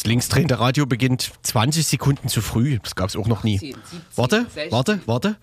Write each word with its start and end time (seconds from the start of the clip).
Das 0.00 0.06
linksdrehende 0.06 0.58
Radio 0.58 0.86
beginnt 0.86 1.30
20 1.42 1.86
Sekunden 1.86 2.28
zu 2.28 2.40
früh. 2.40 2.78
Das 2.82 2.94
gab 2.94 3.10
es 3.10 3.16
auch 3.16 3.26
noch 3.26 3.44
nie. 3.44 3.58
10, 3.58 3.74
17, 3.74 4.00
Warte, 4.16 4.36
16. 4.44 4.72
warte, 4.72 5.00
warte. 5.04 5.36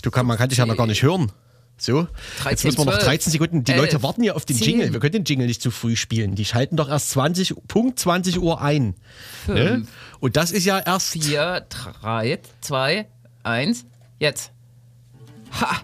Du 0.00 0.10
kann, 0.10 0.24
man 0.24 0.38
kann 0.38 0.48
dich 0.48 0.56
ja 0.56 0.64
noch 0.64 0.78
gar 0.78 0.86
nicht 0.86 1.02
hören. 1.02 1.30
So, 1.76 2.00
jetzt 2.00 2.64
13, 2.64 2.68
müssen 2.68 2.78
wir 2.78 2.84
noch 2.86 2.92
12, 2.94 3.04
13 3.04 3.32
Sekunden. 3.32 3.64
Die 3.64 3.72
Leute 3.72 3.96
11, 3.96 4.02
warten 4.02 4.22
ja 4.22 4.32
auf 4.32 4.46
den 4.46 4.56
10. 4.56 4.66
Jingle. 4.66 4.92
Wir 4.94 5.00
können 5.00 5.12
den 5.12 5.24
Jingle 5.24 5.46
nicht 5.46 5.60
zu 5.60 5.70
früh 5.70 5.96
spielen. 5.96 6.34
Die 6.34 6.46
schalten 6.46 6.76
doch 6.76 6.88
erst 6.88 7.10
20, 7.10 7.54
Punkt 7.68 7.98
20 7.98 8.40
Uhr 8.40 8.62
ein. 8.62 8.94
Ne? 9.46 9.86
Und 10.18 10.36
das 10.38 10.50
ist 10.50 10.64
ja 10.64 10.78
erst. 10.78 11.12
4, 11.12 11.66
3, 12.00 12.38
2, 12.62 13.06
1, 13.42 13.84
jetzt. 14.18 14.50
Ha! 15.60 15.82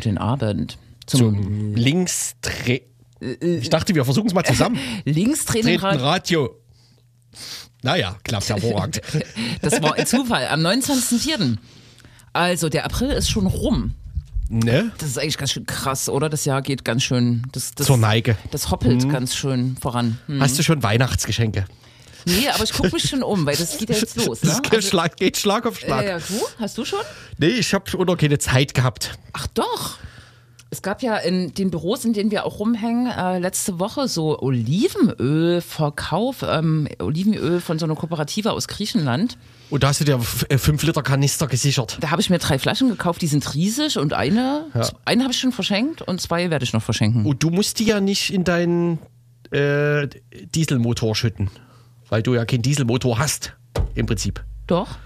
Guten 0.00 0.18
Abend 0.18 0.78
zum, 1.06 1.20
Zum 1.20 1.74
Linksdreh. 1.74 2.80
Ich 3.40 3.68
dachte, 3.68 3.94
wir 3.94 4.04
versuchen 4.04 4.28
es 4.28 4.34
mal 4.34 4.44
zusammen. 4.44 4.78
Linkstraining. 5.04 5.78
Treten 5.78 6.00
Radio. 6.00 6.56
Naja, 7.82 8.16
klappt 8.24 8.48
hervorragend. 8.48 9.00
Das 9.62 9.82
war 9.82 9.94
ein 9.94 10.06
Zufall 10.06 10.46
am 10.48 10.60
29.04. 10.60 11.56
Also 12.32 12.68
der 12.68 12.84
April 12.84 13.10
ist 13.10 13.30
schon 13.30 13.46
rum. 13.46 13.94
ne? 14.48 14.90
Das 14.98 15.08
ist 15.10 15.18
eigentlich 15.18 15.36
ganz 15.36 15.52
schön 15.52 15.66
krass, 15.66 16.08
oder? 16.08 16.28
Das 16.28 16.44
Jahr 16.44 16.62
geht 16.62 16.84
ganz 16.84 17.02
schön. 17.02 17.42
Das, 17.52 17.72
das, 17.74 17.86
Zur 17.86 17.98
Neige. 17.98 18.36
Das 18.50 18.70
hoppelt 18.70 19.08
ganz 19.10 19.34
schön 19.34 19.76
voran. 19.80 20.18
Hm. 20.26 20.40
Hast 20.40 20.58
du 20.58 20.62
schon 20.62 20.82
Weihnachtsgeschenke? 20.82 21.66
Nee, 22.24 22.48
aber 22.48 22.64
ich 22.64 22.72
gucke 22.72 22.90
mich 22.92 23.08
schon 23.08 23.22
um, 23.22 23.46
weil 23.46 23.56
das 23.56 23.78
geht 23.78 23.90
ja 23.90 23.96
jetzt 23.96 24.16
los. 24.16 24.42
Ne? 24.42 24.50
Das 24.50 24.62
geht, 24.62 24.82
Schlag, 24.84 25.16
geht 25.16 25.36
Schlag 25.36 25.66
auf 25.66 25.78
Schlag. 25.78 26.04
äh, 26.04 26.08
ja, 26.08 26.18
du? 26.18 26.40
Hast 26.58 26.76
du 26.78 26.84
schon? 26.84 27.00
Nee, 27.38 27.48
ich 27.48 27.72
habe 27.74 27.84
auch 27.98 28.04
noch 28.04 28.16
keine 28.16 28.38
Zeit 28.38 28.74
gehabt. 28.74 29.18
Ach 29.32 29.46
doch. 29.48 29.98
Es 30.72 30.82
gab 30.82 31.02
ja 31.02 31.16
in 31.16 31.52
den 31.52 31.72
Büros, 31.72 32.04
in 32.04 32.12
denen 32.12 32.30
wir 32.30 32.46
auch 32.46 32.60
rumhängen, 32.60 33.10
äh, 33.10 33.40
letzte 33.40 33.80
Woche 33.80 34.06
so 34.06 34.40
Olivenölverkauf, 34.40 36.44
ähm, 36.48 36.86
Olivenöl 37.00 37.60
von 37.60 37.80
so 37.80 37.86
einer 37.86 37.96
Kooperative 37.96 38.52
aus 38.52 38.68
Griechenland. 38.68 39.36
Und 39.68 39.82
da 39.82 39.88
hast 39.88 40.00
du 40.00 40.04
dir 40.04 40.20
5 40.20 40.80
Liter 40.84 41.02
Kanister 41.02 41.48
gesichert. 41.48 41.98
Da 42.00 42.12
habe 42.12 42.22
ich 42.22 42.30
mir 42.30 42.38
drei 42.38 42.60
Flaschen 42.60 42.88
gekauft, 42.88 43.20
die 43.20 43.26
sind 43.26 43.52
riesig 43.54 43.98
und 43.98 44.12
eine, 44.12 44.66
eine 45.04 45.24
habe 45.24 45.32
ich 45.32 45.40
schon 45.40 45.50
verschenkt 45.50 46.02
und 46.02 46.20
zwei 46.20 46.50
werde 46.50 46.64
ich 46.64 46.72
noch 46.72 46.82
verschenken. 46.82 47.26
Und 47.26 47.42
du 47.42 47.50
musst 47.50 47.80
die 47.80 47.86
ja 47.86 48.00
nicht 48.00 48.32
in 48.32 48.44
deinen 48.44 49.00
äh, 49.50 50.06
Dieselmotor 50.54 51.16
schütten. 51.16 51.50
Weil 52.10 52.22
du 52.22 52.34
ja 52.34 52.44
keinen 52.44 52.62
Dieselmotor 52.62 53.18
hast, 53.18 53.56
im 53.94 54.04
Prinzip. 54.04 54.44
Doch. 54.66 54.98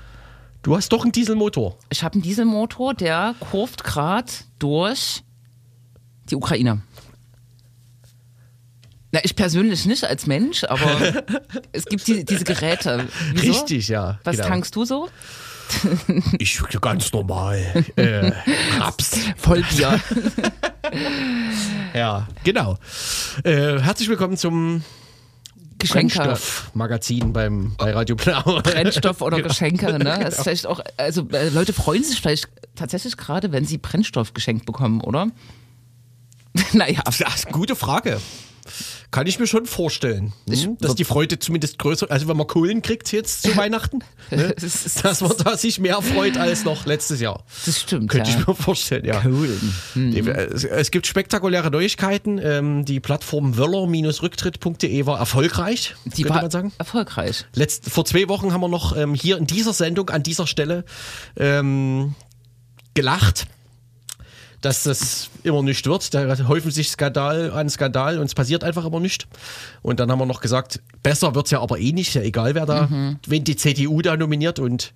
Du 0.62 0.74
hast 0.74 0.88
doch 0.88 1.02
einen 1.02 1.12
Dieselmotor. 1.12 1.78
Ich 1.90 2.02
habe 2.02 2.14
einen 2.14 2.22
Dieselmotor, 2.22 2.94
der 2.94 3.34
kurvt 3.38 3.84
gerade 3.84 4.32
durch 4.58 5.22
die 6.30 6.34
Ukraine. 6.34 6.80
Na, 9.12 9.20
ich 9.22 9.36
persönlich 9.36 9.84
nicht 9.84 10.04
als 10.04 10.26
Mensch, 10.26 10.64
aber 10.64 11.24
es 11.72 11.84
gibt 11.84 12.06
die, 12.06 12.24
diese 12.24 12.44
Geräte. 12.44 13.06
Wieso? 13.34 13.52
Richtig, 13.52 13.88
ja. 13.88 14.18
Was 14.24 14.36
genau. 14.36 14.48
tankst 14.48 14.74
du 14.74 14.84
so? 14.84 15.08
Ich 16.38 16.60
ganz 16.80 17.10
normal. 17.12 17.84
äh, 17.96 18.32
Raps. 18.78 19.18
Vollbier. 19.38 19.98
Ja, 21.94 22.28
genau. 22.44 22.76
Äh, 23.44 23.78
herzlich 23.80 24.10
willkommen 24.10 24.36
zum 24.36 24.84
Geschenke. 25.86 26.18
Brennstoff-Magazin 26.18 27.32
beim, 27.32 27.74
bei 27.76 27.92
Radio 27.92 28.16
Blau. 28.16 28.60
Brennstoff 28.62 29.20
oder 29.20 29.36
Genau. 29.36 29.48
Geschenke, 29.48 29.98
ne? 29.98 30.18
Das 30.22 30.36
ist 30.38 30.42
vielleicht 30.42 30.66
auch, 30.66 30.80
also 30.96 31.28
äh, 31.30 31.48
Leute 31.50 31.72
freuen 31.72 32.02
sich 32.04 32.20
vielleicht 32.20 32.48
tatsächlich 32.74 33.16
gerade, 33.16 33.52
wenn 33.52 33.64
sie 33.64 33.78
Brennstoff 33.78 34.34
geschenkt 34.34 34.66
bekommen, 34.66 35.00
oder? 35.00 35.28
naja, 36.72 37.00
Das 37.04 37.46
gute 37.46 37.76
Frage. 37.76 38.20
Kann 39.14 39.28
ich 39.28 39.38
mir 39.38 39.46
schon 39.46 39.64
vorstellen, 39.64 40.32
hm? 40.50 40.76
dass 40.80 40.96
die 40.96 41.04
Freude 41.04 41.38
zumindest 41.38 41.78
größer, 41.78 42.10
also 42.10 42.26
wenn 42.26 42.36
man 42.36 42.48
Kohlen 42.48 42.82
kriegt 42.82 43.12
jetzt 43.12 43.44
zu 43.44 43.56
Weihnachten, 43.56 44.00
ne? 44.32 44.56
Dass 45.04 45.20
man 45.20 45.32
da 45.44 45.56
sich 45.56 45.78
mehr 45.78 46.02
freut 46.02 46.36
als 46.36 46.64
noch 46.64 46.84
letztes 46.84 47.20
Jahr. 47.20 47.44
das 47.64 47.80
stimmt. 47.80 48.10
Könnte 48.10 48.30
ja. 48.30 48.40
ich 48.40 48.44
mir 48.44 48.56
vorstellen, 48.56 49.04
ja. 49.04 49.22
Nee, 49.94 50.18
Es, 50.18 50.64
es 50.64 50.90
gibt 50.90 51.06
spektakuläre 51.06 51.70
Neuigkeiten. 51.70 52.40
Ähm, 52.42 52.84
die 52.84 52.98
Plattform 52.98 53.56
wöller-rücktritt.de 53.56 55.06
war 55.06 55.20
erfolgreich, 55.20 55.94
Die 56.06 56.22
könnte 56.22 56.34
war 56.34 56.42
man 56.42 56.50
sagen. 56.50 56.72
erfolgreich. 56.78 57.46
Letzt, 57.54 57.88
vor 57.90 58.04
zwei 58.04 58.28
Wochen 58.28 58.52
haben 58.52 58.62
wir 58.62 58.68
noch 58.68 58.96
ähm, 58.96 59.14
hier 59.14 59.36
in 59.36 59.46
dieser 59.46 59.74
Sendung 59.74 60.10
an 60.10 60.24
dieser 60.24 60.48
Stelle 60.48 60.84
ähm, 61.36 62.16
gelacht, 62.94 63.46
dass 64.64 64.82
das 64.84 65.28
immer 65.42 65.62
nicht 65.62 65.86
wird. 65.86 66.14
Da 66.14 66.36
häufen 66.48 66.70
sich 66.70 66.88
Skandal 66.88 67.50
an 67.52 67.68
Skandal 67.68 68.18
und 68.18 68.26
es 68.26 68.34
passiert 68.34 68.64
einfach 68.64 68.84
immer 68.84 69.00
nicht. 69.00 69.26
Und 69.82 70.00
dann 70.00 70.10
haben 70.10 70.18
wir 70.18 70.26
noch 70.26 70.40
gesagt, 70.40 70.80
besser 71.02 71.34
wird's 71.34 71.50
ja 71.50 71.60
aber 71.60 71.78
eh 71.78 71.92
nicht, 71.92 72.14
ja 72.14 72.22
egal 72.22 72.54
wer 72.54 72.66
da, 72.66 72.88
wenn 73.26 73.44
die 73.44 73.56
CDU 73.56 74.00
da 74.02 74.16
nominiert 74.16 74.58
und 74.58 74.92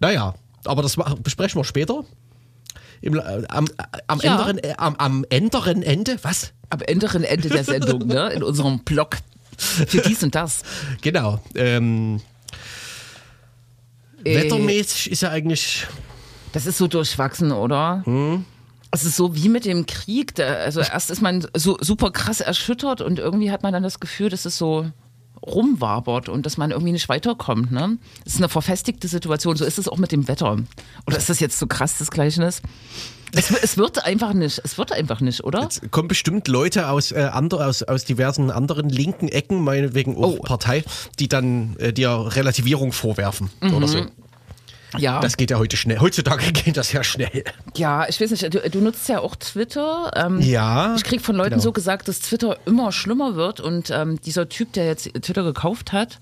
naja, 0.00 0.34
aber 0.64 0.82
das 0.82 0.96
besprechen 1.22 1.60
wir 1.60 1.64
später. 1.64 2.04
Im, 3.00 3.18
äh, 3.18 3.42
am, 3.48 3.66
am, 4.06 4.20
Ja. 4.20 4.32
änderen, 4.32 4.58
äh, 4.58 4.74
am, 4.76 4.94
am 4.96 5.24
änderen 5.28 5.82
Ende, 5.82 6.18
was? 6.22 6.52
Am 6.70 6.80
änderen 6.82 7.24
Ende 7.24 7.48
der 7.48 7.64
Sendung, 7.64 8.06
ne? 8.06 8.30
In 8.30 8.42
unserem 8.44 8.78
Blog. 8.80 9.16
Für 9.58 10.00
dies 10.00 10.22
und 10.22 10.34
das. 10.34 10.62
Genau. 11.02 11.40
Ähm, 11.56 12.20
Äh, 14.24 14.36
Wettermäßig 14.36 15.10
ist 15.10 15.22
ja 15.22 15.30
eigentlich 15.30 15.86
Das 16.52 16.66
ist 16.66 16.78
so 16.78 16.86
durchwachsen, 16.86 17.50
oder? 17.50 18.02
Hm. 18.04 18.44
Es 18.94 19.04
ist 19.04 19.16
so 19.16 19.34
wie 19.34 19.48
mit 19.48 19.64
dem 19.64 19.86
Krieg. 19.86 20.34
Da, 20.34 20.44
also 20.54 20.80
erst 20.80 21.10
ist 21.10 21.22
man 21.22 21.46
so 21.56 21.76
super 21.80 22.10
krass 22.12 22.40
erschüttert 22.40 23.00
und 23.00 23.18
irgendwie 23.18 23.50
hat 23.50 23.62
man 23.62 23.72
dann 23.72 23.82
das 23.82 23.98
Gefühl, 24.00 24.28
dass 24.28 24.44
es 24.44 24.56
so 24.58 24.86
rumwabert 25.44 26.28
und 26.28 26.46
dass 26.46 26.56
man 26.56 26.70
irgendwie 26.70 26.92
nicht 26.92 27.08
weiterkommt. 27.08 27.72
Ne? 27.72 27.98
Es 28.24 28.34
ist 28.34 28.38
eine 28.38 28.48
verfestigte 28.48 29.08
Situation. 29.08 29.56
So 29.56 29.64
ist 29.64 29.78
es 29.78 29.88
auch 29.88 29.98
mit 29.98 30.12
dem 30.12 30.28
Wetter. 30.28 30.58
Oder 31.06 31.16
ist 31.16 31.28
das 31.28 31.40
jetzt 31.40 31.58
so 31.58 31.66
krass, 31.66 31.96
das 31.98 32.10
Gleichnis? 32.10 32.62
Es, 33.34 33.50
es 33.50 33.76
wird 33.78 34.04
einfach 34.04 34.34
nicht. 34.34 34.60
Es 34.62 34.76
wird 34.78 34.92
einfach 34.92 35.20
nicht, 35.20 35.42
oder? 35.42 35.62
Jetzt 35.62 35.90
kommen 35.90 36.06
bestimmt 36.08 36.48
Leute 36.48 36.88
aus, 36.88 37.12
äh, 37.12 37.20
ander, 37.32 37.66
aus, 37.66 37.82
aus 37.82 38.04
diversen 38.04 38.50
anderen 38.50 38.90
linken 38.90 39.28
Ecken, 39.28 39.62
meinetwegen 39.64 40.16
auch 40.16 40.36
Oh. 40.38 40.42
Partei, 40.42 40.84
die 41.18 41.28
dann 41.28 41.76
äh, 41.78 41.92
dir 41.94 42.10
Relativierung 42.10 42.92
vorwerfen 42.92 43.48
Mhm. 43.62 43.74
oder 43.74 43.88
so. 43.88 44.04
Ja. 44.98 45.20
Das 45.20 45.36
geht 45.36 45.50
ja 45.50 45.58
heute 45.58 45.76
schnell. 45.76 46.00
Heutzutage 46.00 46.52
geht 46.52 46.76
das 46.76 46.92
ja 46.92 47.02
schnell. 47.02 47.44
ja, 47.76 48.06
ich 48.08 48.20
weiß 48.20 48.30
nicht. 48.30 48.52
Du, 48.52 48.60
du 48.70 48.80
nutzt 48.80 49.08
ja 49.08 49.20
auch 49.20 49.36
Twitter. 49.36 50.10
Ähm, 50.14 50.40
Ja. 50.40 50.94
Ich 50.96 51.04
krieg 51.04 51.20
von 51.20 51.34
Leuten 51.36 51.50
genau. 51.50 51.62
so 51.62 51.72
gesagt, 51.72 52.08
dass 52.08 52.20
Twitter 52.20 52.56
immer 52.66 52.92
schlimmer 52.92 53.34
wird 53.36 53.60
und 53.60 53.90
ähm, 53.90 54.20
dieser 54.20 54.48
Typ, 54.48 54.72
der 54.74 54.86
jetzt 54.86 55.04
Twitter 55.22 55.42
gekauft 55.44 55.92
hat, 55.92 56.18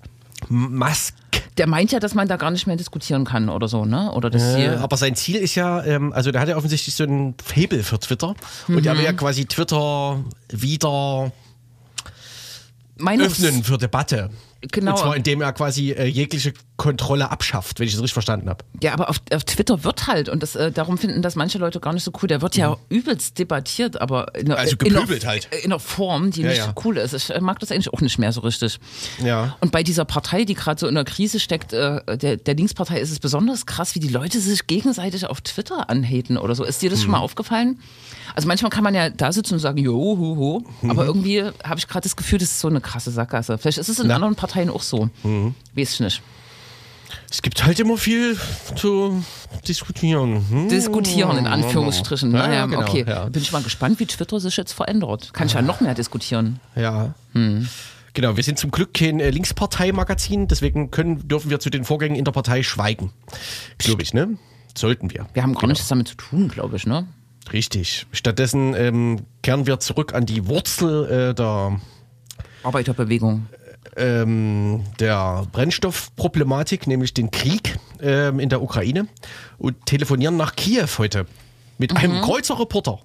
Musk. 0.49 1.13
der 1.57 1.67
meint 1.67 1.91
ja, 1.91 1.99
dass 1.99 2.15
man 2.15 2.27
da 2.27 2.35
gar 2.37 2.49
nicht 2.49 2.65
mehr 2.65 2.75
diskutieren 2.75 3.25
kann 3.25 3.47
oder 3.49 3.67
so, 3.67 3.85
ne? 3.85 4.11
Oder 4.11 4.29
dass 4.31 4.41
Äh, 4.55 4.69
aber 4.81 4.97
sein 4.97 5.15
Ziel 5.15 5.35
ist 5.35 5.53
ja, 5.55 5.83
ähm, 5.83 6.13
also 6.13 6.31
der 6.31 6.41
hat 6.41 6.49
ja 6.49 6.57
offensichtlich 6.57 6.95
so 6.95 7.03
ein 7.03 7.35
Faible 7.43 7.83
für 7.83 7.99
Twitter. 7.99 8.29
Und 8.67 8.75
Mhm. 8.81 8.85
er 8.87 8.97
will 8.97 9.03
ja 9.03 9.13
quasi 9.13 9.45
Twitter 9.45 10.23
wieder 10.49 11.31
Meinungs 12.97 13.33
öffnen 13.43 13.63
für 13.63 13.77
Debatte. 13.77 14.29
Genau. 14.71 14.91
Und 14.91 14.97
zwar 14.99 15.15
indem 15.15 15.41
er 15.41 15.53
quasi 15.53 15.91
äh, 15.91 16.05
jegliche 16.05 16.53
Kontrolle 16.77 17.31
abschafft, 17.31 17.79
wenn 17.79 17.87
ich 17.87 17.93
das 17.93 18.01
richtig 18.01 18.13
verstanden 18.13 18.49
habe. 18.49 18.63
Ja, 18.81 18.93
aber 18.93 19.09
auf, 19.09 19.17
auf 19.33 19.43
Twitter 19.43 19.83
wird 19.83 20.07
halt, 20.07 20.29
und 20.29 20.43
das, 20.43 20.55
äh, 20.55 20.71
darum 20.71 20.97
finden 20.99 21.21
das 21.23 21.35
manche 21.35 21.57
Leute 21.57 21.79
gar 21.79 21.93
nicht 21.93 22.03
so 22.03 22.11
cool, 22.21 22.27
der 22.27 22.41
wird 22.41 22.55
ja 22.55 22.77
übelst 22.89 23.39
debattiert, 23.39 23.99
aber 23.99 24.35
in 24.35 24.45
einer, 24.51 24.55
Mhm. 24.55 24.59
Also 24.61 24.75
in 24.83 24.95
einer, 24.97 25.25
halt. 25.25 25.47
in 25.63 25.71
einer 25.71 25.79
Form, 25.79 26.29
die 26.31 26.41
Ja, 26.41 26.49
nicht 26.49 26.57
ja. 26.59 26.73
cool 26.85 26.97
ist. 26.97 27.13
Ich 27.13 27.29
äh, 27.31 27.39
mag 27.41 27.59
das 27.59 27.71
eigentlich 27.71 27.91
auch 27.93 28.01
nicht 28.01 28.19
mehr 28.19 28.31
so 28.31 28.41
richtig. 28.41 28.79
Ja. 29.23 29.57
Und 29.61 29.71
bei 29.71 29.81
dieser 29.83 30.05
Partei, 30.05 30.43
die 30.45 30.53
gerade 30.53 30.79
so 30.79 30.87
in 30.87 30.93
der 30.95 31.05
Krise 31.05 31.39
steckt, 31.39 31.73
äh, 31.73 32.17
der, 32.17 32.37
der 32.37 32.53
Linkspartei, 32.55 32.99
ist 32.99 33.11
es 33.11 33.19
besonders 33.19 33.65
krass, 33.65 33.95
wie 33.95 33.99
die 33.99 34.09
Leute 34.09 34.39
sich 34.39 34.67
gegenseitig 34.67 35.25
auf 35.25 35.41
Twitter 35.41 35.89
anhaten 35.89 36.37
oder 36.37 36.53
so. 36.53 36.63
Ist 36.63 36.81
dir 36.83 36.89
das 36.91 36.99
Mhm. 36.99 37.03
schon 37.03 37.11
mal 37.13 37.19
aufgefallen? 37.19 37.79
Also 38.35 38.47
manchmal 38.47 38.69
kann 38.69 38.83
man 38.83 38.93
ja 38.95 39.09
da 39.09 39.31
sitzen 39.31 39.55
und 39.55 39.59
sagen, 39.59 39.77
jo, 39.79 39.93
ho, 39.93 40.35
ho. 40.37 40.63
Mhm. 40.81 40.91
Aber 40.91 41.05
irgendwie 41.05 41.43
habe 41.43 41.77
ich 41.79 41.87
gerade 41.87 42.03
das 42.03 42.15
Gefühl, 42.15 42.37
das 42.39 42.49
ist 42.51 42.59
so 42.59 42.67
eine 42.67 42.79
krasse 42.79 43.09
Sackgasse. 43.11 43.57
Vielleicht 43.57 43.77
ist 43.79 43.89
es 43.89 43.99
in 43.99 44.09
anderen 44.11 44.35
Parteien 44.35 44.50
auch 44.69 44.81
so. 44.81 45.09
Mhm. 45.23 45.55
Weiß 45.75 45.93
ich 45.93 45.99
nicht. 45.99 46.21
Es 47.29 47.41
gibt 47.41 47.63
halt 47.65 47.79
immer 47.79 47.97
viel 47.97 48.37
zu 48.75 49.23
diskutieren. 49.67 50.45
Hm? 50.49 50.69
Diskutieren 50.69 51.37
in 51.37 51.47
Anführungsstrichen. 51.47 52.31
Ja, 52.33 52.47
Ne? 52.47 52.55
ja, 52.55 52.65
genau, 52.65 52.81
okay, 52.81 53.05
ja. 53.07 53.25
bin 53.25 53.41
ich 53.41 53.51
mal 53.51 53.61
gespannt, 53.63 53.99
wie 53.99 54.05
Twitter 54.05 54.39
sich 54.39 54.57
jetzt 54.57 54.73
verändert. 54.73 55.33
Kann 55.33 55.47
ich 55.47 55.53
ja 55.53 55.61
noch 55.61 55.81
mehr 55.81 55.93
diskutieren. 55.93 56.59
Ja. 56.75 57.13
Hm. 57.33 57.67
Genau, 58.13 58.35
wir 58.35 58.43
sind 58.43 58.59
zum 58.59 58.71
Glück 58.71 58.93
kein 58.93 59.19
äh, 59.21 59.29
Linksparteimagazin, 59.29 60.47
deswegen 60.47 60.91
können, 60.91 61.27
dürfen 61.27 61.49
wir 61.49 61.59
zu 61.59 61.69
den 61.69 61.85
Vorgängen 61.85 62.17
in 62.17 62.25
der 62.25 62.33
Partei 62.33 62.63
schweigen. 62.63 63.11
Glaube 63.77 64.03
ich, 64.03 64.13
ne? 64.13 64.37
Sollten 64.77 65.11
wir. 65.11 65.27
Wir 65.33 65.43
haben 65.43 65.53
gar 65.55 65.67
nichts 65.67 65.87
damit 65.87 66.09
zu 66.09 66.15
tun, 66.15 66.49
glaube 66.49 66.75
ich, 66.75 66.85
ne? 66.85 67.07
Richtig. 67.53 68.05
Stattdessen 68.11 68.73
ähm, 68.73 69.21
kehren 69.43 69.65
wir 69.67 69.79
zurück 69.79 70.13
an 70.13 70.25
die 70.25 70.47
Wurzel 70.47 71.29
äh, 71.29 71.33
der, 71.33 71.79
Arbeiterbewegung. 72.63 73.47
Ähm, 73.97 74.83
der 74.99 75.47
Brennstoffproblematik, 75.51 76.87
nämlich 76.87 77.13
den 77.13 77.31
Krieg 77.31 77.77
ähm, 78.01 78.39
in 78.39 78.49
der 78.49 78.61
Ukraine 78.61 79.07
und 79.57 79.85
telefonieren 79.85 80.37
nach 80.37 80.55
Kiew 80.55 80.87
heute 80.97 81.25
mit 81.77 81.95
einem 81.95 82.21
Kreuzer-Reporter. 82.21 82.99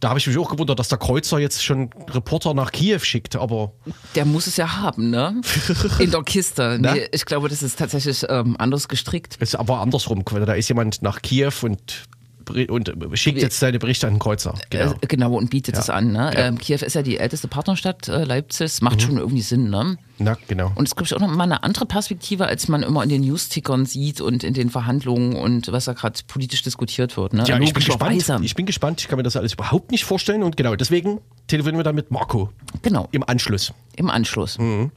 Da 0.00 0.10
habe 0.10 0.18
ich 0.18 0.26
mich 0.26 0.36
auch 0.36 0.50
gewundert, 0.50 0.78
dass 0.78 0.88
der 0.88 0.98
Kreuzer 0.98 1.38
jetzt 1.38 1.64
schon 1.64 1.90
Reporter 2.10 2.52
nach 2.52 2.70
Kiew 2.70 2.98
schickt, 2.98 3.34
aber 3.36 3.72
Der 4.14 4.24
muss 4.26 4.46
es 4.46 4.56
ja 4.56 4.76
haben, 4.76 5.10
ne? 5.10 5.40
In 5.98 6.10
der 6.10 6.22
Kiste. 6.22 6.78
Na? 6.80 6.94
Nee, 6.94 7.08
ich 7.12 7.24
glaube, 7.24 7.48
das 7.48 7.62
ist 7.62 7.78
tatsächlich 7.78 8.24
ähm, 8.28 8.56
anders 8.58 8.88
gestrickt. 8.88 9.36
es 9.40 9.50
ist 9.50 9.54
aber 9.54 9.80
andersrum. 9.80 10.22
Da 10.24 10.52
ist 10.52 10.68
jemand 10.68 11.00
nach 11.00 11.22
Kiew 11.22 11.52
und, 11.62 12.04
und 12.48 12.92
schickt 13.14 13.40
jetzt 13.40 13.58
seine 13.58 13.78
Berichte 13.78 14.06
an 14.06 14.14
den 14.14 14.18
Kreuzer. 14.18 14.54
Genau. 14.70 14.92
Äh, 15.00 15.06
genau, 15.06 15.34
und 15.34 15.50
bietet 15.50 15.74
Ja. 15.74 15.80
es 15.80 15.90
an. 15.90 16.12
Ne? 16.12 16.30
Ja. 16.34 16.46
Ähm, 16.46 16.58
Kiew 16.58 16.76
ist 16.84 16.94
ja 16.94 17.02
die 17.02 17.18
älteste 17.18 17.48
Partnerstadt 17.48 18.08
äh, 18.08 18.24
Leipzigs. 18.24 18.80
Macht 18.80 19.02
schon 19.02 19.16
irgendwie 19.18 19.42
Sinn, 19.42 19.70
ne? 19.70 19.98
Na, 20.18 20.36
genau. 20.48 20.72
Und 20.74 20.88
es 20.88 20.96
gibt 20.96 21.12
auch 21.12 21.20
noch 21.20 21.28
mal 21.28 21.44
eine 21.44 21.62
andere 21.62 21.84
Perspektive, 21.86 22.46
als 22.46 22.68
man 22.68 22.82
immer 22.82 23.02
in 23.02 23.08
den 23.10 23.22
News-Tickern 23.22 23.84
sieht 23.84 24.20
und 24.20 24.44
in 24.44 24.54
den 24.54 24.70
Verhandlungen 24.70 25.36
und 25.36 25.70
was 25.72 25.84
da 25.84 25.92
gerade 25.92 26.18
politisch 26.26 26.62
diskutiert 26.62 27.16
wird. 27.16 27.34
Ne? 27.34 27.44
Ja, 27.46 27.58
ich 27.58 27.72
bin 27.74 27.84
gespannt. 27.84 28.12
Logischerweise. 28.12 28.44
Ich 28.44 28.54
bin 28.54 28.64
gespannt. 28.66 29.00
Ich 29.02 29.08
kann 29.08 29.16
mir 29.18 29.22
das 29.24 29.36
alles 29.36 29.52
überhaupt 29.52 29.90
nicht 29.90 30.04
vorstellen. 30.04 30.42
Und 30.42 30.56
genau 30.56 30.74
deswegen 30.76 31.20
telefonieren 31.48 31.78
wir 31.78 31.84
dann 31.84 31.94
mit 31.94 32.10
Marco 32.10 32.50
Genau, 32.82 33.08
im 33.12 33.22
Anschluss. 33.28 33.72
im 33.96 34.08
Anschluss. 34.08 34.58
Mhm. 34.58 34.90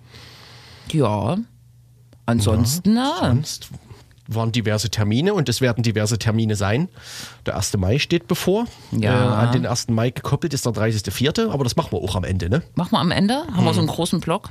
Ja, 0.91 1.37
ansonsten, 2.25 2.93
na, 2.93 3.17
Sonst 3.19 3.69
waren 4.29 4.51
diverse 4.51 4.89
Termine 4.89 5.33
und 5.33 5.49
es 5.49 5.59
werden 5.61 5.83
diverse 5.83 6.17
Termine 6.19 6.55
sein. 6.55 6.87
Der 7.45 7.55
1. 7.57 7.77
Mai 7.77 7.99
steht 7.99 8.27
bevor. 8.27 8.65
Ja. 8.91 9.43
Äh, 9.43 9.47
an 9.47 9.51
den 9.51 9.65
1. 9.65 9.89
Mai 9.89 10.11
gekoppelt 10.11 10.53
ist 10.53 10.65
der 10.65 10.73
30.04., 10.73 11.49
aber 11.51 11.63
das 11.63 11.75
machen 11.75 11.91
wir 11.91 11.99
auch 11.99 12.15
am 12.15 12.23
Ende, 12.23 12.49
ne? 12.49 12.61
machen 12.75 12.91
wir 12.91 12.99
am 12.99 13.11
Ende, 13.11 13.35
haben 13.35 13.61
Mhm. 13.61 13.65
wir 13.65 13.73
so 13.73 13.79
einen 13.79 13.87
großen 13.89 14.19
Block. 14.19 14.49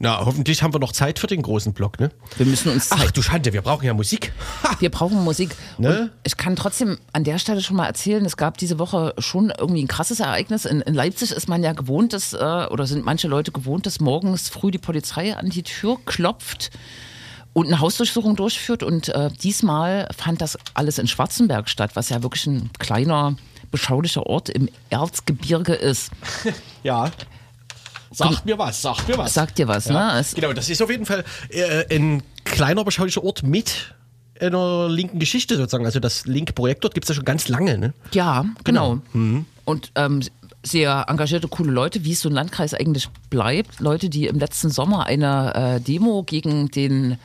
Na, 0.00 0.24
hoffentlich 0.24 0.62
haben 0.62 0.72
wir 0.72 0.78
noch 0.78 0.92
Zeit 0.92 1.18
für 1.18 1.26
den 1.26 1.42
großen 1.42 1.72
Block, 1.72 1.98
ne? 1.98 2.12
Wir 2.36 2.46
müssen 2.46 2.70
uns 2.70 2.92
Ach 2.92 3.00
Zeit 3.00 3.16
du 3.16 3.20
Schande, 3.22 3.52
wir 3.52 3.62
brauchen 3.62 3.84
ja 3.84 3.92
Musik. 3.94 4.32
Ha! 4.62 4.76
Wir 4.80 4.90
brauchen 4.92 5.24
Musik. 5.24 5.56
Ne? 5.76 6.10
Ich 6.22 6.36
kann 6.36 6.54
trotzdem 6.54 6.98
an 7.12 7.24
der 7.24 7.40
Stelle 7.40 7.60
schon 7.62 7.74
mal 7.76 7.86
erzählen, 7.86 8.24
es 8.24 8.36
gab 8.36 8.58
diese 8.58 8.78
Woche 8.78 9.12
schon 9.18 9.50
irgendwie 9.58 9.82
ein 9.82 9.88
krasses 9.88 10.20
Ereignis. 10.20 10.66
In, 10.66 10.82
in 10.82 10.94
Leipzig 10.94 11.32
ist 11.32 11.48
man 11.48 11.64
ja 11.64 11.72
gewohnt, 11.72 12.12
dass, 12.12 12.32
äh, 12.32 12.36
oder 12.36 12.86
sind 12.86 13.04
manche 13.04 13.26
Leute 13.26 13.50
gewohnt, 13.50 13.86
dass 13.86 13.98
morgens 13.98 14.48
früh 14.48 14.70
die 14.70 14.78
Polizei 14.78 15.36
an 15.36 15.50
die 15.50 15.64
Tür 15.64 15.96
klopft 16.06 16.70
und 17.58 17.66
eine 17.66 17.80
Hausdurchsuchung 17.80 18.36
durchführt. 18.36 18.82
Und 18.82 19.08
äh, 19.08 19.30
diesmal 19.42 20.08
fand 20.16 20.40
das 20.40 20.56
alles 20.74 20.98
in 20.98 21.08
Schwarzenberg 21.08 21.68
statt, 21.68 21.90
was 21.94 22.08
ja 22.08 22.22
wirklich 22.22 22.46
ein 22.46 22.70
kleiner, 22.78 23.36
beschaulicher 23.70 24.24
Ort 24.26 24.48
im 24.48 24.68
Erzgebirge 24.90 25.74
ist. 25.74 26.10
Ja. 26.84 27.10
Sagt 28.10 28.46
mir 28.46 28.56
was, 28.56 28.80
sagt 28.80 29.06
mir 29.08 29.18
was. 29.18 29.34
Sagt 29.34 29.58
dir 29.58 29.68
was, 29.68 29.86
Ja. 29.86 30.14
ne? 30.14 30.20
Es, 30.20 30.34
Genau, 30.34 30.52
das 30.54 30.70
ist 30.70 30.80
auf 30.80 30.88
jeden 30.90 31.04
Fall 31.04 31.24
äh, 31.50 31.94
ein 31.94 32.22
kleiner 32.44 32.84
beschaulicher 32.84 33.22
Ort 33.22 33.42
mit 33.42 33.94
einer 34.40 34.88
linken 34.88 35.18
Geschichte 35.18 35.56
sozusagen. 35.56 35.84
Also 35.84 36.00
das 36.00 36.24
Link-Projekt 36.24 36.84
dort 36.84 36.94
gibt 36.94 37.04
es 37.04 37.08
ja 37.08 37.14
schon 37.16 37.24
ganz 37.24 37.48
lange, 37.48 37.76
ne? 37.76 37.92
Ja, 38.12 38.46
genau. 38.64 39.00
Mhm. 39.12 39.44
Und 39.66 39.90
ähm, 39.96 40.22
sehr 40.62 41.04
engagierte, 41.08 41.48
coole 41.48 41.72
Leute, 41.72 42.04
wie 42.04 42.12
es 42.12 42.20
so 42.20 42.28
ein 42.30 42.34
Landkreis 42.34 42.72
eigentlich 42.72 43.08
bleibt. 43.28 43.80
Leute, 43.80 44.08
die 44.08 44.26
im 44.26 44.38
letzten 44.38 44.70
Sommer 44.70 45.04
eine 45.06 45.54
äh, 45.76 45.80
Demo 45.80 46.22
gegen 46.22 46.70
den 46.70 47.18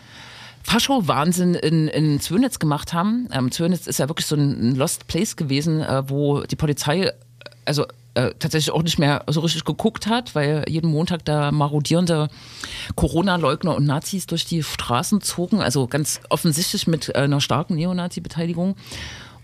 Fascho-Wahnsinn 0.64 1.56
in, 1.56 1.88
in 1.88 2.20
Zwönitz 2.20 2.60
gemacht 2.60 2.94
haben. 2.94 3.28
Ähm, 3.32 3.52
Zwönitz 3.52 3.88
ist 3.88 4.00
ja 4.00 4.10
wirklich 4.10 4.26
so 4.26 4.36
ein 4.36 4.76
Lost 4.76 5.08
Place 5.08 5.36
gewesen, 5.36 5.82
äh, 5.82 6.10
wo 6.10 6.42
die 6.42 6.56
Polizei 6.56 7.12
also 7.66 7.86
äh, 8.16 8.32
tatsächlich 8.40 8.72
auch 8.72 8.84
nicht 8.84 9.00
mehr 9.00 9.24
so 9.28 9.42
richtig 9.42 9.66
geguckt 9.66 10.08
hat, 10.08 10.36
weil 10.36 10.66
jeden 10.68 10.90
Montag 10.90 11.26
da 11.26 11.52
marodierende 11.52 12.28
Corona-Leugner 12.96 13.76
und 13.76 13.86
Nazis 13.86 14.28
durch 14.28 14.46
die 14.46 14.64
Straßen 14.64 15.22
zogen, 15.22 15.62
also 15.62 15.88
ganz 15.88 16.22
offensichtlich 16.30 16.88
mit 16.88 17.10
äh, 17.10 17.20
einer 17.20 17.42
starken 17.42 17.76
Neonazi-Beteiligung. 17.76 18.76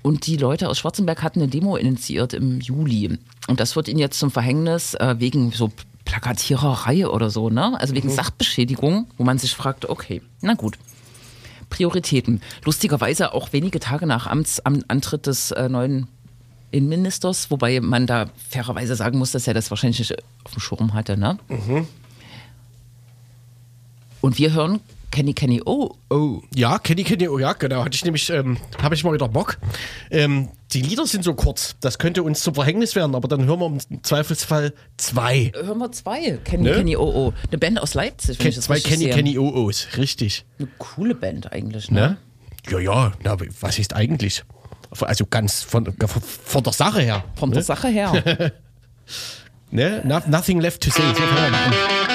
Und 0.01 0.27
die 0.27 0.37
Leute 0.37 0.69
aus 0.69 0.79
Schwarzenberg 0.79 1.23
hatten 1.23 1.41
eine 1.41 1.49
Demo 1.49 1.75
initiiert 1.75 2.33
im 2.33 2.61
Juli. 2.61 3.17
Und 3.47 3.59
das 3.59 3.75
wird 3.75 3.87
ihnen 3.87 3.99
jetzt 3.99 4.19
zum 4.19 4.31
Verhängnis 4.31 4.93
äh, 4.93 5.15
wegen 5.19 5.51
so 5.51 5.71
Plakatiererei 6.05 7.07
oder 7.07 7.29
so, 7.29 7.49
ne? 7.49 7.79
Also 7.79 7.93
wegen 7.95 8.09
Sachbeschädigung, 8.09 9.07
wo 9.17 9.23
man 9.23 9.37
sich 9.37 9.53
fragt, 9.53 9.89
okay, 9.89 10.21
na 10.41 10.53
gut. 10.53 10.77
Prioritäten. 11.69 12.41
Lustigerweise 12.65 13.33
auch 13.33 13.53
wenige 13.53 13.79
Tage 13.79 14.05
nach 14.05 14.27
Amtsantritt 14.27 15.27
des 15.27 15.51
äh, 15.51 15.69
neuen 15.69 16.07
Innenministers, 16.71 17.49
wobei 17.49 17.79
man 17.79 18.05
da 18.05 18.27
fairerweise 18.49 18.95
sagen 18.95 19.17
muss, 19.17 19.31
dass 19.31 19.47
er 19.47 19.53
das 19.53 19.69
wahrscheinlich 19.69 19.99
nicht 19.99 20.15
auf 20.43 20.51
dem 20.51 20.59
Schirm 20.59 20.93
hatte. 20.93 21.17
Ne? 21.17 21.39
Und 24.21 24.37
wir 24.37 24.53
hören 24.53 24.79
Kenny 25.11 25.33
Kenny 25.33 25.61
Oh 25.65 25.91
Oh. 26.09 26.41
Ja, 26.55 26.79
Kenny 26.79 27.03
Kenny, 27.03 27.27
oh 27.27 27.39
ja, 27.39 27.53
genau. 27.53 27.83
Hatte 27.83 27.95
ich 27.95 28.03
nämlich, 28.03 28.29
ähm, 28.29 28.57
habe 28.81 28.95
ich 28.95 29.03
mal 29.03 29.13
wieder 29.13 29.27
Bock. 29.27 29.57
Ähm, 30.11 30.49
die 30.73 30.81
Lieder 30.81 31.05
sind 31.05 31.23
so 31.23 31.33
kurz, 31.33 31.75
das 31.81 31.97
könnte 31.97 32.23
uns 32.23 32.41
zum 32.41 32.55
Verhängnis 32.55 32.95
werden, 32.95 33.15
aber 33.15 33.27
dann 33.27 33.45
hören 33.45 33.59
wir 33.59 33.65
im 33.89 34.03
Zweifelsfall 34.03 34.73
zwei. 34.97 35.51
Hören 35.55 35.77
wir 35.79 35.91
zwei 35.91 36.39
Kenny 36.43 36.63
Ne? 36.63 36.75
Kenny 36.75 36.97
Oh 36.97 37.11
Oh. 37.13 37.33
Eine 37.47 37.57
Band 37.57 37.81
aus 37.81 37.93
Leipzig. 37.93 38.37
Ken 38.37 38.49
ich 38.49 38.55
das 38.55 38.65
zwei 38.65 38.79
Kenny 38.79 39.05
sehe. 39.05 39.13
Kenny 39.13 39.37
OOs, 39.37 39.87
richtig. 39.97 40.45
Eine 40.59 40.67
coole 40.77 41.15
Band 41.15 41.51
eigentlich. 41.51 41.89
Ne? 41.91 42.01
Ne? 42.01 42.17
Ja, 42.69 42.79
ja, 42.79 43.11
na, 43.23 43.37
was 43.61 43.79
ist 43.79 43.95
eigentlich? 43.95 44.43
Also 45.01 45.25
ganz 45.25 45.63
von, 45.63 45.93
von 46.07 46.63
der 46.63 46.73
Sache 46.73 47.01
her. 47.01 47.23
Von 47.35 47.51
der 47.51 47.63
Sache 47.63 47.87
her. 47.87 48.51
Ne? 49.71 50.01
No, 50.03 50.19
nothing 50.27 50.59
left 50.59 50.81
to 50.81 50.89
say. 50.89 51.03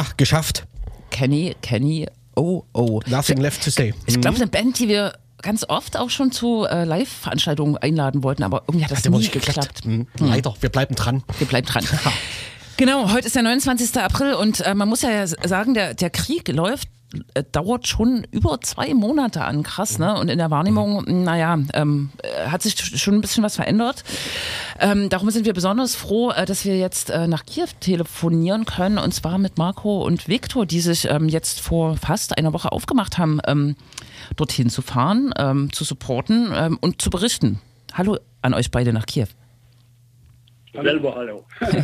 Ha, 0.00 0.06
geschafft. 0.16 0.66
Kenny 1.10 1.54
Kenny 1.62 2.06
Oh 2.36 2.62
Oh. 2.72 3.00
Nothing 3.06 3.38
left 3.38 3.62
to 3.64 3.70
say. 3.70 3.92
Ich 4.06 4.20
glaube, 4.20 4.36
Mhm. 4.36 4.42
eine 4.42 4.50
Band, 4.50 4.78
die 4.78 4.88
wir 4.88 5.12
ganz 5.42 5.64
oft 5.68 5.96
auch 5.98 6.10
schon 6.10 6.32
zu 6.32 6.64
äh, 6.64 6.84
Live-Veranstaltungen 6.84 7.76
einladen 7.78 8.22
wollten, 8.22 8.42
aber 8.42 8.62
irgendwie 8.66 8.84
hat 8.84 8.90
das 8.92 8.98
Hat 9.04 9.10
nie 9.10 9.18
nicht 9.18 9.32
geklappt. 9.32 9.56
geklappt. 9.82 9.84
Mhm. 9.86 10.06
Leider, 10.18 10.54
wir 10.60 10.68
bleiben 10.70 10.94
dran. 10.94 11.22
Wir 11.38 11.46
bleiben 11.46 11.66
dran. 11.66 11.84
Genau, 12.76 13.12
heute 13.12 13.26
ist 13.26 13.36
der 13.36 13.42
29. 13.42 13.94
April 14.00 14.32
und 14.32 14.60
äh, 14.62 14.74
man 14.74 14.88
muss 14.88 15.02
ja 15.02 15.26
sagen, 15.26 15.74
der, 15.74 15.92
der 15.92 16.08
Krieg 16.08 16.48
läuft, 16.48 16.88
äh, 17.34 17.42
dauert 17.50 17.88
schon 17.88 18.24
über 18.30 18.60
zwei 18.60 18.94
Monate 18.94 19.42
an. 19.42 19.62
Krass, 19.62 19.98
ne? 19.98 20.16
Und 20.16 20.28
in 20.28 20.38
der 20.38 20.50
Wahrnehmung, 20.50 21.04
naja, 21.24 21.58
ähm, 21.74 22.10
äh, 22.22 22.46
hat 22.48 22.62
sich 22.62 22.76
schon 23.00 23.14
ein 23.14 23.20
bisschen 23.20 23.42
was 23.42 23.56
verändert. 23.56 24.04
Ähm, 24.78 25.08
darum 25.08 25.30
sind 25.30 25.44
wir 25.44 25.52
besonders 25.52 25.96
froh, 25.96 26.30
äh, 26.30 26.44
dass 26.44 26.64
wir 26.64 26.78
jetzt 26.78 27.10
äh, 27.10 27.26
nach 27.26 27.44
Kiew 27.44 27.66
telefonieren 27.80 28.64
können 28.64 28.98
und 28.98 29.12
zwar 29.12 29.38
mit 29.38 29.58
Marco 29.58 30.04
und 30.04 30.28
Viktor, 30.28 30.66
die 30.66 30.80
sich 30.80 31.06
ähm, 31.10 31.28
jetzt 31.28 31.60
vor 31.60 31.96
fast 31.96 32.38
einer 32.38 32.52
Woche 32.52 32.70
aufgemacht 32.70 33.18
haben, 33.18 33.40
ähm, 33.46 33.74
dorthin 34.36 34.70
zu 34.70 34.82
fahren, 34.82 35.32
ähm, 35.36 35.72
zu 35.72 35.84
supporten 35.84 36.52
ähm, 36.54 36.78
und 36.80 37.02
zu 37.02 37.10
berichten. 37.10 37.60
Hallo 37.92 38.18
an 38.42 38.54
euch 38.54 38.70
beide 38.70 38.92
nach 38.92 39.06
Kiew. 39.06 39.26
Selber 40.72 41.16
hallo. 41.16 41.44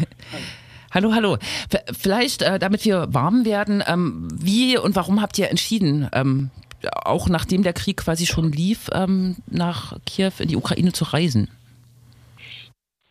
Hallo, 0.97 1.13
hallo. 1.13 1.37
V 1.71 1.79
vielleicht, 1.93 2.41
äh, 2.41 2.59
damit 2.59 2.87
wir 2.87 3.09
warm 3.11 3.45
werden, 3.45 3.85
ähm, 3.87 4.29
wie 4.33 4.79
und 4.79 4.97
warum 4.97 5.21
habt 5.21 5.39
ihr 5.39 5.51
entschieden, 5.51 6.09
ähm, 6.15 6.49
auch 6.91 7.29
nachdem 7.29 7.63
der 7.63 7.75
Krieg 7.75 7.99
quasi 7.99 8.25
schon 8.25 8.51
lief, 8.51 8.89
ähm, 8.95 9.37
nach 9.47 9.99
Kiew 10.07 10.33
in 10.39 10.49
die 10.49 10.57
Ukraine 10.57 10.95
zu 10.95 11.05
reisen? 11.05 11.51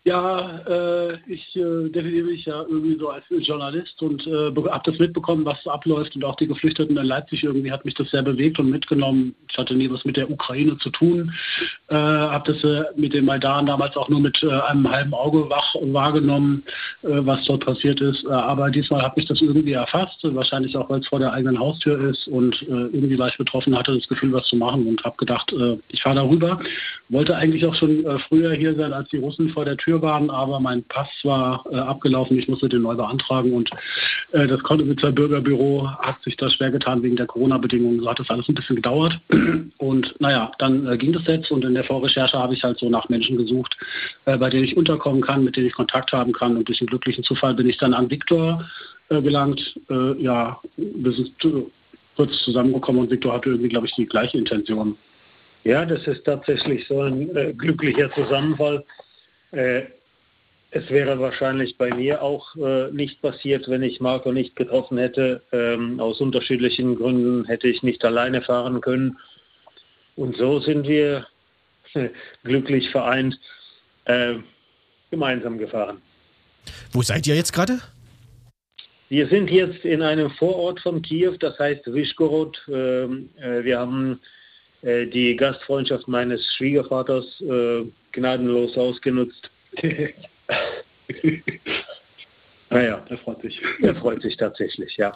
Ja, 0.07 0.59
äh, 0.67 1.17
ich 1.25 1.55
äh, 1.55 1.89
definiere 1.89 2.27
mich 2.27 2.45
ja 2.45 2.61
irgendwie 2.61 2.95
so 2.99 3.09
als 3.09 3.23
Journalist 3.39 3.99
und 4.03 4.27
äh, 4.27 4.53
habe 4.53 4.91
das 4.91 4.99
mitbekommen, 4.99 5.45
was 5.45 5.65
abläuft 5.65 6.15
und 6.15 6.23
auch 6.23 6.35
die 6.35 6.45
Geflüchteten 6.45 6.95
in 6.95 7.05
Leipzig 7.07 7.43
irgendwie 7.43 7.71
hat 7.71 7.85
mich 7.85 7.95
das 7.95 8.11
sehr 8.11 8.21
bewegt 8.21 8.59
und 8.59 8.69
mitgenommen. 8.69 9.33
Ich 9.49 9.57
hatte 9.57 9.73
nie 9.73 9.89
was 9.89 10.05
mit 10.05 10.15
der 10.15 10.29
Ukraine 10.29 10.77
zu 10.77 10.91
tun, 10.91 11.33
äh, 11.87 11.95
habe 11.95 12.53
das 12.53 12.63
äh, 12.63 12.83
mit 12.95 13.15
dem 13.15 13.25
Maidan 13.25 13.65
damals 13.65 13.97
auch 13.97 14.07
nur 14.07 14.19
mit 14.19 14.43
äh, 14.43 14.51
einem 14.51 14.87
halben 14.91 15.15
Auge 15.15 15.49
wach 15.49 15.73
wahrgenommen, 15.81 16.61
äh, 17.01 17.07
was 17.25 17.43
dort 17.45 17.65
passiert 17.65 17.99
ist. 17.99 18.25
Äh, 18.25 18.29
aber 18.29 18.69
diesmal 18.69 19.01
hat 19.01 19.17
mich 19.17 19.25
das 19.25 19.41
irgendwie 19.41 19.73
erfasst, 19.73 20.19
wahrscheinlich 20.21 20.77
auch, 20.77 20.87
weil 20.87 20.99
es 20.99 21.07
vor 21.07 21.17
der 21.17 21.33
eigenen 21.33 21.57
Haustür 21.57 22.11
ist 22.11 22.27
und 22.27 22.61
irgendwie 22.67 23.17
war 23.17 23.29
ich 23.29 23.37
betroffen, 23.37 23.75
hatte 23.75 23.95
das 23.95 24.07
Gefühl, 24.07 24.31
was 24.33 24.45
zu 24.45 24.55
machen 24.55 24.85
und 24.85 25.03
habe 25.03 25.17
gedacht, 25.17 25.53
ich 25.89 26.01
fahre 26.01 26.17
darüber. 26.17 26.59
Wollte 27.09 27.35
eigentlich 27.35 27.65
auch 27.65 27.75
schon 27.75 28.05
früher 28.27 28.53
hier 28.53 28.75
sein, 28.75 28.93
als 28.93 29.09
die 29.09 29.17
Russen 29.17 29.49
vor 29.49 29.65
der 29.65 29.77
Tür 29.77 29.94
Tür 29.95 30.01
waren, 30.01 30.29
aber 30.29 30.59
mein 30.59 30.83
Pass 30.83 31.07
war 31.23 31.65
äh, 31.71 31.75
abgelaufen. 31.75 32.37
Ich 32.37 32.47
musste 32.47 32.69
den 32.69 32.81
neu 32.81 32.95
beantragen 32.95 33.53
und 33.53 33.69
äh, 34.31 34.47
das 34.47 34.61
Konnewitzer 34.63 35.11
Bürgerbüro 35.11 35.89
hat 35.99 36.21
sich 36.23 36.35
da 36.37 36.49
schwer 36.49 36.71
getan 36.71 37.03
wegen 37.03 37.15
der 37.15 37.27
Corona-Bedingungen. 37.27 38.01
So 38.01 38.09
hat 38.09 38.19
das 38.19 38.29
alles 38.29 38.47
ein 38.49 38.55
bisschen 38.55 38.75
gedauert. 38.75 39.19
Und 39.77 40.15
naja, 40.19 40.51
dann 40.59 40.87
äh, 40.87 40.97
ging 40.97 41.13
das 41.13 41.25
jetzt 41.27 41.51
und 41.51 41.65
in 41.65 41.73
der 41.73 41.83
Vorrecherche 41.83 42.37
habe 42.37 42.53
ich 42.53 42.63
halt 42.63 42.79
so 42.79 42.89
nach 42.89 43.09
Menschen 43.09 43.37
gesucht, 43.37 43.75
äh, 44.25 44.37
bei 44.37 44.49
denen 44.49 44.63
ich 44.63 44.77
unterkommen 44.77 45.21
kann, 45.21 45.43
mit 45.43 45.55
denen 45.55 45.67
ich 45.67 45.73
Kontakt 45.73 46.11
haben 46.13 46.31
kann. 46.31 46.55
Und 46.55 46.67
durch 46.67 46.79
einen 46.79 46.87
glücklichen 46.87 47.23
Zufall 47.23 47.53
bin 47.53 47.69
ich 47.69 47.77
dann 47.77 47.93
an 47.93 48.09
Viktor 48.09 48.65
äh, 49.09 49.21
gelangt. 49.21 49.75
Äh, 49.89 50.21
ja, 50.21 50.59
wir 50.77 51.11
sind 51.11 51.33
kurz 52.15 52.31
zusammengekommen 52.43 53.01
und 53.01 53.11
Viktor 53.11 53.33
hatte 53.33 53.49
irgendwie, 53.49 53.69
glaube 53.69 53.87
ich, 53.87 53.93
die 53.95 54.05
gleiche 54.05 54.37
Intention. 54.37 54.97
Ja, 55.63 55.85
das 55.85 56.07
ist 56.07 56.23
tatsächlich 56.23 56.87
so 56.87 57.01
ein 57.01 57.35
äh, 57.35 57.53
glücklicher 57.53 58.11
Zusammenfall. 58.13 58.83
Äh, 59.55 59.85
es 60.71 60.89
wäre 60.89 61.19
wahrscheinlich 61.19 61.77
bei 61.77 61.93
mir 61.93 62.21
auch 62.21 62.53
äh, 62.57 62.91
nicht 62.91 63.21
passiert, 63.21 63.69
wenn 63.69 63.81
ich 63.81 64.01
Marco 64.01 64.33
nicht 64.33 64.57
getroffen 64.57 64.97
hätte. 64.97 65.41
Ähm, 65.53 66.01
aus 66.01 66.19
unterschiedlichen 66.19 66.97
Gründen 66.97 67.45
hätte 67.45 67.69
ich 67.69 67.81
nicht 67.81 68.03
alleine 68.03 68.41
fahren 68.41 68.81
können. 68.81 69.17
Und 70.17 70.35
so 70.35 70.59
sind 70.59 70.85
wir 70.87 71.27
glücklich 72.43 72.89
vereint 72.89 73.39
äh, 74.03 74.35
gemeinsam 75.11 75.57
gefahren. 75.57 76.01
Wo 76.91 77.01
seid 77.01 77.25
ihr 77.25 77.35
jetzt 77.35 77.53
gerade? 77.53 77.79
Wir 79.07 79.27
sind 79.27 79.49
jetzt 79.49 79.85
in 79.85 80.01
einem 80.01 80.29
Vorort 80.31 80.81
von 80.81 81.01
Kiew, 81.01 81.37
das 81.39 81.57
heißt 81.57 81.85
Vyshgorod. 81.85 82.61
Ähm, 82.67 83.29
äh, 83.37 83.63
wir 83.63 83.79
haben 83.79 84.19
äh, 84.81 85.05
die 85.05 85.35
Gastfreundschaft 85.35 86.07
meines 86.07 86.43
Schwiegervaters 86.55 87.39
äh, 87.41 87.83
gnadenlos 88.15 88.77
ausgenutzt. 88.77 89.51
naja, 92.69 93.05
er 93.09 93.17
freut 93.19 93.41
sich. 93.41 93.61
Er 93.81 93.95
freut 93.95 94.21
sich 94.21 94.37
tatsächlich, 94.37 94.95
ja. 94.97 95.13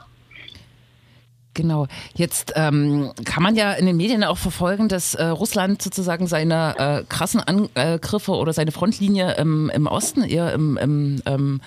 Genau. 1.60 1.88
Jetzt 2.16 2.54
ähm, 2.56 3.12
kann 3.26 3.44
man 3.44 3.58
ja 3.58 3.74
in 3.74 3.86
den 3.86 3.98
Medien 3.98 4.24
auch 4.24 4.38
verfolgen, 4.38 4.88
dass 4.88 5.14
äh, 5.14 5.26
Russland 5.26 5.82
sozusagen 5.82 6.26
seine 6.26 6.74
äh, 6.78 7.04
krassen 7.04 7.42
Angriffe 7.42 8.32
oder 8.32 8.54
seine 8.54 8.72
Frontlinie 8.72 9.34
im, 9.34 9.70
im 9.70 9.86
Osten, 9.86 10.24
eher 10.24 10.54
im, 10.54 10.78
im 10.78 11.22
ähm, 11.26 11.60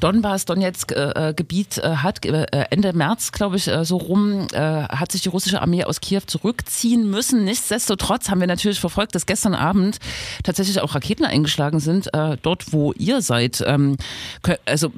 Donbass, 0.00 0.46
Donetsk-Gebiet 0.46 1.78
äh, 1.78 1.80
äh, 1.80 1.96
hat. 1.98 2.26
Äh, 2.26 2.46
Ende 2.70 2.92
März, 2.92 3.30
glaube 3.30 3.54
ich, 3.56 3.68
äh, 3.68 3.84
so 3.84 3.98
rum, 3.98 4.48
hat 4.52 5.12
sich 5.12 5.22
die 5.22 5.28
russische 5.28 5.60
Armee 5.60 5.84
aus 5.84 6.00
Kiew 6.00 6.22
zurückziehen 6.26 7.08
müssen. 7.08 7.44
Nichtsdestotrotz 7.44 8.30
haben 8.30 8.40
wir 8.40 8.48
natürlich 8.48 8.80
verfolgt, 8.80 9.14
dass 9.14 9.26
gestern 9.26 9.54
Abend 9.54 9.98
tatsächlich 10.42 10.80
auch 10.80 10.94
Raketen 10.94 11.24
eingeschlagen 11.24 11.78
sind, 11.78 12.10
dort, 12.42 12.72
wo 12.72 12.92
ihr 12.92 13.22
seid. 13.22 13.62
Ähm, 13.66 13.96
also 14.64 14.90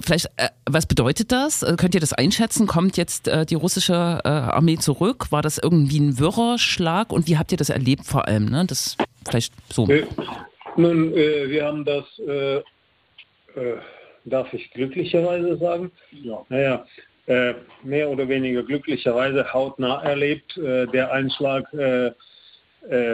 vielleicht, 0.00 0.30
was 0.68 0.86
bedeutet 0.86 1.30
das? 1.30 1.64
Könnt 1.76 1.94
ihr 1.94 2.00
das 2.00 2.12
einschätzen? 2.12 2.66
Kommt 2.66 2.96
jetzt 2.96 3.30
die 3.48 3.54
russische 3.54 3.91
russische 3.92 4.20
äh, 4.24 4.28
Armee 4.28 4.76
zurück? 4.76 5.30
War 5.30 5.42
das 5.42 5.58
irgendwie 5.58 6.00
ein 6.00 6.18
wirrer 6.18 6.58
Schlag 6.58 7.12
und 7.12 7.28
wie 7.28 7.38
habt 7.38 7.52
ihr 7.52 7.58
das 7.58 7.70
erlebt 7.70 8.04
vor 8.04 8.26
allem? 8.26 8.46
Ne? 8.46 8.64
Das 8.66 8.96
vielleicht 9.26 9.52
so. 9.70 9.88
Äh, 9.88 10.06
nun, 10.76 11.12
äh, 11.14 11.48
wir 11.48 11.64
haben 11.64 11.84
das, 11.84 12.04
äh, 12.18 12.56
äh, 12.56 12.62
darf 14.24 14.52
ich 14.52 14.70
glücklicherweise 14.70 15.56
sagen? 15.58 15.90
Ja. 16.22 16.44
Naja, 16.48 16.84
äh, 17.26 17.54
mehr 17.82 18.08
oder 18.08 18.28
weniger 18.28 18.62
glücklicherweise 18.62 19.52
hautnah 19.52 20.02
erlebt. 20.02 20.56
der 20.56 21.12
Einschlag 21.12 21.64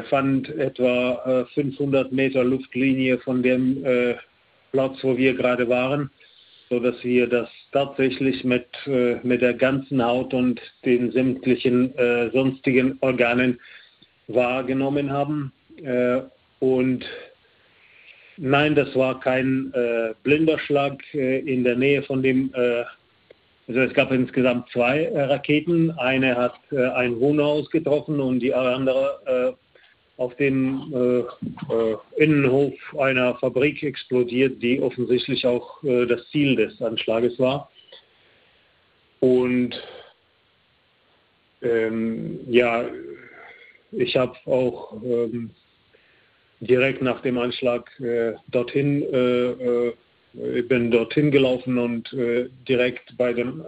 fand 0.08 0.48
etwa 0.48 1.46
500 1.52 2.10
Meter 2.10 2.42
Luftlinie 2.42 3.18
von 3.18 3.42
dem 3.42 3.84
Platz, 4.72 4.96
wo 5.02 5.16
wir 5.16 5.34
gerade 5.34 5.68
waren 5.68 6.10
so 6.68 6.78
dass 6.78 7.02
wir 7.02 7.26
das 7.26 7.48
tatsächlich 7.72 8.44
mit, 8.44 8.66
äh, 8.86 9.16
mit 9.22 9.42
der 9.42 9.54
ganzen 9.54 10.04
Haut 10.04 10.34
und 10.34 10.60
den 10.84 11.10
sämtlichen 11.12 11.96
äh, 11.96 12.30
sonstigen 12.30 12.98
Organen 13.00 13.58
wahrgenommen 14.26 15.10
haben. 15.10 15.52
Äh, 15.82 16.20
und 16.60 17.04
nein, 18.36 18.74
das 18.74 18.94
war 18.94 19.18
kein 19.20 19.72
äh, 19.74 20.14
Blinderschlag 20.22 21.02
äh, 21.14 21.40
in 21.40 21.64
der 21.64 21.76
Nähe 21.76 22.02
von 22.02 22.22
dem, 22.22 22.52
äh, 22.54 22.84
also 23.66 23.80
es 23.80 23.94
gab 23.94 24.12
insgesamt 24.12 24.68
zwei 24.70 25.10
Raketen. 25.14 25.90
Eine 25.98 26.36
hat 26.36 26.54
ein 26.72 27.20
Wohnhaus 27.20 27.68
getroffen 27.70 28.18
und 28.18 28.40
die 28.40 28.54
andere 28.54 29.58
auf 30.18 30.34
dem 30.34 30.92
äh, 30.92 31.18
äh, 31.72 31.96
Innenhof 32.16 32.74
einer 32.98 33.36
Fabrik 33.36 33.84
explodiert, 33.84 34.60
die 34.60 34.82
offensichtlich 34.82 35.46
auch 35.46 35.82
äh, 35.84 36.06
das 36.06 36.28
Ziel 36.30 36.56
des 36.56 36.82
Anschlages 36.82 37.38
war. 37.38 37.70
Und 39.20 39.80
ähm, 41.62 42.40
ja, 42.48 42.84
ich 43.92 44.16
habe 44.16 44.36
auch 44.46 45.00
ähm, 45.04 45.50
direkt 46.60 47.00
nach 47.00 47.22
dem 47.22 47.38
Anschlag 47.38 47.88
äh, 48.00 48.32
dorthin, 48.48 49.02
äh, 49.02 49.50
äh, 49.50 50.62
bin 50.62 50.90
dorthin 50.90 51.30
gelaufen 51.30 51.78
und 51.78 52.14
direkt 52.68 53.16
bei, 53.16 53.32
dem, 53.32 53.64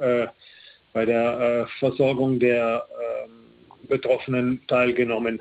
bei 0.93 1.05
der 1.07 1.67
Versorgung 1.79 2.39
der 2.39 2.87
ähm, 3.25 3.89
Betroffenen 3.89 4.61
teilgenommen 4.69 5.41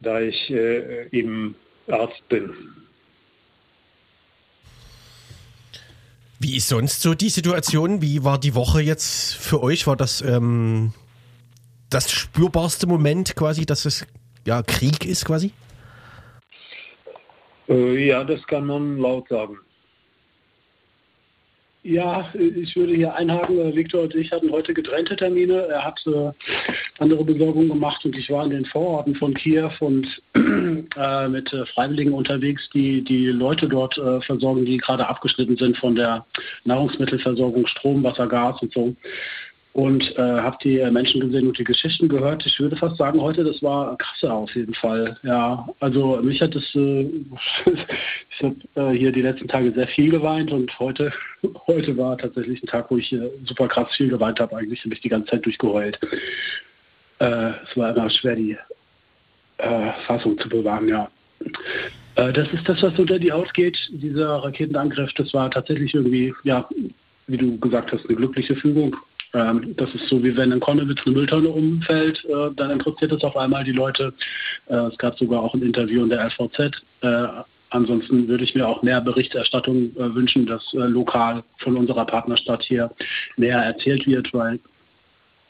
da 0.00 0.20
ich 0.20 0.50
äh, 0.50 1.08
eben 1.10 1.54
Arzt 1.88 2.26
bin. 2.28 2.52
Wie 6.38 6.56
ist 6.56 6.68
sonst 6.68 7.02
so 7.02 7.14
die 7.14 7.28
Situation? 7.28 8.00
Wie 8.00 8.24
war 8.24 8.38
die 8.38 8.54
Woche 8.54 8.80
jetzt 8.80 9.34
für 9.34 9.62
euch? 9.62 9.86
War 9.86 9.96
das 9.96 10.22
ähm, 10.22 10.94
das 11.90 12.10
spürbarste 12.10 12.86
Moment 12.86 13.36
quasi, 13.36 13.66
dass 13.66 13.84
es 13.84 14.06
ja 14.46 14.62
Krieg 14.62 15.04
ist 15.04 15.26
quasi? 15.26 15.52
Äh, 17.68 18.06
ja, 18.06 18.24
das 18.24 18.42
kann 18.46 18.64
man 18.66 18.98
laut 18.98 19.28
sagen. 19.28 19.58
Ja, 21.82 22.28
ich 22.34 22.76
würde 22.76 22.94
hier 22.94 23.14
einhaken. 23.14 23.74
Viktor 23.74 24.02
und 24.02 24.14
ich 24.14 24.30
hatten 24.32 24.50
heute 24.50 24.74
getrennte 24.74 25.16
Termine. 25.16 25.66
Er 25.68 25.82
hat 25.82 25.98
äh, 26.06 26.30
andere 26.98 27.24
Besorgungen 27.24 27.70
gemacht 27.70 28.04
und 28.04 28.14
ich 28.16 28.28
war 28.28 28.44
in 28.44 28.50
den 28.50 28.66
Vororten 28.66 29.14
von 29.14 29.32
Kiew 29.32 29.70
und 29.80 30.06
äh, 30.34 31.28
mit 31.28 31.50
äh, 31.54 31.64
Freiwilligen 31.66 32.12
unterwegs, 32.12 32.68
die 32.74 33.02
die 33.02 33.28
Leute 33.28 33.66
dort 33.66 33.94
versorgen, 34.26 34.66
die 34.66 34.76
gerade 34.76 35.08
abgeschnitten 35.08 35.56
sind 35.56 35.76
von 35.78 35.94
der 35.94 36.26
Nahrungsmittelversorgung, 36.64 37.66
Strom, 37.66 38.04
Wasser, 38.04 38.26
Gas 38.26 38.60
und 38.60 38.72
so 38.72 38.94
und 39.72 40.16
äh, 40.16 40.20
habe 40.20 40.56
die 40.64 40.78
äh, 40.78 40.90
Menschen 40.90 41.20
gesehen 41.20 41.46
und 41.46 41.58
die 41.58 41.64
Geschichten 41.64 42.08
gehört. 42.08 42.44
Ich 42.44 42.58
würde 42.58 42.76
fast 42.76 42.96
sagen, 42.96 43.20
heute, 43.20 43.44
das 43.44 43.62
war 43.62 43.96
krasser 43.98 44.34
auf 44.34 44.54
jeden 44.54 44.74
Fall. 44.74 45.16
Ja, 45.22 45.68
also 45.78 46.20
mich 46.22 46.42
hat 46.42 46.56
es, 46.56 46.74
äh, 46.74 47.02
ich 48.30 48.42
habe 48.42 48.56
äh, 48.74 48.98
hier 48.98 49.12
die 49.12 49.22
letzten 49.22 49.46
Tage 49.46 49.70
sehr 49.72 49.86
viel 49.88 50.10
geweint 50.10 50.50
und 50.50 50.76
heute, 50.80 51.12
heute 51.68 51.96
war 51.96 52.18
tatsächlich 52.18 52.62
ein 52.62 52.66
Tag, 52.66 52.90
wo 52.90 52.96
ich 52.96 53.12
äh, 53.12 53.30
super 53.44 53.68
krass 53.68 53.88
viel 53.96 54.08
geweint 54.08 54.40
habe. 54.40 54.56
Eigentlich 54.56 54.82
habe 54.84 54.94
ich 54.94 55.00
die 55.02 55.08
ganze 55.08 55.30
Zeit 55.30 55.46
durchgeheult. 55.46 56.00
Äh, 57.20 57.52
es 57.64 57.76
war 57.76 57.94
immer 57.96 58.10
schwer, 58.10 58.36
die 58.36 58.56
Fassung 60.06 60.38
zu 60.38 60.48
bewahren, 60.48 60.88
ja. 60.88 61.10
das 62.14 62.50
ist 62.50 62.66
das, 62.66 62.82
was 62.82 62.98
unter 62.98 63.18
die 63.18 63.30
Haut 63.30 63.52
geht, 63.52 63.76
dieser 63.90 64.36
Raketenangriff. 64.36 65.12
Das 65.18 65.34
war 65.34 65.50
tatsächlich 65.50 65.92
irgendwie, 65.92 66.32
ja, 66.44 66.66
wie 67.26 67.36
du 67.36 67.58
gesagt 67.58 67.92
hast, 67.92 68.06
eine 68.06 68.16
glückliche 68.16 68.56
Fügung. 68.56 68.96
Ähm, 69.32 69.74
das 69.76 69.94
ist 69.94 70.08
so, 70.08 70.22
wie 70.22 70.36
wenn 70.36 70.52
in 70.52 70.60
Konnewitz 70.60 71.00
eine 71.04 71.14
Mülltonne 71.14 71.48
umfällt, 71.48 72.24
äh, 72.24 72.50
dann 72.56 72.70
interessiert 72.70 73.12
es 73.12 73.22
auf 73.22 73.36
einmal 73.36 73.64
die 73.64 73.72
Leute. 73.72 74.12
Äh, 74.66 74.74
es 74.74 74.98
gab 74.98 75.18
sogar 75.18 75.42
auch 75.42 75.54
ein 75.54 75.62
Interview 75.62 76.02
in 76.02 76.10
der 76.10 76.24
LVZ. 76.24 76.82
Äh, 77.02 77.26
ansonsten 77.70 78.26
würde 78.26 78.44
ich 78.44 78.54
mir 78.54 78.66
auch 78.66 78.82
mehr 78.82 79.00
Berichterstattung 79.00 79.94
äh, 79.96 80.14
wünschen, 80.14 80.46
dass 80.46 80.62
äh, 80.74 80.78
lokal 80.78 81.44
von 81.58 81.76
unserer 81.76 82.06
Partnerstadt 82.06 82.62
hier 82.62 82.90
mehr 83.36 83.58
erzählt 83.58 84.06
wird, 84.06 84.32
weil 84.34 84.58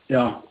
ja, 0.09 0.43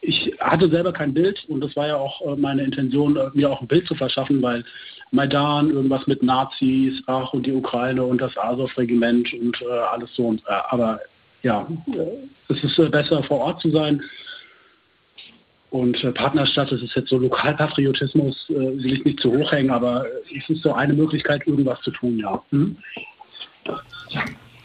ich 0.00 0.32
hatte 0.40 0.70
selber 0.70 0.92
kein 0.92 1.12
Bild 1.12 1.44
und 1.48 1.60
das 1.60 1.76
war 1.76 1.86
ja 1.86 1.96
auch 1.96 2.36
meine 2.38 2.62
Intention, 2.62 3.18
mir 3.34 3.50
auch 3.50 3.60
ein 3.60 3.68
Bild 3.68 3.86
zu 3.86 3.94
verschaffen, 3.94 4.40
weil 4.40 4.64
Maidan, 5.10 5.70
irgendwas 5.70 6.06
mit 6.06 6.22
Nazis, 6.22 7.02
ach 7.06 7.32
und 7.32 7.46
die 7.46 7.52
Ukraine 7.52 8.02
und 8.02 8.20
das 8.20 8.36
Azov-Regiment 8.36 9.32
und 9.34 9.60
äh, 9.62 9.66
alles 9.66 10.14
so. 10.14 10.26
Und, 10.26 10.42
äh, 10.46 10.52
aber 10.70 11.00
ja, 11.42 11.66
äh, 11.92 12.52
es 12.52 12.62
ist 12.62 12.90
besser 12.90 13.22
vor 13.24 13.40
Ort 13.40 13.60
zu 13.60 13.70
sein. 13.70 14.02
Und 15.70 16.14
Partnerstadt, 16.14 16.72
das 16.72 16.80
ist 16.80 16.94
jetzt 16.96 17.10
so 17.10 17.18
Lokalpatriotismus, 17.18 18.46
will 18.48 18.94
ich 18.94 19.04
nicht 19.04 19.20
zu 19.20 19.30
hoch 19.30 19.52
hängen, 19.52 19.70
aber 19.70 20.06
es 20.34 20.48
ist 20.48 20.62
so 20.62 20.72
eine 20.72 20.94
Möglichkeit, 20.94 21.46
irgendwas 21.46 21.78
zu 21.82 21.90
tun, 21.90 22.18
ja. 22.18 22.42
Hm? 22.50 22.74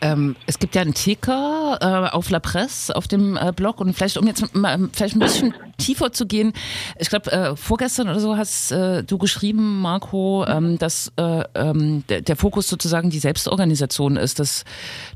Ähm, 0.03 0.35
es 0.47 0.59
gibt 0.59 0.75
ja 0.75 0.81
einen 0.81 0.93
Ticker 0.93 1.77
äh, 1.79 2.13
auf 2.13 2.29
La 2.29 2.39
Presse, 2.39 2.93
auf 2.93 3.07
dem 3.07 3.37
äh, 3.37 3.53
Blog 3.55 3.79
und 3.79 3.93
vielleicht, 3.93 4.17
um 4.17 4.27
jetzt 4.27 4.53
mal, 4.53 4.89
vielleicht 4.91 5.15
ein 5.15 5.19
bisschen 5.19 5.53
tiefer 5.77 6.11
zu 6.11 6.25
gehen, 6.25 6.51
ich 6.99 7.07
glaube, 7.07 7.31
äh, 7.31 7.55
vorgestern 7.55 8.09
oder 8.09 8.19
so 8.19 8.35
hast 8.35 8.73
äh, 8.73 9.03
du 9.03 9.17
geschrieben, 9.17 9.79
Marco, 9.79 10.45
ähm, 10.45 10.77
dass 10.77 11.13
äh, 11.15 11.43
ähm, 11.55 12.03
der, 12.09 12.21
der, 12.21 12.35
Fokus 12.35 12.67
sozusagen 12.67 13.11
die 13.11 13.19
Selbstorganisation 13.19 14.17
ist, 14.17 14.39
dass 14.39 14.65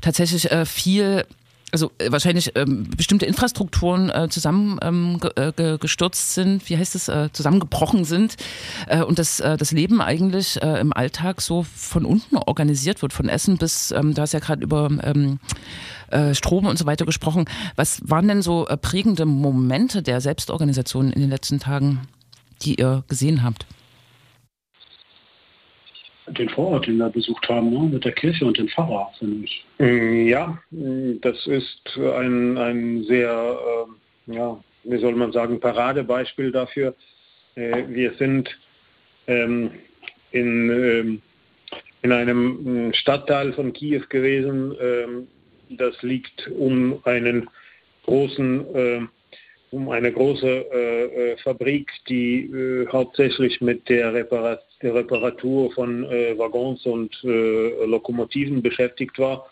tatsächlich 0.00 0.50
äh, 0.50 0.64
viel 0.64 1.26
also 1.72 1.90
äh, 1.98 2.10
wahrscheinlich 2.10 2.52
ähm, 2.54 2.88
bestimmte 2.96 3.26
Infrastrukturen 3.26 4.10
äh, 4.10 4.28
zusammengestürzt 4.30 6.38
ähm, 6.38 6.44
sind, 6.44 6.68
wie 6.68 6.78
heißt 6.78 6.94
es, 6.94 7.08
äh, 7.08 7.28
zusammengebrochen 7.32 8.04
sind 8.04 8.36
äh, 8.86 9.02
und 9.02 9.18
das, 9.18 9.40
äh, 9.40 9.56
das 9.56 9.72
Leben 9.72 10.00
eigentlich 10.00 10.62
äh, 10.62 10.80
im 10.80 10.92
Alltag 10.92 11.40
so 11.40 11.62
von 11.62 12.04
unten 12.04 12.36
organisiert 12.36 13.02
wird, 13.02 13.12
von 13.12 13.28
Essen 13.28 13.58
bis, 13.58 13.90
ähm, 13.90 14.14
du 14.14 14.22
hast 14.22 14.32
ja 14.32 14.40
gerade 14.40 14.62
über 14.62 14.88
ähm, 15.02 15.38
äh, 16.10 16.34
Strom 16.34 16.66
und 16.66 16.78
so 16.78 16.86
weiter 16.86 17.04
gesprochen. 17.04 17.44
Was 17.76 18.00
waren 18.04 18.28
denn 18.28 18.42
so 18.42 18.66
äh, 18.66 18.76
prägende 18.76 19.26
Momente 19.26 20.02
der 20.02 20.20
Selbstorganisation 20.20 21.12
in 21.12 21.20
den 21.20 21.30
letzten 21.30 21.60
Tagen, 21.60 22.08
die 22.62 22.76
ihr 22.76 23.04
gesehen 23.08 23.42
habt? 23.42 23.66
Den 26.30 26.48
Vorort, 26.48 26.86
den 26.86 26.98
wir 26.98 27.10
besucht 27.10 27.48
haben, 27.48 27.70
ne? 27.70 27.90
mit 27.92 28.04
der 28.04 28.12
Kirche 28.12 28.44
und 28.44 28.58
dem 28.58 28.68
Pfarrer, 28.68 29.10
finde 29.18 29.44
ich. 29.44 29.64
Mm, 29.78 30.26
ja, 30.26 30.58
mm, 30.70 31.20
das 31.20 31.46
ist 31.46 31.82
ein, 31.96 32.58
ein 32.58 33.04
sehr, 33.04 33.58
äh, 34.28 34.34
ja, 34.34 34.62
wie 34.84 34.98
soll 34.98 35.14
man 35.14 35.32
sagen, 35.32 35.60
Paradebeispiel 35.60 36.52
dafür. 36.52 36.94
Äh, 37.54 37.84
wir 37.88 38.14
sind 38.14 38.48
ähm, 39.26 39.70
in, 40.32 40.70
ähm, 40.70 41.22
in 42.02 42.12
einem 42.12 42.88
mm, 42.88 42.94
Stadtteil 42.94 43.52
von 43.52 43.72
Kiew 43.72 44.02
gewesen. 44.08 44.74
Ähm, 44.80 45.28
das 45.70 46.00
liegt 46.02 46.48
um 46.58 47.00
einen 47.04 47.48
großen 48.04 48.74
äh, 48.74 49.00
um 49.70 49.90
eine 49.90 50.12
große 50.12 50.46
äh, 50.46 51.32
äh, 51.32 51.36
Fabrik, 51.38 51.90
die 52.08 52.44
äh, 52.44 52.86
hauptsächlich 52.88 53.60
mit 53.60 53.88
der, 53.88 54.14
Reparat 54.14 54.62
der 54.82 54.94
Reparatur 54.94 55.72
von 55.72 56.04
äh, 56.04 56.38
Waggons 56.38 56.84
und 56.86 57.16
äh, 57.24 57.84
Lokomotiven 57.84 58.62
beschäftigt 58.62 59.18
war. 59.18 59.50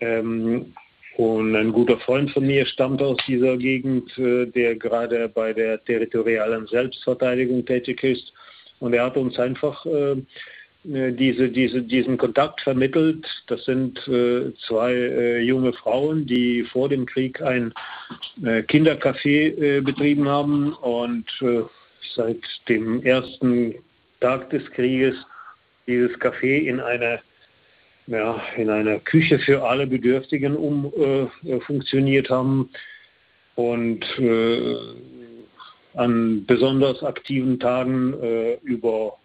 Ähm, 0.00 0.74
und 1.16 1.56
ein 1.56 1.72
guter 1.72 1.98
Freund 1.98 2.30
von 2.30 2.46
mir 2.46 2.64
stammt 2.64 3.02
aus 3.02 3.18
dieser 3.26 3.56
Gegend, 3.56 4.16
äh, 4.18 4.46
der 4.46 4.76
gerade 4.76 5.28
bei 5.28 5.52
der 5.52 5.82
territorialen 5.84 6.66
Selbstverteidigung 6.68 7.66
tätig 7.66 8.02
ist. 8.04 8.32
Und 8.78 8.94
er 8.94 9.04
hat 9.06 9.16
uns 9.16 9.38
einfach 9.38 9.84
äh, 9.84 10.16
diese, 10.84 11.48
diese, 11.48 11.82
diesen 11.82 12.16
Kontakt 12.16 12.60
vermittelt. 12.60 13.26
Das 13.48 13.64
sind 13.64 13.98
äh, 14.08 14.52
zwei 14.66 14.92
äh, 14.94 15.40
junge 15.40 15.72
Frauen, 15.72 16.24
die 16.24 16.62
vor 16.64 16.88
dem 16.88 17.04
Krieg 17.04 17.42
ein 17.42 17.74
äh, 18.42 18.60
Kindercafé 18.60 19.60
äh, 19.60 19.80
betrieben 19.80 20.28
haben 20.28 20.72
und 20.74 21.26
äh, 21.42 21.62
seit 22.14 22.40
dem 22.68 23.02
ersten 23.02 23.74
Tag 24.20 24.50
des 24.50 24.68
Krieges 24.72 25.14
dieses 25.86 26.12
Café 26.18 26.66
in 26.66 26.80
eine 26.80 27.20
ja, 28.06 28.40
in 28.56 28.70
einer 28.70 28.98
Küche 29.00 29.38
für 29.38 29.62
alle 29.62 29.86
Bedürftigen 29.86 30.56
umfunktioniert 30.56 32.30
haben 32.30 32.70
und 33.54 34.02
an 35.94 36.46
besonders 36.46 37.02
aktiven 37.02 37.60
Tagen 37.60 38.14
über 38.62 39.18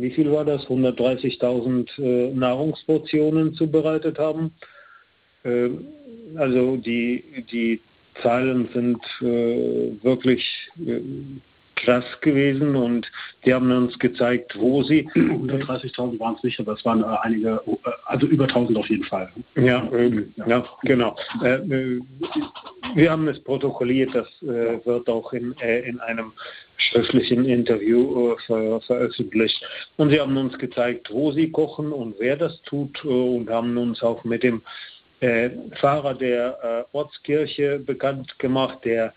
wie 0.00 0.10
viel 0.10 0.32
war 0.32 0.46
das? 0.46 0.66
130.000 0.66 2.02
äh, 2.02 2.32
Nahrungsportionen 2.32 3.52
zubereitet 3.52 4.18
haben. 4.18 4.52
Äh, 5.44 5.68
also 6.36 6.78
die, 6.78 7.22
die 7.52 7.80
Zahlen 8.22 8.68
sind 8.72 8.98
äh, 9.20 10.02
wirklich 10.02 10.42
äh, 10.86 11.00
krass 11.84 12.04
gewesen 12.20 12.76
und 12.76 13.10
die 13.44 13.54
haben 13.54 13.70
uns 13.70 13.98
gezeigt, 13.98 14.56
wo 14.58 14.82
sie. 14.82 15.08
130.000 15.14 16.18
waren 16.18 16.36
es 16.36 16.42
nicht, 16.42 16.60
aber 16.60 16.74
es 16.74 16.84
waren 16.84 17.02
äh, 17.02 17.16
einige, 17.22 17.60
äh, 17.66 17.90
also 18.06 18.26
über 18.26 18.44
1000 18.44 18.78
auf 18.78 18.88
jeden 18.88 19.04
Fall. 19.04 19.30
Ja, 19.56 19.88
ähm, 19.92 20.32
ja. 20.36 20.48
ja 20.48 20.64
genau. 20.82 21.16
Äh, 21.42 21.54
äh, 21.56 22.00
wir 22.94 23.10
haben 23.10 23.28
es 23.28 23.42
protokolliert, 23.42 24.14
das 24.14 24.26
äh, 24.42 24.84
wird 24.84 25.08
auch 25.08 25.32
in, 25.32 25.56
äh, 25.60 25.80
in 25.80 26.00
einem 26.00 26.32
schriftlichen 26.76 27.44
Interview 27.44 28.34
ver 28.46 28.80
veröffentlicht. 28.80 29.62
Und 29.96 30.10
sie 30.10 30.20
haben 30.20 30.36
uns 30.36 30.58
gezeigt, 30.58 31.10
wo 31.10 31.30
sie 31.32 31.50
kochen 31.50 31.92
und 31.92 32.16
wer 32.18 32.36
das 32.36 32.60
tut 32.62 33.04
und 33.04 33.50
haben 33.50 33.76
uns 33.76 34.02
auch 34.02 34.24
mit 34.24 34.42
dem 34.42 34.62
Fahrer 35.78 36.14
der 36.14 36.86
Ortskirche 36.92 37.78
bekannt 37.78 38.38
gemacht, 38.38 38.78
der 38.86 39.12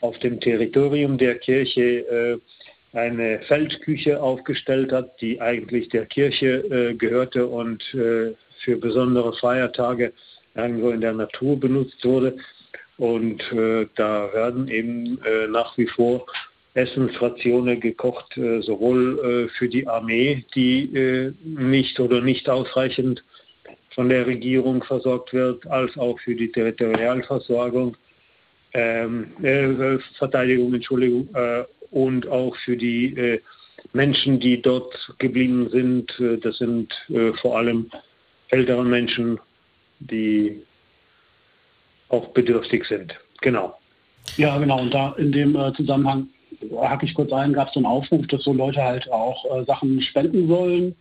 auf 0.00 0.18
dem 0.18 0.40
Territorium 0.40 1.18
der 1.18 1.38
Kirche 1.38 1.82
äh, 1.82 2.38
eine 2.92 3.40
Feldküche 3.40 4.20
aufgestellt 4.20 4.92
hat, 4.92 5.20
die 5.20 5.40
eigentlich 5.40 5.88
der 5.90 6.06
Kirche 6.06 6.64
äh, 6.70 6.94
gehörte 6.94 7.46
und 7.46 7.82
äh, 7.94 8.32
für 8.64 8.76
besondere 8.76 9.32
Feiertage 9.34 10.12
irgendwo 10.54 10.90
in 10.90 11.00
der 11.00 11.12
Natur 11.12 11.58
benutzt 11.58 12.04
wurde. 12.04 12.36
Und 12.98 13.40
äh, 13.52 13.86
da 13.96 14.30
werden 14.32 14.68
eben 14.68 15.18
äh, 15.24 15.46
nach 15.46 15.76
wie 15.78 15.86
vor 15.86 16.26
Essensrationen 16.74 17.80
gekocht, 17.80 18.36
äh, 18.36 18.60
sowohl 18.60 19.48
für 19.56 19.68
die 19.68 19.88
Armee, 19.88 20.44
die 20.54 21.32
nicht 21.44 21.98
oder 21.98 22.20
nicht 22.20 22.48
ausreichend 22.48 23.24
von 23.94 24.08
der 24.08 24.26
Regierung 24.26 24.82
versorgt 24.84 25.32
wird, 25.32 25.66
als 25.66 25.96
auch 25.96 26.18
für 26.20 26.34
die 26.34 26.52
Territorialversorgung 26.52 27.96
ähm, 28.72 29.32
äh, 29.42 29.98
Verteidigung, 30.18 30.74
Entschuldigung, 30.74 31.28
äh, 31.34 31.64
und 31.90 32.26
auch 32.28 32.56
für 32.64 32.76
die 32.76 33.16
äh, 33.16 33.40
Menschen, 33.92 34.40
die 34.40 34.60
dort 34.60 35.14
geblieben 35.18 35.68
sind. 35.70 36.18
Äh, 36.20 36.38
das 36.38 36.58
sind 36.58 36.92
äh, 37.08 37.32
vor 37.40 37.58
allem 37.58 37.90
ältere 38.48 38.84
Menschen, 38.84 39.40
die 39.98 40.62
auch 42.08 42.28
bedürftig 42.28 42.84
sind. 42.86 43.14
Genau. 43.40 43.76
Ja, 44.36 44.58
genau. 44.58 44.80
Und 44.80 44.92
da 44.92 45.14
in 45.18 45.32
dem 45.32 45.56
äh, 45.56 45.72
Zusammenhang 45.74 46.28
hake 46.76 47.06
ich 47.06 47.14
kurz 47.14 47.32
ein, 47.32 47.52
gab 47.52 47.68
es 47.68 47.74
so 47.74 47.80
einen 47.80 47.86
Aufruf, 47.86 48.26
dass 48.26 48.42
so 48.42 48.52
Leute 48.52 48.82
halt 48.82 49.10
auch 49.10 49.64
Sachen 49.66 50.02
spenden 50.02 50.46
sollen 50.46 50.94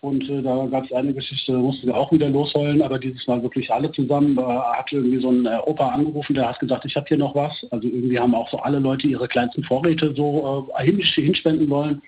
und 0.00 0.28
äh, 0.30 0.42
da 0.42 0.66
gab 0.66 0.84
es 0.84 0.92
eine 0.92 1.12
Geschichte, 1.12 1.52
da 1.52 1.58
mussten 1.58 1.88
wir 1.88 1.96
auch 1.96 2.12
wieder 2.12 2.28
losheulen, 2.28 2.82
aber 2.82 3.00
dieses 3.00 3.26
Mal 3.26 3.42
wirklich 3.42 3.72
alle 3.72 3.90
zusammen. 3.90 4.36
Da 4.36 4.74
hat 4.76 4.92
irgendwie 4.92 5.20
so 5.20 5.30
ein 5.30 5.44
äh, 5.44 5.58
Opa 5.66 5.88
angerufen, 5.88 6.34
der 6.34 6.48
hat 6.48 6.60
gesagt, 6.60 6.84
ich 6.84 6.94
habe 6.94 7.06
hier 7.08 7.16
noch 7.16 7.34
was. 7.34 7.66
Also 7.72 7.88
irgendwie 7.88 8.18
haben 8.18 8.34
auch 8.34 8.48
so 8.48 8.58
alle 8.58 8.78
Leute 8.78 9.08
ihre 9.08 9.26
kleinsten 9.26 9.64
Vorräte 9.64 10.14
so 10.14 10.68
äh, 10.78 10.84
hinspenden 10.84 11.68
wollen. 11.68 12.00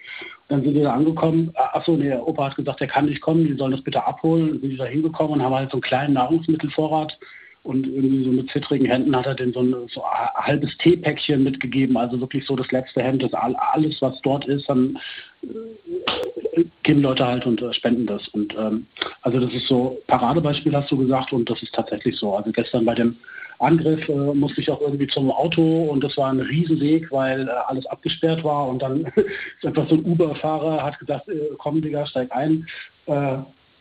Dann 0.47 0.63
sind 0.63 0.75
wir 0.75 0.85
da 0.85 0.93
angekommen. 0.93 1.53
Äh, 1.55 1.77
achso, 1.77 1.97
nee, 1.97 2.05
der 2.05 2.27
Opa 2.27 2.47
hat 2.47 2.57
gesagt, 2.57 2.79
der 2.79 2.87
kann 2.87 3.07
nicht 3.07 3.21
kommen, 3.21 3.45
die 3.45 3.55
sollen 3.55 3.73
das 3.73 3.83
bitte 3.83 4.07
abholen. 4.07 4.51
Dann 4.51 4.61
sind 4.61 4.71
die 4.71 4.77
da 4.77 4.85
hingekommen 4.85 5.33
und 5.33 5.43
haben 5.43 5.55
halt 5.55 5.71
so 5.71 5.77
einen 5.77 5.83
kleinen 5.83 6.15
Nahrungsmittelvorrat 6.15 7.19
und 7.63 7.87
irgendwie 7.87 8.25
so 8.25 8.31
mit 8.31 8.51
zittrigen 8.51 8.87
Händen 8.87 9.15
hat 9.15 9.27
er 9.27 9.35
den 9.35 9.53
so 9.53 9.61
ein, 9.61 9.75
so 9.89 10.03
ein 10.03 10.29
halbes 10.35 10.77
Teepäckchen 10.79 11.43
mitgegeben, 11.43 11.97
also 11.97 12.19
wirklich 12.21 12.47
so 12.47 12.57
das 12.57 12.71
letzte 12.71 13.03
Hemd, 13.03 13.23
das 13.23 13.35
alles, 13.35 14.01
was 14.01 14.21
dort 14.23 14.47
ist, 14.47 14.69
dann 14.69 14.99
äh, 15.43 16.65
geben 16.83 17.03
Leute 17.03 17.27
halt 17.27 17.45
und 17.45 17.61
äh, 17.61 17.73
spenden 17.75 18.07
das. 18.07 18.27
Und 18.29 18.55
ähm, 18.57 18.87
also 19.23 19.41
das 19.41 19.53
ist 19.53 19.67
so 19.67 19.99
Paradebeispiel, 20.07 20.75
hast 20.75 20.91
du 20.91 20.97
gesagt, 20.97 21.33
und 21.33 21.51
das 21.51 21.63
ist 21.63 21.75
tatsächlich 21.75 22.17
so. 22.17 22.35
Also 22.35 22.51
gestern 22.51 22.87
bei 22.87 22.95
dem 22.95 23.17
Angriff 23.59 24.09
äh, 24.09 24.13
musste 24.13 24.63
ich 24.63 24.71
auch 24.71 24.81
irgendwie 24.81 25.09
zum 25.09 25.31
Auto 25.31 25.83
und 25.91 26.03
das 26.03 26.17
war 26.17 26.33
ein 26.33 26.41
Riesenweg, 26.41 27.13
weil 27.13 27.47
äh, 27.47 27.51
alles 27.67 27.85
abgesperrt 27.87 28.43
war 28.43 28.69
und 28.69 28.81
dann 28.81 29.01
ist 29.17 29.67
einfach 29.67 29.87
so 29.87 29.97
ein 29.97 30.05
Uber-Fahrer, 30.05 30.83
hat 30.83 30.99
gesagt, 30.99 31.29
äh, 31.29 31.51
komm 31.59 31.83
Digga, 31.83 32.07
steig 32.07 32.33
ein. 32.33 32.67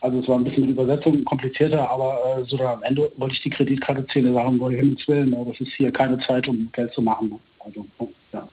Also 0.00 0.20
es 0.20 0.28
war 0.28 0.38
ein 0.38 0.44
bisschen 0.44 0.64
die 0.64 0.70
Übersetzung 0.70 1.24
komplizierter, 1.24 1.90
aber 1.90 2.18
äh, 2.38 2.44
so 2.44 2.58
am 2.60 2.82
Ende 2.82 3.12
wollte 3.16 3.34
ich 3.34 3.42
die 3.42 3.50
Kreditkarte 3.50 4.06
sagen, 4.32 4.58
wollte 4.58 4.76
ich 4.76 4.82
Himmels 4.82 5.06
Willen, 5.08 5.30
ne? 5.30 5.44
das 5.46 5.60
ist 5.60 5.72
hier 5.76 5.92
keine 5.92 6.18
Zeit, 6.20 6.48
um 6.48 6.70
Geld 6.72 6.92
zu 6.94 7.02
machen. 7.02 7.38
Also, 7.58 7.84
ja. 8.32 8.48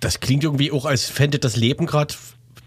Das 0.00 0.20
klingt 0.20 0.44
irgendwie 0.44 0.70
auch, 0.70 0.84
als 0.84 1.08
fände 1.08 1.38
das 1.38 1.56
Leben 1.56 1.86
gerade 1.86 2.14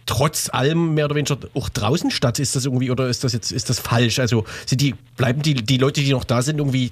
trotz 0.08 0.50
allem 0.50 0.96
mehr 0.96 1.06
oder 1.06 1.16
weniger 1.16 1.38
auch 1.54 1.70
draußen 1.70 2.10
statt? 2.10 2.40
Ist 2.40 2.56
das 2.56 2.66
irgendwie 2.66 2.90
oder 2.90 3.08
ist 3.08 3.24
das 3.24 3.34
jetzt 3.34 3.52
ist 3.52 3.70
das 3.70 3.80
falsch? 3.80 4.18
Also 4.18 4.46
sind 4.66 4.82
die 4.82 4.96
bleiben 5.16 5.44
die, 5.44 5.54
die 5.54 5.78
Leute, 5.78 6.02
die 6.02 6.12
noch 6.12 6.24
da 6.24 6.42
sind, 6.42 6.58
irgendwie 6.58 6.92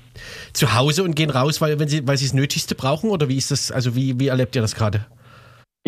zu 0.54 0.76
Hause 0.76 1.04
und 1.04 1.15
gehen 1.15 1.32
raus, 1.32 1.62
weil 1.62 1.80
wenn 1.80 1.88
sie 1.88 2.08
weil 2.08 2.18
sie 2.18 2.26
das 2.26 2.34
Nötigste 2.34 2.76
brauchen 2.76 3.10
oder 3.10 3.28
wie 3.28 3.38
ist 3.38 3.50
das? 3.50 3.72
Also 3.72 3.96
wie 3.96 4.20
wie 4.20 4.28
erlebt 4.28 4.56
ihr 4.56 4.62
das 4.62 4.76
gerade? 4.76 5.06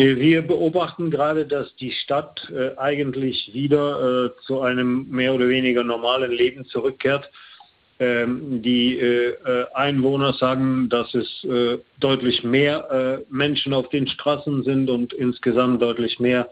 Wir 0.00 0.42
beobachten 0.42 1.10
gerade, 1.10 1.44
dass 1.44 1.74
die 1.74 1.90
Stadt 1.90 2.48
äh, 2.54 2.76
eigentlich 2.76 3.50
wieder 3.52 4.26
äh, 4.26 4.30
zu 4.46 4.60
einem 4.60 5.08
mehr 5.10 5.34
oder 5.34 5.48
weniger 5.48 5.82
normalen 5.82 6.30
Leben 6.30 6.66
zurückkehrt. 6.66 7.28
Ähm, 7.98 8.62
die 8.62 8.96
äh, 8.96 9.34
Einwohner 9.74 10.34
sagen, 10.34 10.88
dass 10.88 11.12
es 11.14 11.44
deutlich 11.98 12.44
mehr 12.44 13.24
Menschen 13.28 13.74
auf 13.74 13.88
den 13.88 14.06
Straßen 14.06 14.62
sind 14.62 14.88
und 14.88 15.12
insgesamt 15.12 15.82
deutlich 15.82 16.20
mehr 16.20 16.48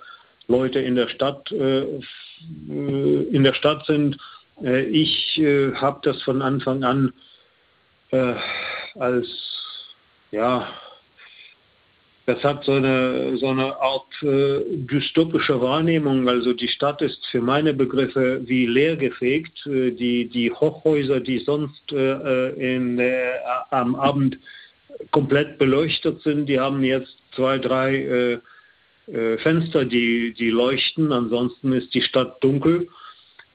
Leute 0.49 0.81
in 0.81 0.97
der 0.97 1.07
Stadt 1.09 1.51
in 1.53 2.03
der 3.45 3.55
Stadt 3.55 3.87
sind. 3.87 4.19
ich 4.61 5.41
habe 5.75 6.01
das 6.03 6.23
von 6.23 6.43
Anfang 6.43 6.85
an 6.85 7.13
als 8.95 9.29
ja 10.31 10.69
das 12.27 12.43
hat 12.43 12.65
so 12.65 12.73
eine, 12.73 13.37
so 13.37 13.47
eine 13.47 13.81
Art 13.81 14.23
äh, 14.23 14.61
dystopische 14.69 15.61
Wahrnehmung. 15.61 16.29
Also 16.29 16.53
die 16.53 16.67
Stadt 16.67 17.01
ist 17.01 17.25
für 17.27 17.41
meine 17.41 17.73
Begriffe 17.73 18.41
wie 18.45 18.67
leergefegt. 18.67 19.65
Äh, 19.67 19.93
die, 19.93 20.29
die 20.29 20.51
Hochhäuser, 20.51 21.21
die 21.21 21.39
sonst 21.39 21.93
äh, 21.93 22.49
in, 22.51 22.99
äh, 22.99 23.39
am 23.71 23.95
Abend 23.95 24.39
komplett 25.13 25.59
beleuchtet 25.59 26.21
sind, 26.23 26.47
die 26.47 26.59
haben 26.59 26.83
jetzt 26.83 27.17
zwei, 27.37 27.59
drei 27.59 27.95
äh, 27.97 29.13
äh, 29.13 29.39
Fenster, 29.39 29.85
die, 29.85 30.35
die 30.35 30.51
leuchten. 30.51 31.13
Ansonsten 31.13 31.73
ist 31.73 31.95
die 31.95 32.03
Stadt 32.03 32.43
dunkel. 32.43 32.89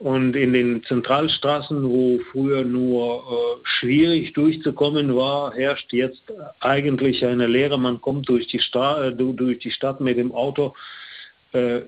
Und 0.01 0.35
in 0.35 0.53
den 0.53 0.83
Zentralstraßen, 0.83 1.83
wo 1.87 2.19
früher 2.31 2.63
nur 2.63 3.17
äh, 3.17 3.59
schwierig 3.63 4.33
durchzukommen 4.33 5.15
war, 5.15 5.53
herrscht 5.53 5.93
jetzt 5.93 6.23
eigentlich 6.59 7.23
eine 7.23 7.45
Lehre. 7.45 7.77
Man 7.77 8.01
kommt 8.01 8.27
durch 8.27 8.47
die, 8.47 8.57
Stra 8.57 9.09
äh, 9.09 9.13
durch 9.13 9.59
die 9.59 9.69
Stadt 9.69 10.01
mit 10.01 10.17
dem 10.17 10.31
Auto 10.31 10.73
äh, 11.53 11.81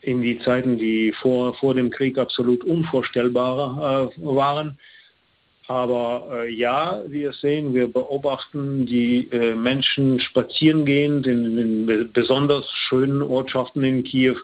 in 0.00 0.22
die 0.22 0.40
Zeiten, 0.40 0.76
die 0.76 1.12
vor, 1.12 1.54
vor 1.54 1.74
dem 1.74 1.90
Krieg 1.90 2.18
absolut 2.18 2.64
unvorstellbar 2.64 4.10
äh, 4.10 4.24
waren. 4.24 4.76
Aber 5.68 6.26
äh, 6.32 6.52
ja, 6.52 7.00
wir 7.06 7.32
sehen, 7.32 7.74
wir 7.74 7.86
beobachten 7.86 8.86
die 8.86 9.28
äh, 9.30 9.54
Menschen 9.54 10.18
spazieren 10.18 10.84
gehen 10.84 11.22
in, 11.22 11.86
in 11.86 12.12
besonders 12.12 12.68
schönen 12.88 13.22
Ortschaften 13.22 13.84
in 13.84 14.02
Kiew 14.02 14.38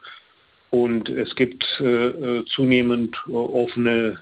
und 0.71 1.09
es 1.09 1.35
gibt 1.35 1.65
äh, 1.81 1.85
äh, 2.09 2.45
zunehmend 2.47 3.17
äh, 3.27 3.33
offene 3.33 4.19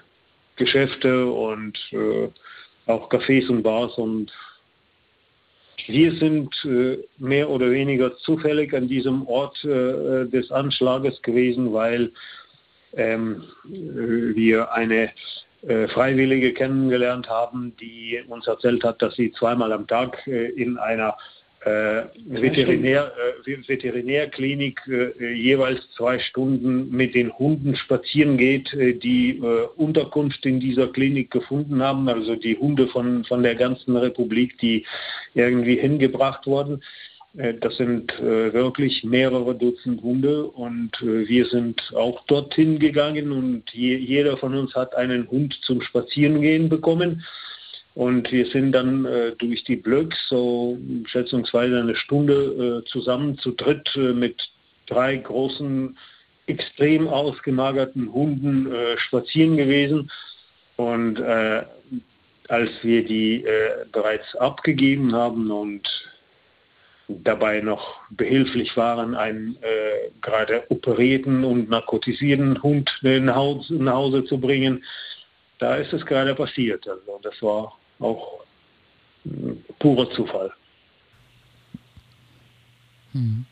Geschäfte 0.55 1.27
und 1.27 1.77
äh, 1.91 2.29
auch 2.85 3.09
Cafés 3.09 3.49
und 3.49 3.63
Bars. 3.63 3.97
Und 3.97 4.31
wir 5.87 6.13
sind 6.15 6.53
äh, 6.65 6.97
mehr 7.17 7.49
oder 7.49 7.69
weniger 7.71 8.15
zufällig 8.17 8.73
an 8.73 8.87
diesem 8.87 9.27
Ort 9.27 9.63
äh, 9.65 10.25
des 10.25 10.51
Anschlages 10.51 11.21
gewesen, 11.21 11.73
weil 11.73 12.11
ähm, 12.93 13.43
wir 13.63 14.71
eine 14.71 15.11
Freiwillige 15.89 16.53
kennengelernt 16.53 17.27
haben, 17.27 17.75
die 17.81 18.21
uns 18.27 18.47
erzählt 18.47 18.83
hat, 18.83 19.01
dass 19.01 19.15
sie 19.15 19.31
zweimal 19.33 19.73
am 19.73 19.85
Tag 19.87 20.25
in 20.27 20.77
einer 20.77 21.17
Veterinär, 22.25 23.11
äh, 23.45 23.67
Veterinärklinik 23.67 24.81
äh, 24.87 25.33
jeweils 25.33 25.89
zwei 25.95 26.19
Stunden 26.19 26.89
mit 26.95 27.15
den 27.15 27.31
Hunden 27.33 27.75
spazieren 27.75 28.37
geht, 28.37 28.73
äh, 28.73 28.93
die 28.93 29.37
äh, 29.37 29.67
Unterkunft 29.75 30.45
in 30.45 30.59
dieser 30.59 30.87
Klinik 30.87 31.31
gefunden 31.31 31.81
haben, 31.81 32.07
also 32.07 32.35
die 32.35 32.57
Hunde 32.57 32.87
von, 32.87 33.23
von 33.25 33.43
der 33.43 33.55
ganzen 33.55 33.95
Republik, 33.97 34.57
die 34.59 34.85
irgendwie 35.33 35.75
hingebracht 35.75 36.45
wurden. 36.45 36.83
Äh, 37.37 37.55
das 37.55 37.77
sind 37.77 38.13
wirklich 38.19 39.03
mehrere 39.03 39.55
Dutzend 39.55 40.01
Hunde 40.01 40.45
und 40.45 40.91
wir 41.01 41.45
sind 41.45 41.93
auch 41.95 42.25
dorthin 42.25 42.79
gegangen 42.79 43.31
und 43.31 43.63
je, 43.71 43.95
jeder 43.97 44.37
von 44.37 44.55
uns 44.55 44.75
hat 44.75 44.95
einen 44.95 45.29
Hund 45.29 45.57
zum 45.63 45.81
Spazierengehen 45.81 46.69
bekommen. 46.69 47.23
Und 47.97 48.31
wir 48.31 48.45
sind 48.45 48.73
dann 48.73 49.05
äh, 49.05 49.31
durch 49.39 49.63
die 49.63 49.75
Blöcke 49.75 50.15
so 50.29 50.77
schätzungsweise 51.07 51.79
eine 51.79 51.95
Stunde 51.95 52.83
äh, 52.83 52.89
zusammen 52.91 53.39
zu 53.39 53.53
dritt 53.53 53.89
äh, 53.95 54.13
mit 54.13 54.39
drei 54.85 55.15
großen, 55.15 55.97
extrem 56.45 57.07
ausgemagerten 57.07 58.13
Hunden 58.13 58.71
äh, 58.71 58.99
spazieren 58.99 59.57
gewesen. 59.57 60.11
Und 60.75 61.19
äh, 61.19 61.63
als 62.49 62.69
wir 62.83 63.03
die 63.03 63.43
äh, 63.43 63.87
bereits 63.91 64.35
abgegeben 64.35 65.15
haben 65.15 65.49
und 65.49 65.89
dabei 67.07 67.61
noch 67.61 67.95
behilflich 68.11 68.77
waren, 68.77 69.15
einen 69.15 69.57
gerade 70.21 70.65
operierten 70.69 71.45
und 71.45 71.69
narkotisierten 71.69 72.61
Hund 72.61 72.91
nach 73.01 73.35
Hause, 73.35 73.73
nach 73.75 73.95
Hause 73.95 74.25
zu 74.25 74.39
bringen, 74.39 74.83
da 75.57 75.77
ist 75.77 75.93
es 75.93 76.05
gerade 76.05 76.35
passiert. 76.35 76.85
Also 76.87 77.19
das 77.23 77.41
war 77.41 77.73
auch 77.99 78.43
purer 79.79 80.09
Zufall. 80.11 80.51
Hm. 83.13 83.45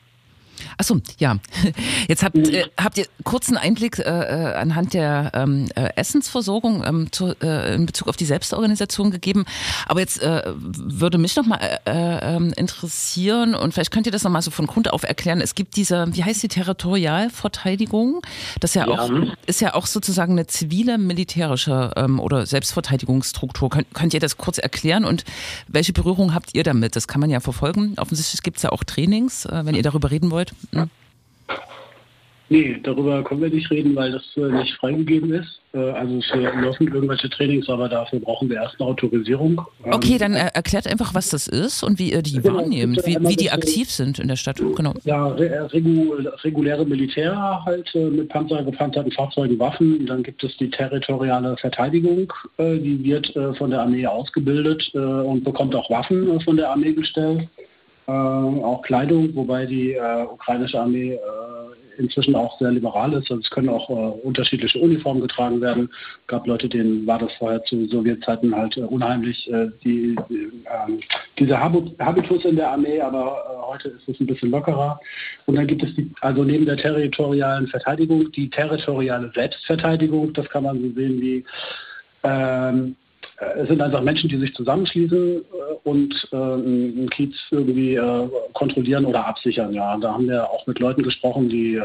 Achso, 0.78 1.02
ja. 1.20 1.38
Jetzt 2.08 2.24
habt, 2.24 2.36
äh, 2.36 2.66
habt 2.78 2.98
ihr 2.98 3.06
kurzen 3.24 3.58
Einblick 3.58 4.00
äh, 4.00 4.04
äh, 4.04 4.54
anhand 4.56 4.94
der 4.94 5.32
ähm, 5.34 5.68
äh, 5.76 5.90
Essensversorgung 5.96 6.84
ähm, 6.86 7.12
zu, 7.12 7.34
äh, 7.42 7.76
in 7.76 7.86
Bezug 7.86 8.08
auf 8.08 8.18
die 8.18 8.26
Selbstorganisation 8.26 9.12
gegeben. 9.12 9.46
Aber 9.88 10.00
jetzt 10.00 10.22
äh, 10.22 10.44
würde 10.56 11.18
mich 11.18 11.36
nochmal 11.36 11.80
äh, 11.86 12.36
ähm, 12.36 12.54
interessieren 12.56 13.56
und 13.56 13.74
vielleicht 13.74 13.92
könnt 13.92 14.06
ihr 14.06 14.12
das 14.12 14.24
nochmal 14.24 14.42
so 14.42 14.52
von 14.52 14.68
Grund 14.68 14.92
auf 14.92 15.04
erklären. 15.04 15.42
Es 15.42 15.56
gibt 15.56 15.76
diese, 15.76 16.06
wie 16.16 16.24
heißt 16.24 16.44
die 16.44 16.48
Territorialverteidigung? 16.48 18.22
Das 18.60 18.74
ja, 18.74 18.88
ja. 18.88 19.00
Auch, 19.00 19.12
ist 19.46 19.62
ja 19.62 19.76
auch 19.76 19.86
sozusagen 19.86 20.34
eine 20.34 20.48
zivile 20.48 20.98
militärische 20.98 21.92
ähm, 21.96 22.20
oder 22.20 22.46
Selbstverteidigungsstruktur. 22.46 23.70
Könnt, 23.70 23.94
könnt 23.94 24.14
ihr 24.14 24.20
das 24.20 24.38
kurz 24.38 24.58
erklären 24.58 25.06
und 25.06 25.24
welche 25.68 25.94
Berührung 25.94 26.34
habt 26.34 26.56
ihr 26.56 26.64
damit? 26.64 26.96
Das 26.96 27.08
kann 27.08 27.22
man 27.22 27.30
ja 27.30 27.40
verfolgen. 27.40 27.96
Offensichtlich 27.98 28.44
gibt 28.44 28.58
es 28.58 28.64
ja 28.64 28.72
auch 28.72 28.84
Trainings, 28.84 29.48
wenn 29.52 29.76
ihr 29.76 29.84
darüber 29.84 30.12
reden 30.12 30.32
wollt. 30.32 30.54
Nee, 32.48 32.80
darüber 32.84 33.24
können 33.24 33.42
wir 33.42 33.50
nicht 33.50 33.72
reden, 33.72 33.96
weil 33.96 34.12
das 34.12 34.24
äh, 34.38 34.42
nicht 34.42 34.76
freigegeben 34.76 35.34
ist. 35.34 35.60
Äh, 35.74 35.80
also 35.80 36.20
es 36.20 36.30
äh, 36.32 36.62
laufen 36.62 36.88
irgendwelche 36.88 37.28
Trainings, 37.30 37.68
aber 37.70 37.90
dafür 37.90 38.20
brauchen 38.20 38.50
wir 38.50 38.58
erst 38.58 38.80
eine 38.80 38.88
Autorisierung. 38.90 39.62
Ähm, 39.84 39.94
okay, 39.94 40.20
dann 40.20 40.34
äh, 40.34 40.52
erklärt 40.54 40.88
einfach, 40.88 41.16
was 41.16 41.30
das 41.30 41.48
ist 41.48 41.82
und 41.82 41.98
wie 41.98 42.12
ihr 42.12 42.22
die 42.22 42.40
genau, 42.40 42.58
wahrnehmt, 42.58 43.02
wie, 43.06 43.18
wie 43.20 43.36
die 43.36 43.50
aktiv 43.50 43.90
sind 43.90 44.20
in 44.20 44.28
der 44.28 44.36
Stadt. 44.36 44.58
Genau. 44.58 44.94
Ja, 45.06 45.28
regu 45.28 46.14
reguläre 46.44 46.86
Militär 46.86 47.64
halt 47.66 47.94
äh, 47.96 48.06
mit 48.06 48.30
panzergepanzerten 48.30 49.12
Fahrzeugen, 49.12 49.58
Waffen. 49.58 50.06
Dann 50.06 50.22
gibt 50.22 50.44
es 50.44 50.56
die 50.58 50.70
territoriale 50.70 51.58
Verteidigung, 51.58 52.32
äh, 52.58 52.78
die 52.78 53.04
wird 53.04 53.34
von 53.58 53.72
der 53.72 53.82
Armee 53.82 54.06
ausgebildet 54.06 54.94
und 54.94 55.44
bekommt 55.44 55.76
auch 55.76 55.90
Waffen 55.90 56.40
von 56.42 56.58
der 56.58 56.70
Armee 56.70 56.94
gestellt 56.94 57.42
äh, 57.42 57.55
auch 58.12 58.82
Kleidung, 58.84 59.36
wobei 59.36 59.66
die 59.66 59.94
äh, 59.94 60.24
ukrainische 60.24 60.80
Armee 60.80 61.14
äh, 61.14 61.20
inzwischen 61.98 62.36
auch 62.36 62.58
sehr 62.60 62.72
liberal 62.72 63.14
ist. 63.14 63.32
Also 63.32 63.40
es 63.42 63.50
können 63.50 63.70
auch 63.70 63.90
äh, 63.90 63.94
unterschiedliche 63.94 64.80
Uniformen 64.80 65.22
getragen 65.22 65.62
werden. 65.62 65.90
Es 66.22 66.28
gab 66.28 66.48
Leute, 66.48 66.70
denen 66.70 67.06
war 67.08 67.20
das 67.20 67.34
vorher 67.34 67.64
zu 67.64 67.86
Sowjetzeiten 67.88 68.56
halt 68.56 68.78
äh, 68.78 68.82
unheimlich, 68.82 69.52
äh, 69.52 69.70
die, 69.84 70.16
ähm, 70.30 71.00
diese 71.40 71.60
Habitus 71.60 72.46
in 72.46 72.56
der 72.56 72.72
Armee, 72.72 73.02
aber 73.02 73.66
heute 73.68 73.90
ist 73.90 74.08
es 74.08 74.20
ein 74.20 74.28
bisschen 74.28 74.52
lockerer. 74.52 75.00
Und 75.46 75.56
dann 75.56 75.68
gibt 75.68 75.84
es 75.84 75.94
die, 75.96 76.12
also 76.22 76.44
neben 76.44 76.66
der 76.66 76.78
territorialen 76.78 77.68
Verteidigung 77.68 78.32
die 78.32 78.50
territoriale 78.50 79.32
Selbstverteidigung. 79.34 80.34
Das 80.34 80.48
kann 80.50 80.64
man 80.64 80.82
so 80.82 80.92
sehen 80.92 81.22
wie 81.22 81.46
ähm, 82.24 82.92
äh, 82.92 83.05
es 83.58 83.68
sind 83.68 83.82
einfach 83.82 84.02
Menschen, 84.02 84.30
die 84.30 84.38
sich 84.38 84.54
zusammenschließen 84.54 85.38
äh, 85.38 85.44
und 85.84 86.28
äh, 86.32 86.36
einen 86.36 87.10
Kiez 87.10 87.36
irgendwie 87.52 88.00
kontrollieren 88.54 89.06
oder 89.06 89.26
absichern. 89.28 89.74
Ja, 89.74 89.98
da 89.98 90.14
haben 90.14 90.28
wir 90.28 90.50
auch 90.50 90.66
mit 90.68 90.80
Leuten 90.80 91.04
gesprochen, 91.04 91.50
die 91.50 91.82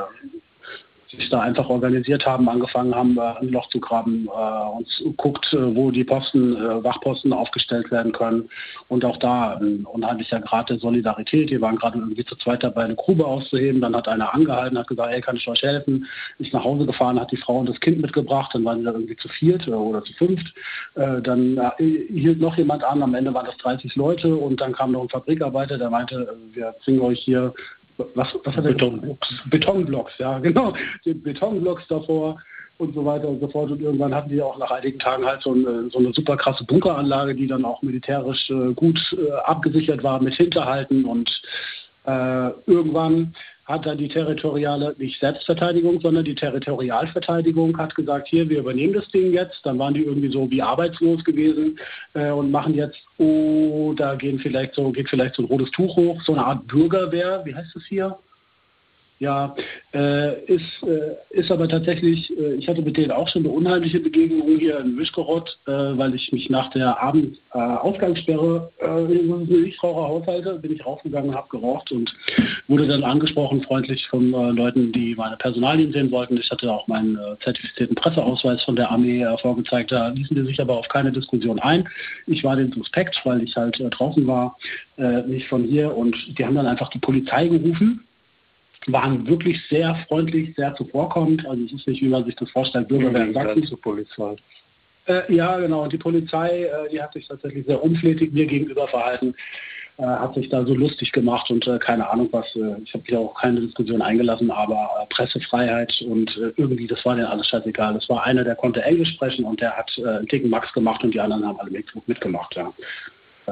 sich 1.17 1.29
da 1.29 1.41
einfach 1.41 1.69
organisiert 1.69 2.25
haben, 2.25 2.49
angefangen 2.49 2.95
haben, 2.95 3.19
ein 3.19 3.49
Loch 3.49 3.69
zu 3.69 3.81
graben 3.81 4.29
äh, 4.29 4.77
und 4.77 5.17
guckt, 5.17 5.53
äh, 5.53 5.75
wo 5.75 5.91
die 5.91 6.05
Posten, 6.05 6.57
äh, 6.57 6.85
Wachposten 6.85 7.33
aufgestellt 7.33 7.91
werden 7.91 8.13
können. 8.13 8.49
Und 8.89 9.05
auch 9.05 9.17
da 9.17 9.57
ein 9.57 9.85
unheimlicher 9.85 10.41
Grad 10.41 10.71
der 10.71 10.79
Solidarität. 10.79 11.51
Die 11.51 11.61
waren 11.61 11.77
gerade 11.77 11.99
irgendwie 11.99 12.25
zu 12.25 12.37
zweit 12.37 12.63
dabei, 12.63 12.85
eine 12.85 12.95
Grube 12.95 13.27
auszuheben. 13.27 13.81
Dann 13.81 13.97
hat 13.97 14.09
einer 14.09 14.33
angehalten, 14.35 14.79
hat 14.79 14.87
gesagt, 14.87 15.11
hey, 15.11 15.21
kann 15.21 15.37
ich 15.37 15.49
euch 15.49 15.63
helfen? 15.63 16.07
Ist 16.39 16.53
nach 16.53 16.65
Hause 16.65 16.87
gefahren, 16.87 17.21
hat 17.21 17.33
die 17.33 17.37
Frau 17.37 17.59
und 17.59 17.69
das 17.69 17.81
Kind 17.81 18.01
mitgebracht. 18.01 18.51
Dann 18.55 18.65
waren 18.65 18.79
sie 18.79 18.85
da 18.85 18.93
irgendwie 18.93 19.17
zu 19.17 19.29
viert 19.29 19.67
oder 19.69 20.03
zu 20.05 20.13
fünft. 20.15 20.53
dann 20.95 21.61
hielt 21.79 22.41
noch 22.41 22.57
jemand 22.57 22.85
an. 22.85 23.03
Am 23.03 23.15
Ende 23.15 23.35
waren 23.35 23.47
das 23.47 23.57
30 23.59 23.97
Leute 23.97 24.35
und 24.35 24.61
dann 24.61 24.73
kam 24.73 24.93
noch 24.93 25.03
ein 25.03 25.09
Fabrikarbeiter, 25.09 25.79
der 25.79 25.91
meinte, 25.91 26.37
wir 26.53 26.75
bringen 26.85 27.01
euch 27.01 27.21
hier 27.21 27.53
was, 27.99 28.29
was 28.45 28.57
hat 28.57 28.65
er 28.65 28.73
Betonblocks. 28.73 29.29
Betonblocks, 29.51 30.19
ja, 30.19 30.39
genau. 30.39 30.73
Die 31.05 31.15
Betonblocks 31.15 31.87
davor 31.89 32.41
und 32.79 32.95
so 32.95 33.05
weiter 33.05 33.29
und 33.29 33.41
so 33.41 33.49
fort. 33.49 33.71
Und 33.71 33.81
irgendwann 33.81 34.15
hatten 34.15 34.31
die 34.31 34.43
auch 34.43 34.59
nach 34.59 34.71
einigen 34.71 34.99
Tagen 34.99 35.25
halt 35.25 35.43
so 35.43 35.53
eine, 35.53 35.91
so 35.91 35.99
eine 35.99 36.13
super 36.13 36.37
krasse 36.37 36.65
Bunkeranlage, 36.65 37.35
die 37.35 37.47
dann 37.47 37.65
auch 37.65 37.83
militärisch 37.83 38.51
äh, 38.51 38.73
gut 38.75 38.99
äh, 39.19 39.31
abgesichert 39.45 40.03
war 40.03 40.21
mit 40.23 40.35
Hinterhalten. 40.35 41.05
Und 41.05 41.31
äh, 42.07 42.51
irgendwann 42.67 43.35
hat 43.71 43.87
dann 43.87 43.99
die 43.99 44.09
territoriale, 44.09 44.95
nicht 44.99 45.21
Selbstverteidigung, 45.21 46.01
sondern 46.01 46.25
die 46.25 46.35
Territorialverteidigung 46.35 47.79
hat 47.79 47.95
gesagt, 47.95 48.29
hier, 48.29 48.49
wir 48.49 48.59
übernehmen 48.61 48.95
das 48.95 49.09
Ding 49.09 49.33
jetzt. 49.33 49.65
Dann 49.65 49.79
waren 49.79 49.95
die 49.95 50.05
irgendwie 50.05 50.31
so 50.31 50.51
wie 50.51 50.61
arbeitslos 50.61 51.25
gewesen 51.25 51.79
äh, 52.15 52.31
und 52.31 52.51
machen 52.51 52.75
jetzt, 52.75 52.99
oh, 53.19 53.95
da 53.97 54.15
gehen 54.17 54.39
vielleicht 54.39 54.75
so, 54.75 54.91
geht 54.91 55.09
vielleicht 55.09 55.37
so 55.37 55.43
ein 55.43 55.47
rotes 55.47 55.71
Tuch 55.71 55.97
hoch, 55.97 56.21
so 56.23 56.33
eine 56.33 56.45
Art 56.45 56.67
Bürgerwehr, 56.67 57.43
wie 57.45 57.55
heißt 57.55 57.75
es 57.77 57.87
hier? 57.87 58.19
Ja, 59.21 59.55
äh, 59.93 60.45
ist, 60.47 60.83
äh, 60.83 61.15
ist 61.29 61.51
aber 61.51 61.69
tatsächlich, 61.69 62.31
äh, 62.39 62.55
ich 62.55 62.67
hatte 62.67 62.81
mit 62.81 62.97
denen 62.97 63.11
auch 63.11 63.29
schon 63.29 63.43
eine 63.45 63.53
unheimliche 63.53 64.01
Begegnung 64.01 64.57
hier 64.59 64.81
in 64.81 64.97
Wischgerott, 64.97 65.59
äh, 65.67 65.73
weil 65.73 66.15
ich 66.15 66.33
mich 66.33 66.49
nach 66.49 66.71
der 66.71 66.99
Abendausgangssperre 67.03 68.73
äh, 68.79 69.13
in 69.13 69.31
einem 69.31 69.45
Nichtraucherhaushalt 69.45 70.63
bin 70.63 70.73
ich 70.73 70.87
rausgegangen, 70.87 71.35
habe 71.35 71.51
geraucht 71.51 71.93
und 71.93 72.11
wurde 72.67 72.87
dann 72.87 73.05
angesprochen 73.05 73.61
freundlich 73.61 74.09
von 74.09 74.33
äh, 74.33 74.53
Leuten, 74.53 74.91
die 74.91 75.15
meine 75.15 75.37
Personalien 75.37 75.93
sehen 75.93 76.11
wollten. 76.11 76.39
Ich 76.39 76.51
hatte 76.51 76.73
auch 76.73 76.89
meinen 76.89 77.17
äh, 77.17 77.37
zertifizierten 77.45 77.97
Presseausweis 77.97 78.65
von 78.65 78.77
der 78.77 78.91
Armee 78.91 79.23
äh, 79.23 79.37
vorgezeigt. 79.37 79.93
Da 79.93 80.09
ließen 80.09 80.35
die 80.35 80.47
sich 80.47 80.59
aber 80.63 80.79
auf 80.79 80.89
keine 80.89 81.13
Diskussion 81.13 81.59
ein. 81.59 81.87
Ich 82.27 82.43
war 82.43 82.57
den 82.57 82.73
Suspekt, 82.73 83.21
weil 83.25 83.43
ich 83.43 83.55
halt 83.55 83.79
äh, 83.81 83.91
draußen 83.91 84.27
war, 84.27 84.57
äh, 84.97 85.21
nicht 85.25 85.47
von 85.49 85.65
hier 85.65 85.95
und 85.95 86.17
die 86.39 86.47
haben 86.47 86.55
dann 86.55 86.67
einfach 86.67 86.89
die 86.89 87.01
Polizei 87.01 87.49
gerufen 87.49 88.07
waren 88.87 89.27
wirklich 89.27 89.61
sehr 89.69 89.95
freundlich, 90.09 90.55
sehr 90.57 90.75
zuvorkommend. 90.75 91.47
Also 91.47 91.65
es 91.65 91.73
ist 91.73 91.87
nicht, 91.87 92.03
wie 92.03 92.09
man 92.09 92.25
sich 92.25 92.37
das 92.37 92.51
vorstellt, 92.51 92.89
Bürger 92.89 93.13
werden 93.13 93.35
Sachsen. 93.35 93.65
zur 93.65 93.81
Polizei. 93.81 94.37
Äh, 95.07 95.35
ja, 95.35 95.59
genau. 95.59 95.85
Und 95.85 95.93
die 95.93 95.99
Polizei, 95.99 96.65
äh, 96.65 96.89
die 96.91 97.03
hat 97.03 97.13
sich 97.13 97.27
tatsächlich 97.27 97.67
sehr 97.67 97.83
unflätig 97.83 98.33
mir 98.33 98.47
gegenüber 98.47 98.89
verhalten, 98.89 99.35
äh, 99.99 100.05
hat 100.05 100.35
sich 100.35 100.49
da 100.49 100.65
so 100.65 100.75
lustig 100.75 101.13
gemacht 101.13 101.51
und 101.51 101.67
äh, 101.67 101.79
keine 101.79 102.09
Ahnung 102.09 102.29
was. 102.33 102.47
Äh, 102.57 102.77
ich 102.85 102.95
habe 102.95 103.05
mich 103.07 103.17
auch 103.17 103.35
keine 103.35 103.61
Diskussion 103.61 104.03
eingelassen, 104.03 104.51
aber 104.51 104.91
äh, 105.03 105.07
Pressefreiheit 105.15 105.93
und 106.07 106.35
irgendwie, 106.57 106.87
das 106.87 107.05
war 107.05 107.17
denen 107.17 107.27
alles 107.27 107.49
scheißegal. 107.49 107.95
Das 107.95 108.09
war 108.09 108.25
einer, 108.25 108.45
der 108.45 108.57
konnte 108.57 108.83
Englisch 108.83 109.11
sprechen 109.15 109.45
und 109.45 109.61
der 109.61 109.77
hat 109.77 109.91
einen 109.99 110.27
dicken 110.27 110.51
Max 110.51 110.73
gemacht 110.73 111.05
und 111.05 111.13
die 111.13 111.21
anderen 111.21 111.47
haben 111.47 111.61
alle 111.61 111.71
mitgemacht. 112.07 112.55
Ja. 112.57 112.73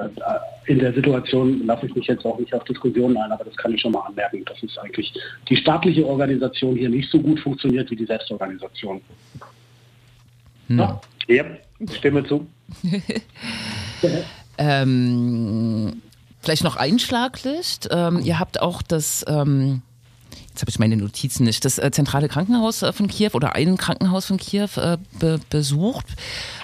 Äh, 0.06 0.70
in 0.72 0.78
der 0.78 0.92
Situation 0.92 1.66
lasse 1.66 1.86
ich 1.86 1.94
mich 1.94 2.06
jetzt 2.06 2.24
auch 2.24 2.38
nicht 2.38 2.54
auf 2.54 2.64
Diskussionen 2.64 3.16
ein, 3.16 3.32
aber 3.32 3.44
das 3.44 3.56
kann 3.56 3.72
ich 3.72 3.80
schon 3.80 3.92
mal 3.92 4.00
anmerken, 4.00 4.44
dass 4.44 4.62
es 4.62 4.76
eigentlich 4.78 5.12
die 5.48 5.56
staatliche 5.56 6.06
Organisation 6.06 6.76
hier 6.76 6.88
nicht 6.88 7.10
so 7.10 7.18
gut 7.20 7.40
funktioniert 7.40 7.90
wie 7.90 7.96
die 7.96 8.04
Selbstorganisation. 8.04 9.00
Hm. 10.68 10.78
Ja? 10.78 11.00
ja, 11.26 11.44
stimme 11.92 12.24
zu. 12.24 12.46
ähm, 14.58 16.02
vielleicht 16.40 16.64
noch 16.64 16.76
Einschlaglicht. 16.76 17.88
Ähm, 17.90 18.20
ihr 18.22 18.38
habt 18.38 18.60
auch 18.60 18.82
das 18.82 19.24
ähm, 19.26 19.82
jetzt 20.58 20.62
habe 20.62 20.70
ich 20.70 20.78
meine 20.80 20.96
Notizen 20.96 21.44
nicht, 21.44 21.64
das 21.64 21.78
äh, 21.78 21.90
zentrale 21.92 22.28
Krankenhaus 22.28 22.82
äh, 22.82 22.92
von 22.92 23.06
Kiew 23.06 23.30
oder 23.34 23.54
ein 23.54 23.76
Krankenhaus 23.76 24.26
von 24.26 24.38
Kiew 24.38 24.68
äh, 24.76 24.98
be 25.18 25.38
besucht. 25.50 26.06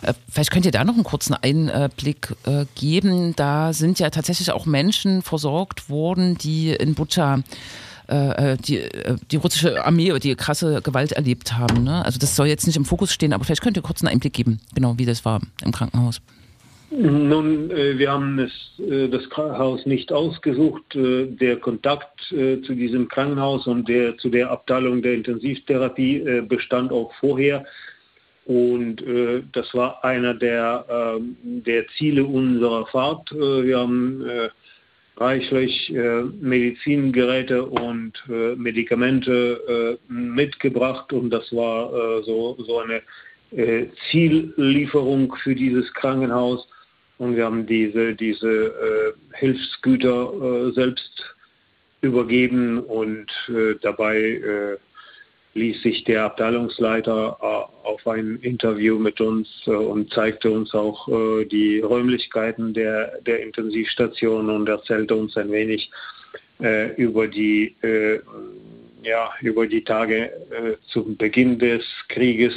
Äh, 0.03 0.15
vielleicht 0.29 0.51
könnt 0.51 0.67
ihr 0.67 0.73
da 0.73 0.85
noch 0.85 0.95
einen 0.95 1.05
kurzen 1.05 1.35
Einblick 1.35 2.35
äh, 2.45 2.67
geben. 2.75 3.37
Da 3.37 3.73
sind 3.73 4.01
ja 4.01 4.11
tatsächlich 4.11 4.51
auch 4.51 4.67
Menschen 4.67 5.23
versorgt 5.23 5.89
worden, 5.89 6.37
die 6.37 6.71
in 6.71 6.95
Butscha 6.95 7.41
die, 8.07 8.83
die 9.31 9.37
russische 9.37 9.83
Armee 9.83 10.19
die 10.19 10.35
krasse 10.35 10.83
Gewalt 10.83 11.13
erlebt 11.13 11.55
haben. 11.55 11.85
Ne? 11.85 12.05
Also 12.05 12.19
das 12.19 12.37
soll 12.37 12.49
jetzt 12.49 12.67
nicht 12.67 12.77
im 12.77 12.85
Fokus 12.85 13.11
stehen, 13.11 13.33
aber 13.33 13.45
vielleicht 13.45 13.63
könnt 13.63 13.79
ihr 13.79 13.83
kurz 13.83 14.03
einen 14.03 14.13
Einblick 14.13 14.35
geben, 14.35 14.61
genau 14.75 14.99
wie 14.99 15.07
das 15.07 15.25
war 15.25 15.41
im 15.63 15.73
Krankenhaus. 15.73 16.21
Nun, 16.97 17.73
äh, 17.73 17.99
wir 17.99 18.13
haben 18.13 18.39
es, 18.39 18.53
äh, 18.79 19.09
das 19.09 19.29
Krankenhaus 19.29 19.85
nicht 19.85 20.13
ausgesucht. 20.13 20.95
Äh, 20.95 21.27
der 21.27 21.57
Kontakt 21.57 22.21
zu 22.29 22.75
diesem 22.75 23.09
Krankenhaus 23.09 23.67
und 23.67 23.89
der, 23.89 24.17
zu 24.19 24.31
der 24.31 24.51
Abteilung 24.51 25.03
der 25.03 25.15
Intensivtherapie 25.15 26.43
bestand 26.49 26.91
auch 26.91 27.13
vorher. 27.21 27.67
Und 28.47 29.03
das 29.53 29.75
war 29.75 30.03
einer 30.05 30.33
der, 30.33 30.87
ähm, 30.89 31.37
der 31.43 31.87
Ziele 31.89 32.25
unserer 32.25 32.87
Fahrt. 32.87 33.31
wir 33.33 33.79
haben 33.79 34.25
reichlich 35.19 35.93
Medizingeräte 36.41 37.65
und 37.65 38.13
Medikamente 38.57 39.99
mitgebracht 40.09 41.13
und 41.13 41.31
das 41.31 41.55
war 41.55 42.23
so, 42.23 42.57
so 42.67 42.79
eine 42.81 43.03
Ziellieferung 44.11 45.35
für 45.43 45.55
dieses 45.55 45.93
Krankenhaus. 45.93 46.67
Und 47.19 47.37
wir 47.37 47.45
haben 47.45 47.67
diese, 47.67 48.15
diese 48.15 48.49
äh, 48.49 49.13
Hilfsgüter 49.35 50.69
äh, 50.69 50.73
selbst 50.73 51.35
übergeben 52.05 52.81
und 52.81 53.31
äh, 53.49 53.75
dabei 53.81 54.19
äh, 54.19 54.77
ließ 55.55 55.83
sich 55.83 56.05
der 56.05 56.25
Abteilungsleiter 56.25 57.39
äh, 57.41 57.87
auf 57.87 58.07
ein 58.07 58.39
Interview 58.43 58.99
mit 58.99 59.21
uns 59.21 59.49
äh, 59.67 59.71
und 59.71 60.13
zeigte 60.13 60.51
uns 60.51 60.75
auch 60.75 61.09
die 61.51 61.81
Räumlichkeiten 61.81 62.75
der, 62.75 63.21
der 63.23 63.43
Intensivstation 63.43 64.51
und 64.51 64.69
erzählte 64.69 65.15
uns 65.17 65.37
ein 65.37 65.51
wenig 65.51 65.91
über 66.97 67.27
die 67.27 67.75
ja, 69.03 69.31
über 69.43 69.67
die 69.67 69.83
Tage 69.83 70.31
zum 70.87 71.17
Beginn 71.17 71.59
des 71.59 71.85
Krieges 72.09 72.55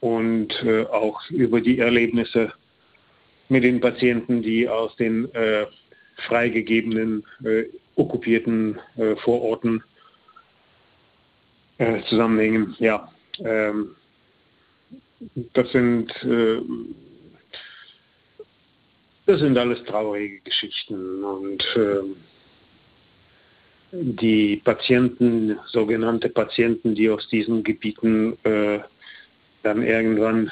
und 0.00 0.54
auch 0.90 1.20
über 1.30 1.60
die 1.60 1.78
Erlebnisse 1.78 2.52
mit 3.48 3.64
den 3.64 3.80
Patienten, 3.80 4.42
die 4.42 4.68
aus 4.68 4.94
den 4.96 5.32
äh, 5.34 5.66
freigegebenen, 6.26 7.24
äh, 7.44 7.64
okkupierten 7.96 8.78
äh, 8.96 9.16
Vororten 9.16 9.82
äh, 11.78 12.02
zusammenhängen. 12.08 12.74
Ja, 12.78 13.12
ähm, 13.38 13.94
das 15.52 15.70
sind 15.72 16.10
äh, 16.24 16.60
das 19.26 19.40
sind 19.40 19.56
alles 19.56 19.82
traurige 19.84 20.40
Geschichten 20.40 21.24
und 21.24 21.64
ähm, 21.76 22.16
die 23.92 24.56
Patienten, 24.56 25.58
sogenannte 25.66 26.28
Patienten, 26.28 26.94
die 26.94 27.08
aus 27.08 27.26
diesen 27.28 27.62
Gebieten 27.62 28.36
äh, 28.44 28.80
dann 29.62 29.82
irgendwann 29.82 30.50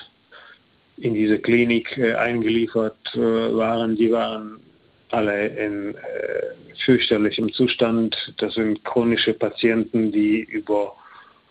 in 1.03 1.15
diese 1.15 1.39
Klinik 1.39 1.99
äh, 1.99 2.15
eingeliefert 2.15 2.97
äh, 3.15 3.19
waren, 3.19 3.97
die 3.97 4.13
waren 4.13 4.61
alle 5.11 5.49
in 5.49 5.95
äh, 5.95 6.77
fürchterlichem 6.85 7.53
Zustand. 7.53 8.17
Das 8.39 8.55
sind 8.55 8.85
chronische 8.85 9.35
Patienten, 9.35 10.13
die 10.13 10.41
über 10.45 10.95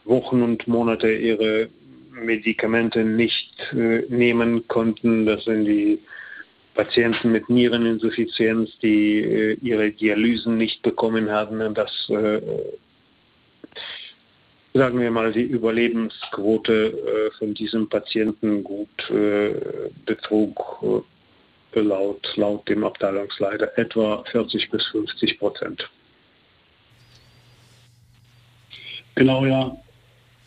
Wochen 0.06 0.42
und 0.42 0.68
Monate 0.68 1.12
ihre 1.12 1.70
Medikamente 2.12 3.04
nicht 3.04 3.54
nehmen 4.10 4.68
konnten. 4.68 5.26
Das 5.26 5.46
sind 5.46 5.66
die 5.66 6.00
Patienten 6.74 7.32
mit 7.32 7.50
Niereninsuffizienz, 7.50 8.72
die 8.80 9.58
ihre 9.62 9.92
Dialysen 9.92 10.58
nicht 10.58 10.82
bekommen 10.82 11.30
hatten. 11.30 11.74
Das 11.74 11.92
sagen 14.74 15.00
wir 15.00 15.12
mal, 15.12 15.32
die 15.32 15.44
Überlebensquote 15.44 16.74
äh, 16.74 17.38
von 17.38 17.54
diesem 17.54 17.90
Patienten 17.90 18.64
gut 18.64 19.10
äh, 19.10 19.54
betrug 20.06 21.06
äh, 21.74 21.80
laut, 21.80 22.34
laut 22.36 22.68
dem 22.70 22.84
Abteilungsleiter 22.84 23.78
etwa 23.78 24.24
40 24.32 24.70
bis 24.70 24.86
50 24.88 25.40
Prozent. 25.40 25.90
Genau, 29.16 29.46
ja. 29.46 29.76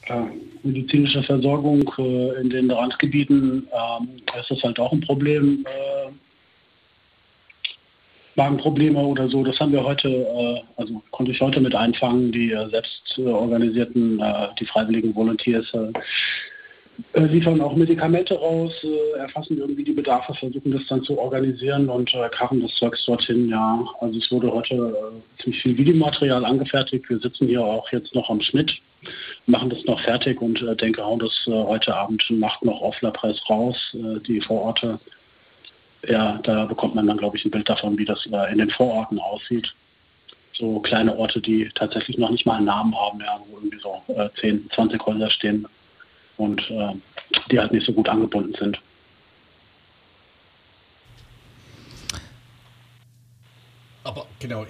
Äh, 0.06 0.24
medizinische 0.62 1.22
Versorgung 1.22 1.90
äh, 1.98 2.40
in 2.40 2.50
den 2.50 2.70
Randgebieten 2.70 3.68
ähm, 3.72 4.08
ist 4.38 4.50
das 4.50 4.62
halt 4.62 4.78
auch 4.78 4.92
ein 4.92 5.00
Problem 5.00 5.64
äh, 5.66 6.10
Magenprobleme 8.36 8.98
oder 8.98 9.28
so, 9.28 9.44
das 9.44 9.58
haben 9.60 9.72
wir 9.72 9.84
heute, 9.84 10.08
äh, 10.08 10.60
also 10.76 11.02
konnte 11.10 11.32
ich 11.32 11.40
heute 11.40 11.60
mit 11.60 11.74
einfangen, 11.74 12.32
die 12.32 12.50
äh, 12.50 12.68
selbst 12.70 13.14
äh, 13.18 13.26
organisierten, 13.26 14.20
äh, 14.20 14.48
die 14.58 14.66
freiwilligen 14.66 15.14
Volunteers 15.14 15.66
äh, 15.72 15.92
äh, 17.12 17.26
liefern 17.26 17.60
auch 17.60 17.74
Medikamente 17.74 18.34
raus, 18.34 18.72
erfassen 19.18 19.58
irgendwie 19.58 19.84
die 19.84 19.92
Bedarfe, 19.92 20.34
versuchen 20.34 20.72
das 20.72 20.86
dann 20.88 21.02
zu 21.02 21.18
organisieren 21.18 21.88
und 21.88 22.12
karren 22.32 22.60
das 22.60 22.72
Zeugs 22.76 23.04
dorthin, 23.06 23.48
ja. 23.48 23.84
Also 24.00 24.18
es 24.18 24.30
wurde 24.30 24.52
heute 24.52 24.94
ziemlich 25.40 25.60
viel 25.60 25.76
Videomaterial 25.76 26.44
angefertigt. 26.44 27.08
Wir 27.08 27.18
sitzen 27.18 27.48
hier 27.48 27.64
auch 27.64 27.90
jetzt 27.90 28.14
noch 28.14 28.30
am 28.30 28.40
Schnitt, 28.40 28.72
machen 29.46 29.70
das 29.70 29.84
noch 29.86 30.00
fertig 30.02 30.40
und 30.40 30.64
denke, 30.80 31.04
hauen 31.04 31.18
das 31.18 31.32
heute 31.46 31.96
Abend 31.96 32.24
Nacht 32.30 32.64
noch 32.64 32.80
auf 32.80 33.00
La 33.00 33.10
Presse 33.10 33.42
raus, 33.48 33.76
die 34.28 34.40
Vororte 34.40 35.00
ja, 36.08 36.38
da 36.42 36.66
bekommt 36.66 36.94
man 36.94 37.06
dann, 37.06 37.16
glaube 37.16 37.36
ich, 37.36 37.44
ein 37.44 37.50
Bild 37.50 37.68
davon, 37.68 37.98
wie 37.98 38.04
das 38.04 38.26
in 38.26 38.58
den 38.58 38.70
Vororten 38.70 39.18
aussieht. 39.18 39.74
so 40.52 40.78
kleine 40.80 41.16
Orte, 41.16 41.40
die 41.40 41.68
tatsächlich 41.74 42.16
noch 42.16 42.30
nicht 42.30 42.46
mal 42.46 42.56
einen 42.56 42.66
Namen 42.66 42.94
haben, 42.96 43.20
ja, 43.20 43.40
wo 43.48 43.56
irgendwie 43.56 43.80
so 43.80 44.02
äh, 44.14 44.28
10, 44.40 44.70
20 44.74 45.04
Häuser 45.04 45.30
stehen 45.30 45.66
und 46.36 46.60
äh, 46.70 46.94
die 47.50 47.58
halt 47.58 47.72
nicht 47.72 47.86
so 47.86 47.92
gut 47.92 48.08
angebunden 48.08 48.54
sind. 48.58 48.80
Aber 54.04 54.26
genau, 54.38 54.66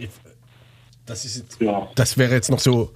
das 1.06 1.24
ist 1.24 1.36
jetzt, 1.36 1.60
ja. 1.60 1.88
das 1.96 2.16
wäre 2.16 2.32
jetzt 2.32 2.50
noch 2.50 2.60
so 2.60 2.92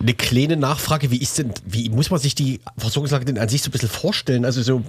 eine 0.00 0.14
kleine 0.14 0.56
Nachfrage. 0.56 1.10
Wie 1.10 1.20
ist 1.20 1.38
denn, 1.38 1.52
wie 1.64 1.88
muss 1.88 2.10
man 2.10 2.20
sich 2.20 2.34
die 2.34 2.60
Versorgungslage 2.76 3.24
denn 3.24 3.38
an 3.38 3.48
sich 3.48 3.62
so 3.62 3.68
ein 3.68 3.72
bisschen 3.72 3.88
vorstellen? 3.88 4.44
Also 4.44 4.62
so 4.62 4.82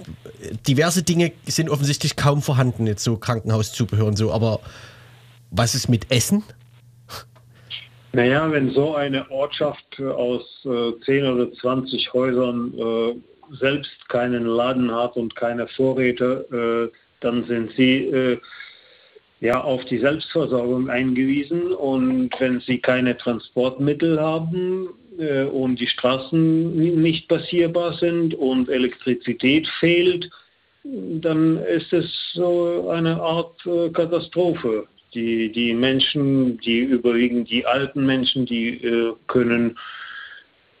diverse 0.66 1.02
Dinge 1.02 1.32
sind 1.46 1.70
offensichtlich 1.70 2.16
kaum 2.16 2.42
vorhanden, 2.42 2.86
jetzt 2.86 3.04
so 3.04 3.16
Krankenhauszubehör 3.16 4.06
und 4.06 4.16
so, 4.16 4.32
aber 4.32 4.60
was 5.50 5.74
ist 5.74 5.88
mit 5.88 6.10
Essen? 6.10 6.42
Naja, 8.12 8.50
wenn 8.50 8.70
so 8.70 8.94
eine 8.94 9.30
Ortschaft 9.30 10.00
aus 10.00 10.42
äh, 10.64 10.92
10 11.04 11.26
oder 11.26 11.52
20 11.52 12.12
Häusern 12.12 12.72
äh, 12.78 13.54
selbst 13.56 14.08
keinen 14.08 14.46
Laden 14.46 14.90
hat 14.94 15.16
und 15.16 15.36
keine 15.36 15.68
Vorräte, 15.68 16.90
äh, 16.92 16.96
dann 17.20 17.46
sind 17.46 17.72
sie 17.76 18.06
äh, 18.06 18.38
ja 19.40 19.60
auf 19.62 19.84
die 19.84 19.98
Selbstversorgung 19.98 20.88
eingewiesen 20.88 21.72
und 21.72 22.30
wenn 22.38 22.60
sie 22.60 22.78
keine 22.78 23.16
Transportmittel 23.16 24.20
haben 24.20 24.88
äh, 25.18 25.44
und 25.44 25.80
die 25.80 25.86
Straßen 25.86 27.00
nicht 27.00 27.28
passierbar 27.28 27.94
sind 27.94 28.34
und 28.34 28.68
Elektrizität 28.68 29.68
fehlt, 29.80 30.30
dann 30.84 31.58
ist 31.58 31.92
es 31.92 32.06
so 32.32 32.90
eine 32.90 33.20
Art 33.20 33.54
äh, 33.66 33.90
Katastrophe. 33.90 34.86
Die, 35.14 35.50
die 35.50 35.72
Menschen, 35.72 36.58
die 36.58 36.80
überwiegend 36.80 37.48
die 37.48 37.64
alten 37.64 38.04
Menschen, 38.04 38.44
die 38.44 38.74
äh, 38.84 39.14
können 39.26 39.78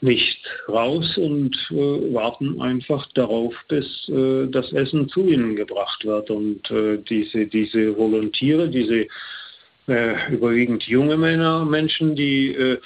nicht 0.00 0.38
raus 0.68 1.16
und 1.16 1.56
äh, 1.70 2.14
warten 2.14 2.60
einfach 2.60 3.06
darauf, 3.14 3.54
bis 3.68 4.08
äh, 4.08 4.46
das 4.48 4.72
Essen 4.72 5.08
zu 5.08 5.26
ihnen 5.26 5.56
gebracht 5.56 6.04
wird. 6.04 6.30
Und 6.30 6.70
äh, 6.70 6.98
diese, 6.98 7.46
diese 7.46 7.96
Volontiere, 7.96 8.68
diese 8.68 9.06
äh, 9.88 10.32
überwiegend 10.32 10.82
junge 10.84 11.16
Männer, 11.16 11.64
Menschen, 11.64 12.14
die 12.14 12.54
äh, 12.54 12.78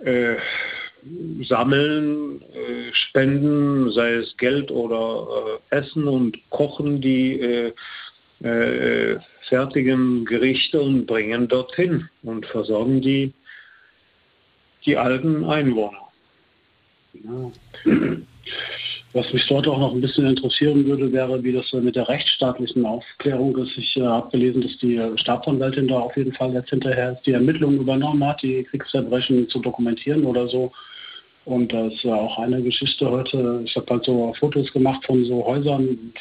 äh, 0.00 0.36
sammeln, 1.42 2.44
spenden, 2.92 3.90
sei 3.90 4.12
es 4.14 4.36
Geld 4.36 4.70
oder 4.70 5.58
Essen 5.70 6.06
und 6.06 6.38
kochen 6.50 7.00
die 7.00 7.72
fertigen 9.48 10.24
Gerichte 10.24 10.80
und 10.80 11.06
bringen 11.06 11.48
dorthin 11.48 12.08
und 12.22 12.46
versorgen 12.46 13.00
die, 13.00 13.32
die 14.86 14.96
alten 14.96 15.44
Einwohner. 15.44 16.11
Ja. 17.14 17.50
Was 19.14 19.30
mich 19.30 19.46
dort 19.46 19.68
auch 19.68 19.78
noch 19.78 19.92
ein 19.92 20.00
bisschen 20.00 20.26
interessieren 20.26 20.86
würde, 20.86 21.12
wäre, 21.12 21.44
wie 21.44 21.52
das 21.52 21.70
mit 21.74 21.96
der 21.96 22.08
rechtsstaatlichen 22.08 22.86
Aufklärung 22.86 23.54
ist. 23.58 23.76
Ich 23.76 23.94
äh, 23.98 24.02
habe 24.02 24.30
gelesen, 24.30 24.62
dass 24.62 24.78
die 24.78 24.98
Staatsanwältin 25.16 25.88
da 25.88 25.98
auf 25.98 26.16
jeden 26.16 26.32
Fall 26.32 26.54
jetzt 26.54 26.70
hinterher 26.70 27.20
die 27.26 27.32
Ermittlungen 27.32 27.80
übernommen 27.80 28.26
hat, 28.26 28.40
die 28.42 28.64
Kriegsverbrechen 28.64 29.48
zu 29.50 29.58
dokumentieren 29.58 30.24
oder 30.24 30.48
so. 30.48 30.72
Und 31.44 31.72
da 31.72 31.88
ist 31.88 32.02
ja 32.04 32.14
auch 32.14 32.38
eine 32.38 32.62
Geschichte 32.62 33.10
heute. 33.10 33.60
Ich 33.64 33.76
habe 33.76 33.86
halt 33.90 34.04
so 34.04 34.32
Fotos 34.38 34.72
gemacht 34.72 35.04
von 35.04 35.24
so 35.26 35.44
Häusern, 35.44 36.14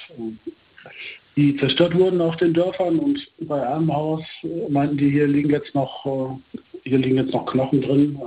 die 1.37 1.55
zerstört 1.57 1.95
wurden 1.97 2.19
auf 2.19 2.35
den 2.37 2.53
Dörfern. 2.53 2.99
Und 2.99 3.25
bei 3.39 3.65
einem 3.65 3.93
Haus 3.93 4.23
äh, 4.43 4.69
meinten 4.69 4.97
die, 4.97 5.11
hier 5.11 5.27
liegen 5.27 5.51
jetzt 5.51 5.73
noch, 5.73 6.05
äh, 6.05 6.59
hier 6.83 6.97
liegen 6.97 7.15
jetzt 7.15 7.33
noch 7.33 7.45
Knochen 7.45 7.81
drin 7.81 8.19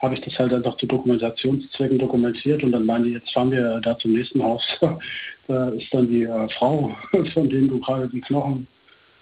habe 0.00 0.14
ich 0.14 0.20
das 0.20 0.38
halt 0.38 0.52
einfach 0.52 0.76
zu 0.76 0.86
Dokumentationszwecken 0.86 1.98
dokumentiert 1.98 2.62
und 2.62 2.72
dann 2.72 2.86
meine 2.86 3.06
ich, 3.08 3.14
jetzt 3.14 3.32
fahren 3.32 3.50
wir 3.50 3.80
da 3.80 3.98
zum 3.98 4.12
nächsten 4.12 4.42
Haus. 4.42 4.62
da 5.48 5.68
ist 5.70 5.92
dann 5.92 6.08
die 6.08 6.22
äh, 6.22 6.48
Frau, 6.50 6.94
von 7.34 7.48
denen 7.48 7.68
du 7.68 7.80
gerade 7.80 8.08
die 8.08 8.20
Knochen 8.20 8.66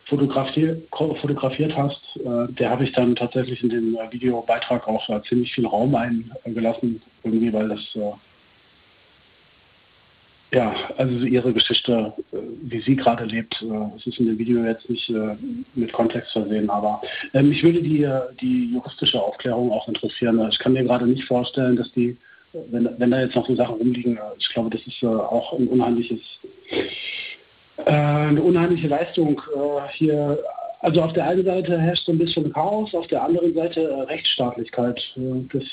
fotografiert, 0.06 0.82
fotografiert 0.90 1.76
hast. 1.76 2.00
Äh, 2.16 2.52
der 2.52 2.70
habe 2.70 2.84
ich 2.84 2.92
dann 2.92 3.16
tatsächlich 3.16 3.62
in 3.62 3.70
dem 3.70 3.96
äh, 3.96 4.12
Videobeitrag 4.12 4.86
auch 4.86 5.08
äh, 5.08 5.20
ziemlich 5.28 5.52
viel 5.52 5.66
Raum 5.66 5.94
eingelassen, 5.94 7.02
irgendwie, 7.24 7.52
weil 7.52 7.68
das 7.68 7.80
äh, 7.94 8.12
ja, 10.52 10.74
also 10.96 11.26
ihre 11.26 11.52
Geschichte, 11.52 12.12
äh, 12.32 12.36
wie 12.62 12.80
sie 12.80 12.96
gerade 12.96 13.24
lebt, 13.24 13.60
äh, 13.62 13.96
es 13.96 14.06
ist 14.06 14.20
in 14.20 14.26
dem 14.26 14.38
Video 14.38 14.64
jetzt 14.64 14.88
nicht 14.88 15.08
äh, 15.10 15.36
mit 15.74 15.92
Kontext 15.92 16.32
versehen, 16.32 16.70
aber 16.70 17.02
mich 17.32 17.62
würde 17.62 17.82
die, 17.82 18.08
die 18.40 18.72
juristische 18.72 19.20
Aufklärung 19.20 19.72
auch 19.72 19.88
interessieren. 19.88 20.46
Ich 20.50 20.58
kann 20.58 20.74
mir 20.74 20.84
gerade 20.84 21.06
nicht 21.06 21.24
vorstellen, 21.24 21.76
dass 21.76 21.90
die, 21.92 22.16
wenn, 22.70 22.88
wenn 22.98 23.10
da 23.10 23.20
jetzt 23.20 23.34
noch 23.34 23.46
so 23.46 23.56
Sachen 23.56 23.76
rumliegen, 23.76 24.18
ich 24.38 24.48
glaube, 24.50 24.70
das 24.70 24.86
ist 24.86 25.02
auch 25.04 25.52
ein 25.58 25.68
unheimliches, 25.68 26.20
eine 27.84 28.40
unheimliche 28.40 28.88
Leistung 28.88 29.42
hier. 29.92 30.38
Also 30.80 31.02
auf 31.02 31.12
der 31.12 31.26
einen 31.28 31.44
Seite 31.44 31.78
herrscht 31.78 32.06
so 32.06 32.12
ein 32.12 32.18
bisschen 32.18 32.52
Chaos, 32.52 32.94
auf 32.94 33.06
der 33.08 33.24
anderen 33.24 33.52
Seite 33.54 34.06
Rechtsstaatlichkeit. 34.08 35.02
Das 35.52 35.64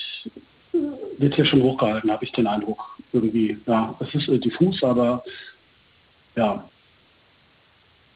wird 1.18 1.36
hier 1.36 1.46
schon 1.46 1.62
hochgehalten, 1.62 2.12
habe 2.12 2.26
ich 2.26 2.32
den 2.32 2.48
Eindruck. 2.48 2.82
Irgendwie, 3.12 3.58
ja, 3.68 3.96
es 4.00 4.14
ist 4.16 4.28
äh, 4.28 4.40
diffus, 4.40 4.84
aber 4.84 5.24
ja. 6.36 6.68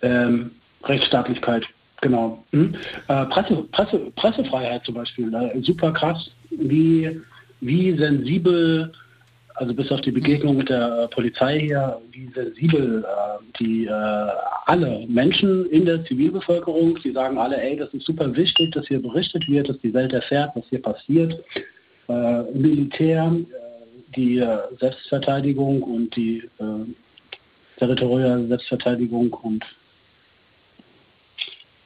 Ähm, 0.01 0.51
Rechtsstaatlichkeit, 0.83 1.65
genau. 2.01 2.43
Hm? 2.51 2.75
Äh, 3.07 3.25
Presse, 3.25 3.63
Presse, 3.71 3.99
Pressefreiheit 4.15 4.85
zum 4.85 4.95
Beispiel, 4.95 5.33
äh, 5.33 5.61
super 5.61 5.91
krass, 5.91 6.29
wie, 6.49 7.19
wie 7.61 7.97
sensibel, 7.97 8.91
also 9.55 9.73
bis 9.73 9.91
auf 9.91 10.01
die 10.01 10.11
Begegnung 10.11 10.57
mit 10.57 10.69
der 10.69 11.03
äh, 11.03 11.07
Polizei 11.07 11.59
hier, 11.59 11.99
wie 12.11 12.29
sensibel 12.33 13.03
äh, 13.03 13.57
die 13.59 13.85
äh, 13.85 13.91
alle 14.65 15.05
Menschen 15.07 15.65
in 15.67 15.85
der 15.85 16.05
Zivilbevölkerung, 16.05 16.99
die 17.03 17.11
sagen 17.11 17.37
alle, 17.39 17.59
ey, 17.59 17.75
das 17.75 17.91
ist 17.93 18.05
super 18.05 18.35
wichtig, 18.35 18.71
dass 18.73 18.87
hier 18.87 19.01
berichtet 19.01 19.47
wird, 19.47 19.69
dass 19.69 19.79
die 19.79 19.93
Welt 19.93 20.13
erfährt, 20.13 20.51
was 20.55 20.65
hier 20.69 20.81
passiert 20.81 21.43
Militär, 22.07 23.31
äh, 23.33 23.45
die 24.15 24.39
äh, 24.39 24.57
Selbstverteidigung 24.79 25.83
und 25.83 26.15
die 26.15 26.49
territoriale 27.77 28.47
Selbstverteidigung 28.47 29.33
und 29.33 29.63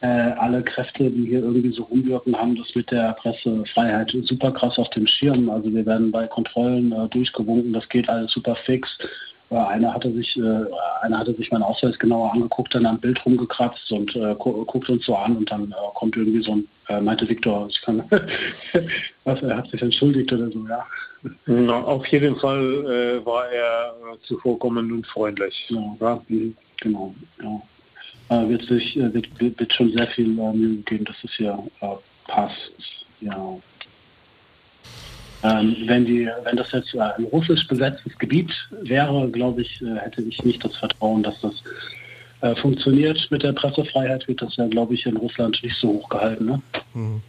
äh, 0.01 0.07
alle 0.07 0.63
Kräfte, 0.63 1.11
die 1.11 1.27
hier 1.27 1.39
irgendwie 1.39 1.71
so 1.71 1.83
rumwirken, 1.83 2.35
haben 2.35 2.55
das 2.55 2.73
mit 2.73 2.89
der 2.89 3.13
Pressefreiheit 3.13 4.11
super 4.23 4.51
krass 4.51 4.79
auf 4.79 4.89
dem 4.89 5.05
Schirm. 5.05 5.49
Also 5.49 5.71
wir 5.71 5.85
werden 5.85 6.11
bei 6.11 6.25
Kontrollen 6.25 6.91
äh, 6.91 7.07
durchgewunken, 7.09 7.73
das 7.73 7.87
geht 7.87 8.09
alles 8.09 8.31
super 8.31 8.55
fix. 8.55 8.97
Äh, 9.51 9.57
einer 9.57 9.93
hatte 9.93 10.11
sich, 10.13 10.37
äh, 10.37 10.65
einer 11.01 11.19
hatte 11.19 11.35
sich 11.35 11.51
meinen 11.51 11.63
Ausweis 11.63 11.99
genauer 11.99 12.31
angeguckt, 12.31 12.73
dann 12.73 12.85
am 12.85 12.99
Bild 12.99 13.23
rumgekratzt 13.25 13.91
und 13.91 14.15
äh, 14.15 14.33
gu 14.35 14.63
guckt 14.63 14.89
uns 14.89 15.05
so 15.05 15.15
an 15.15 15.35
und 15.35 15.51
dann 15.51 15.71
äh, 15.71 15.75
kommt 15.93 16.15
irgendwie 16.15 16.41
so 16.41 16.53
ein, 16.53 16.67
äh, 16.87 17.01
meinte 17.01 17.27
Viktor, 17.27 17.67
ich 17.69 17.81
kann, 17.81 18.03
was, 19.25 19.41
er 19.41 19.57
hat 19.57 19.67
sich 19.67 19.81
entschuldigt 19.81 20.31
oder 20.31 20.49
so, 20.51 20.65
ja. 20.67 20.85
Na, 21.45 21.83
auf 21.83 22.05
jeden 22.07 22.37
Fall 22.37 23.19
äh, 23.21 23.25
war 23.25 23.49
er 23.49 23.93
zuvorkommend 24.23 24.91
und 24.91 25.05
freundlich. 25.07 25.65
Ja, 25.67 25.95
ja 25.99 26.21
genau, 26.79 27.13
ja. 27.43 28.49
wird, 28.49 28.63
sich, 28.63 28.95
wird, 28.95 29.27
wird, 29.39 29.73
schon 29.73 29.91
sehr 29.91 30.07
viel 30.07 30.27
Mühe 30.27 30.77
geben, 30.83 31.03
dass 31.05 31.17
es 31.23 31.31
hier 31.33 31.59
passt. 32.25 32.71
Ja. 33.19 33.57
Ähm, 35.43 35.75
wenn, 35.85 36.05
die, 36.05 36.29
wenn 36.43 36.55
das 36.55 36.71
jetzt 36.71 36.95
ein 36.95 37.23
russisch 37.25 37.67
besetztes 37.67 38.17
Gebiet 38.19 38.51
wäre, 38.81 39.29
glaube 39.31 39.61
ich, 39.61 39.81
äh, 39.81 39.95
hätte 39.95 40.21
ich 40.21 40.43
nicht 40.43 40.63
das 40.63 40.75
Vertrauen, 40.77 41.23
dass 41.23 41.39
das 41.41 41.53
äh, 42.41 42.55
funktioniert. 42.55 43.27
Mit 43.31 43.43
der 43.43 43.53
Pressefreiheit 43.53 44.27
wird 44.27 44.41
das 44.41 44.55
ja, 44.57 44.67
glaube 44.67 44.93
ich, 44.93 45.05
in 45.05 45.17
Russland 45.17 45.59
nicht 45.63 45.75
so 45.77 45.89
hoch 45.89 46.09
gehalten. 46.09 46.45
Ne? 46.45 46.61
Mhm. 46.93 47.21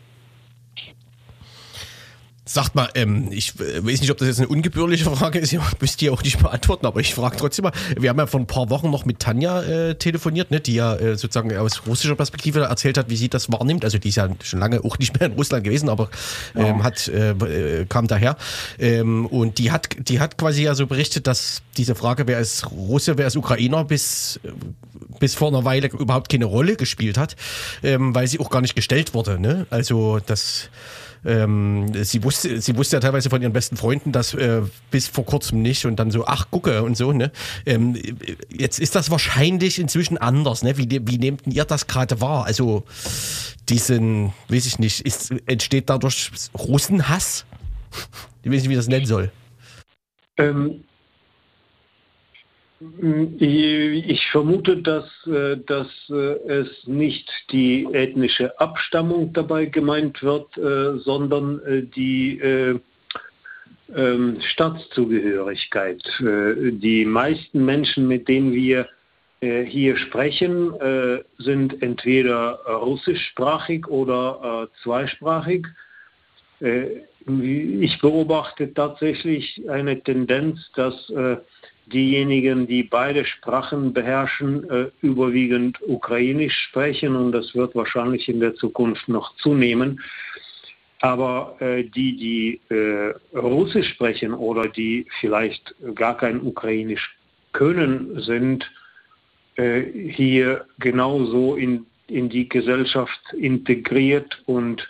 Sagt 2.53 2.75
mal, 2.75 2.91
ähm, 2.97 3.29
ich 3.31 3.59
äh, 3.61 3.83
weiß 3.83 4.03
nicht, 4.03 4.11
ob 4.11 4.19
das 4.19 4.29
jetzt 4.29 4.39
eine 4.39 4.49
ungebührliche 4.49 5.07
Frage 5.07 5.39
ist, 5.39 5.53
ihr 5.55 5.63
müsst 5.81 6.03
ihr 6.03 6.13
auch 6.13 6.23
nicht 6.23 6.39
beantworten, 6.39 6.85
aber 6.85 7.01
ich 7.01 7.15
frage 7.15 7.39
trotzdem 7.39 7.63
mal. 7.63 7.73
Wir 7.97 8.11
haben 8.11 8.19
ja 8.19 8.27
vor 8.27 8.41
ein 8.41 8.47
paar 8.47 8.69
Wochen 8.69 8.91
noch 8.91 9.07
mit 9.07 9.21
Tanja 9.21 9.63
äh, 9.63 9.95
telefoniert, 9.95 10.51
ne, 10.51 10.61
die 10.61 10.75
ja 10.75 10.95
äh, 10.97 11.17
sozusagen 11.17 11.57
aus 11.57 11.87
russischer 11.87 12.15
Perspektive 12.15 12.61
erzählt 12.61 12.99
hat, 12.99 13.09
wie 13.09 13.17
sie 13.17 13.31
das 13.31 13.51
wahrnimmt. 13.51 13.87
Also 13.87 13.97
die 13.97 14.11
ist 14.11 14.17
ja 14.17 14.29
schon 14.43 14.61
lange 14.61 14.85
auch 14.85 14.99
nicht 14.99 15.19
mehr 15.19 15.31
in 15.31 15.35
Russland 15.35 15.65
gewesen, 15.65 15.89
aber 15.89 16.11
ähm, 16.55 16.79
ja. 16.79 16.83
hat 16.83 17.09
äh, 17.09 17.31
äh, 17.31 17.87
kam 17.87 18.07
daher. 18.07 18.37
Ähm, 18.79 19.25
und 19.25 19.57
die 19.57 19.71
hat, 19.71 19.97
die 20.07 20.21
hat 20.21 20.37
quasi 20.37 20.65
ja 20.65 20.75
so 20.75 20.87
berichtet, 20.87 21.27
dass 21.27 21.63
diese 21.79 21.95
Frage, 21.95 22.27
wer 22.27 22.39
ist 22.39 22.71
Russe, 22.71 23.17
wer 23.17 23.29
ist 23.29 23.37
Ukrainer, 23.37 23.85
bis, 23.85 24.39
bis 25.21 25.35
vor 25.35 25.49
einer 25.49 25.65
Weile 25.65 25.87
überhaupt 25.89 26.31
keine 26.31 26.45
Rolle 26.45 26.77
gespielt 26.77 27.17
hat, 27.17 27.35
ähm, 27.83 28.15
weil 28.15 28.27
sie 28.27 28.41
auch 28.41 28.51
gar 28.51 28.61
nicht 28.61 28.75
gestellt 28.75 29.15
wurde. 29.15 29.41
Ne? 29.41 29.67
Also 29.71 30.19
das 30.19 30.69
ähm, 31.25 31.93
sie 32.05 32.25
wusste, 32.25 32.61
sie 32.61 32.77
wusste 32.77 32.97
ja 32.97 33.01
teilweise 33.01 33.31
von 33.31 33.41
ihren 33.41 33.53
besten 33.53 33.77
Freunden, 33.77 34.13
das 34.13 34.35
äh, 34.35 34.63
bis 34.91 35.09
vor 35.09 35.25
kurzem 35.25 35.63
nicht 35.63 35.87
und 35.87 35.97
dann 35.97 36.11
so, 36.11 36.27
ach 36.27 36.51
gucke 36.51 36.83
und 36.83 36.97
so, 36.97 37.13
ne? 37.13 37.31
Ähm, 37.65 37.97
jetzt 38.51 38.81
ist 38.81 38.95
das 38.95 39.11
wahrscheinlich 39.11 39.79
inzwischen 39.79 40.19
anders, 40.19 40.63
ne? 40.63 40.77
Wie, 40.77 40.89
wie 40.91 41.19
nehmt 41.19 41.43
ihr 41.47 41.65
das 41.65 41.87
gerade 41.87 42.21
wahr? 42.21 42.45
Also 42.45 42.85
diesen, 43.69 44.33
weiß 44.49 44.67
ich 44.67 44.79
nicht, 44.79 45.01
ist, 45.03 45.33
entsteht 45.47 45.89
dadurch 45.91 46.31
Russenhass? 46.59 47.45
Ich 48.43 48.51
weiß 48.51 48.63
nicht, 48.63 48.71
wie 48.71 48.77
das 48.77 48.89
nennen 48.89 49.07
soll. 49.07 49.31
Ähm, 50.39 50.83
ich 53.39 54.27
vermute, 54.31 54.79
dass, 54.79 55.05
äh, 55.27 55.57
dass 55.67 55.89
äh, 56.11 56.15
es 56.49 56.87
nicht 56.87 57.31
die 57.51 57.87
ethnische 57.93 58.59
Abstammung 58.61 59.33
dabei 59.33 59.67
gemeint 59.67 60.23
wird, 60.23 60.57
äh, 60.57 60.99
sondern 60.99 61.91
die 61.95 62.39
ähm, 62.41 62.81
Staatszugehörigkeit. 64.41 66.03
Die 66.21 67.05
meisten 67.05 67.65
Menschen, 67.65 68.09
mit 68.09 68.27
denen 68.27 68.55
wir 68.55 68.89
hier 69.41 69.99
sprechen, 69.99 70.73
sind 71.37 71.83
entweder 71.83 72.61
russischsprachig 72.65 73.87
oder 73.89 74.71
zweisprachig. 74.83 75.67
Ich 76.61 77.99
beobachte 78.01 78.73
tatsächlich 78.73 79.63
eine 79.69 80.01
Tendenz, 80.01 80.71
dass 80.75 81.13
diejenigen, 81.87 82.67
die 82.67 82.83
beide 82.83 83.25
Sprachen 83.25 83.93
beherrschen, 83.93 84.69
äh, 84.71 84.91
überwiegend 85.01 85.79
Ukrainisch 85.87 86.57
sprechen 86.69 87.17
und 87.17 87.33
das 87.33 87.55
wird 87.55 87.75
wahrscheinlich 87.75 88.29
in 88.29 88.41
der 88.41 88.55
Zukunft 88.55 89.09
noch 89.09 89.35
zunehmen. 89.37 90.01
Aber 91.01 91.57
äh, 91.61 91.83
die, 91.83 92.17
die 92.17 92.75
äh, 92.75 93.15
Russisch 93.37 93.89
sprechen 93.89 94.33
oder 94.35 94.69
die 94.69 95.07
vielleicht 95.21 95.75
gar 95.95 96.17
kein 96.17 96.41
Ukrainisch 96.41 97.17
können, 97.53 98.21
sind 98.21 98.71
äh, 99.57 99.83
hier 100.13 100.65
genauso 100.79 101.57
in, 101.57 101.87
in 102.07 102.29
die 102.29 102.49
Gesellschaft 102.49 103.21
integriert 103.37 104.43
und 104.47 104.89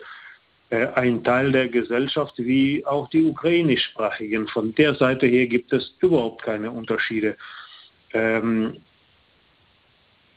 ein 0.72 1.22
Teil 1.22 1.52
der 1.52 1.68
Gesellschaft 1.68 2.34
wie 2.38 2.84
auch 2.86 3.08
die 3.10 3.24
ukrainischsprachigen. 3.24 4.48
Von 4.48 4.74
der 4.74 4.94
Seite 4.94 5.26
her 5.26 5.46
gibt 5.46 5.72
es 5.72 5.94
überhaupt 6.00 6.42
keine 6.42 6.70
Unterschiede. 6.70 7.36
Ähm, 8.12 8.78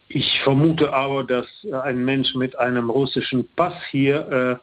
ich 0.07 0.39
vermute 0.43 0.93
aber, 0.93 1.23
dass 1.23 1.47
ein 1.71 2.05
Mensch 2.05 2.35
mit 2.35 2.57
einem 2.57 2.89
russischen 2.89 3.47
Pass 3.55 3.73
hier 3.89 4.61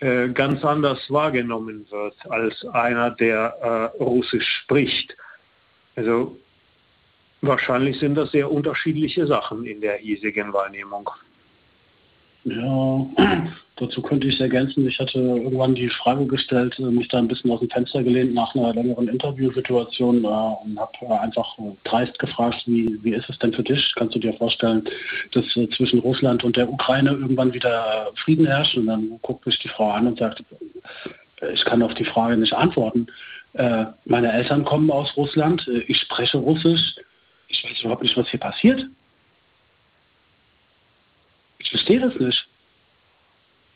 äh, 0.00 0.24
äh, 0.24 0.28
ganz 0.30 0.64
anders 0.64 0.98
wahrgenommen 1.10 1.86
wird 1.90 2.14
als 2.30 2.64
einer, 2.66 3.10
der 3.10 3.92
äh, 3.98 4.02
Russisch 4.02 4.48
spricht. 4.62 5.16
Also 5.96 6.36
wahrscheinlich 7.42 7.98
sind 7.98 8.14
das 8.14 8.32
sehr 8.32 8.50
unterschiedliche 8.50 9.26
Sachen 9.26 9.66
in 9.66 9.80
der 9.80 9.96
hiesigen 9.96 10.52
Wahrnehmung. 10.52 11.10
Ja, 12.44 13.06
dazu 13.76 14.02
könnte 14.02 14.28
ich 14.28 14.38
ergänzen, 14.38 14.86
ich 14.86 14.98
hatte 14.98 15.18
irgendwann 15.18 15.74
die 15.74 15.88
Frage 15.88 16.26
gestellt, 16.26 16.78
äh, 16.78 16.82
mich 16.82 17.08
da 17.08 17.18
ein 17.18 17.28
bisschen 17.28 17.50
aus 17.50 17.60
dem 17.60 17.70
Fenster 17.70 18.02
gelehnt 18.02 18.34
nach 18.34 18.54
einer 18.54 18.74
längeren 18.74 19.08
Interviewsituation 19.08 20.24
äh, 20.24 20.26
und 20.26 20.78
habe 20.78 20.92
äh, 21.02 21.18
einfach 21.18 21.56
dreist 21.84 22.18
gefragt, 22.18 22.62
wie, 22.66 22.98
wie 23.02 23.14
ist 23.14 23.30
es 23.30 23.38
denn 23.38 23.54
für 23.54 23.62
dich? 23.62 23.92
Kannst 23.96 24.14
du 24.14 24.18
dir 24.18 24.34
vorstellen, 24.34 24.84
dass 25.32 25.46
zwischen 25.46 26.00
Russland 26.00 26.44
und 26.44 26.56
der 26.56 26.70
Ukraine 26.70 27.12
irgendwann 27.12 27.54
wieder 27.54 28.10
Frieden 28.22 28.46
herrscht? 28.46 28.76
Und 28.76 28.86
dann 28.86 29.18
guckt 29.22 29.46
mich 29.46 29.58
die 29.60 29.68
Frau 29.68 29.90
an 29.90 30.06
und 30.06 30.18
sagt, 30.18 30.44
ich 31.52 31.64
kann 31.64 31.82
auf 31.82 31.94
die 31.94 32.04
Frage 32.04 32.36
nicht 32.36 32.52
antworten. 32.52 33.06
Meine 34.04 34.32
Eltern 34.32 34.64
kommen 34.64 34.90
aus 34.90 35.16
Russland, 35.16 35.68
ich 35.86 35.98
spreche 35.98 36.38
Russisch, 36.38 36.96
ich 37.48 37.62
weiß 37.64 37.82
überhaupt 37.82 38.02
nicht, 38.02 38.16
was 38.16 38.28
hier 38.28 38.40
passiert. 38.40 38.84
Ich 41.64 41.70
verstehe 41.70 42.00
das 42.00 42.14
nicht. 42.16 42.46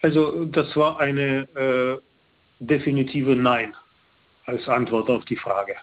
Also 0.03 0.45
das 0.45 0.77
war 0.77 1.01
eine 1.01 1.49
äh, 1.57 1.99
definitive 2.61 3.35
Nein 3.35 3.75
als 4.45 4.67
Antwort 4.69 5.11
auf 5.11 5.25
die 5.25 5.37
Frage. 5.37 5.75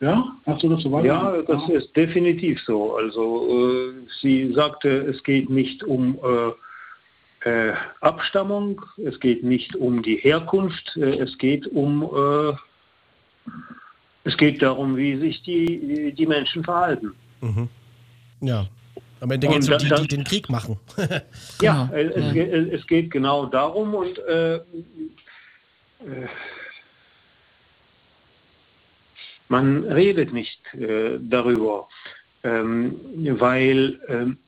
Ja, 0.00 0.34
hast 0.46 0.62
du 0.62 0.70
das 0.70 0.82
so? 0.82 1.00
Ja, 1.00 1.42
das 1.42 1.62
ja. 1.68 1.74
ist 1.74 1.94
definitiv 1.94 2.60
so. 2.62 2.96
Also 2.96 3.90
äh, 3.90 3.92
sie 4.20 4.52
sagte, 4.54 4.88
es 4.88 5.22
geht 5.22 5.50
nicht 5.50 5.84
um 5.84 6.18
äh, 7.44 7.48
äh 7.48 7.74
Abstammung, 8.00 8.82
es 8.96 9.20
geht 9.20 9.44
nicht 9.44 9.76
um 9.76 10.02
die 10.02 10.16
Herkunft, 10.16 10.96
äh, 10.96 11.18
es 11.18 11.36
geht 11.36 11.66
um 11.68 12.02
äh, 12.02 12.56
es 14.24 14.36
geht 14.36 14.62
darum, 14.62 14.96
wie 14.96 15.16
sich 15.16 15.42
die, 15.42 16.12
die 16.12 16.26
Menschen 16.26 16.64
verhalten. 16.64 17.12
Mhm. 17.40 17.68
Ja, 18.40 18.66
am 19.20 19.30
Ende 19.30 19.48
geht 19.48 19.58
es 19.58 19.68
um 19.68 19.78
die, 19.78 19.88
die 19.88 20.08
den 20.08 20.24
Krieg 20.24 20.48
machen. 20.48 20.78
ja, 21.60 21.88
genau. 21.92 21.94
es, 21.94 22.34
ja. 22.34 22.44
es, 22.44 22.86
geht 22.86 23.10
genau 23.10 23.46
darum 23.46 23.94
und 23.94 24.18
äh, 24.20 24.56
äh, 24.56 26.28
man 29.48 29.84
redet 29.84 30.32
nicht 30.32 30.60
äh, 30.74 31.18
darüber, 31.20 31.88
ähm, 32.44 32.98
weil, 33.38 34.00
ähm, 34.08 34.38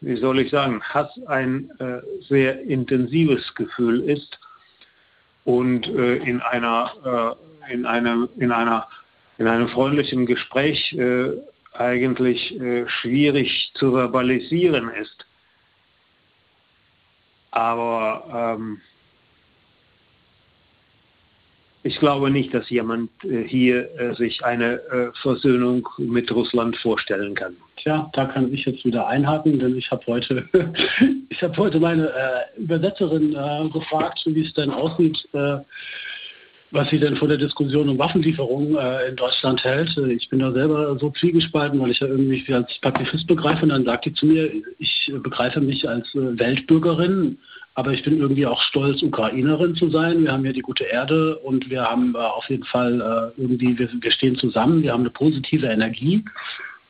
wie 0.00 0.16
soll 0.16 0.40
ich 0.40 0.50
sagen, 0.50 0.82
Hass 0.82 1.10
ein 1.26 1.70
äh, 1.78 2.00
sehr 2.28 2.60
intensives 2.62 3.54
Gefühl 3.54 4.00
ist 4.02 4.38
und 5.44 5.86
äh, 5.86 6.16
in 6.16 6.40
einer, 6.40 7.36
äh, 7.68 7.72
in 7.72 7.86
einem, 7.86 8.28
in 8.36 8.50
einer, 8.50 8.88
in 9.38 9.46
einem 9.46 9.68
freundlichen 9.68 10.26
Gespräch 10.26 10.96
eigentlich 11.72 12.58
äh, 12.60 12.86
schwierig 12.88 13.72
zu 13.74 13.92
verbalisieren 13.92 14.90
ist. 14.90 15.26
Aber 17.50 18.56
ähm, 18.58 18.80
ich 21.82 21.98
glaube 21.98 22.30
nicht, 22.30 22.54
dass 22.54 22.70
jemand 22.70 23.10
äh, 23.24 23.42
hier 23.44 23.90
äh, 23.98 24.14
sich 24.14 24.44
eine 24.44 24.74
äh, 24.74 25.10
Versöhnung 25.20 25.88
mit 25.98 26.30
Russland 26.30 26.76
vorstellen 26.76 27.34
kann. 27.34 27.56
Tja, 27.76 28.10
da 28.12 28.26
kann 28.26 28.52
ich 28.52 28.64
jetzt 28.64 28.84
wieder 28.84 29.06
einhaken, 29.08 29.58
denn 29.58 29.76
ich 29.76 29.90
habe 29.90 30.02
heute, 30.06 30.48
ich 31.28 31.42
habe 31.42 31.56
heute 31.56 31.80
meine 31.80 32.08
äh, 32.08 32.60
Übersetzerin 32.60 33.34
äh, 33.34 33.68
gefragt, 33.70 34.22
wie 34.26 34.44
es 34.44 34.54
denn 34.54 34.70
aussieht 34.70 35.28
was 36.72 36.88
sie 36.88 36.98
denn 36.98 37.16
von 37.16 37.28
der 37.28 37.36
Diskussion 37.36 37.90
um 37.90 37.98
Waffenlieferungen 37.98 38.76
äh, 38.76 39.08
in 39.08 39.16
Deutschland 39.16 39.62
hält. 39.62 39.94
Ich 39.96 40.28
bin 40.30 40.38
da 40.38 40.52
selber 40.52 40.98
so 40.98 41.10
zwiegespalten, 41.10 41.78
weil 41.78 41.90
ich 41.90 42.00
ja 42.00 42.06
irgendwie 42.06 42.42
als 42.52 42.78
Pazifist 42.80 43.26
begreife. 43.26 43.62
Und 43.64 43.68
dann 43.68 43.84
sagt 43.84 44.06
die 44.06 44.14
zu 44.14 44.24
mir, 44.24 44.50
ich 44.78 45.12
begreife 45.22 45.60
mich 45.60 45.86
als 45.86 46.12
äh, 46.14 46.38
Weltbürgerin, 46.38 47.38
aber 47.74 47.92
ich 47.92 48.02
bin 48.02 48.18
irgendwie 48.18 48.46
auch 48.46 48.60
stolz, 48.62 49.02
Ukrainerin 49.02 49.76
zu 49.76 49.90
sein. 49.90 50.24
Wir 50.24 50.32
haben 50.32 50.44
hier 50.44 50.54
die 50.54 50.60
gute 50.60 50.84
Erde 50.84 51.36
und 51.38 51.68
wir 51.68 51.82
haben 51.82 52.14
äh, 52.14 52.18
auf 52.18 52.48
jeden 52.48 52.64
Fall 52.64 53.00
äh, 53.36 53.40
irgendwie, 53.40 53.78
wir, 53.78 53.90
wir, 53.92 54.10
stehen 54.10 54.36
zusammen, 54.36 54.82
wir 54.82 54.92
haben 54.92 55.00
eine 55.00 55.10
positive 55.10 55.66
Energie. 55.66 56.24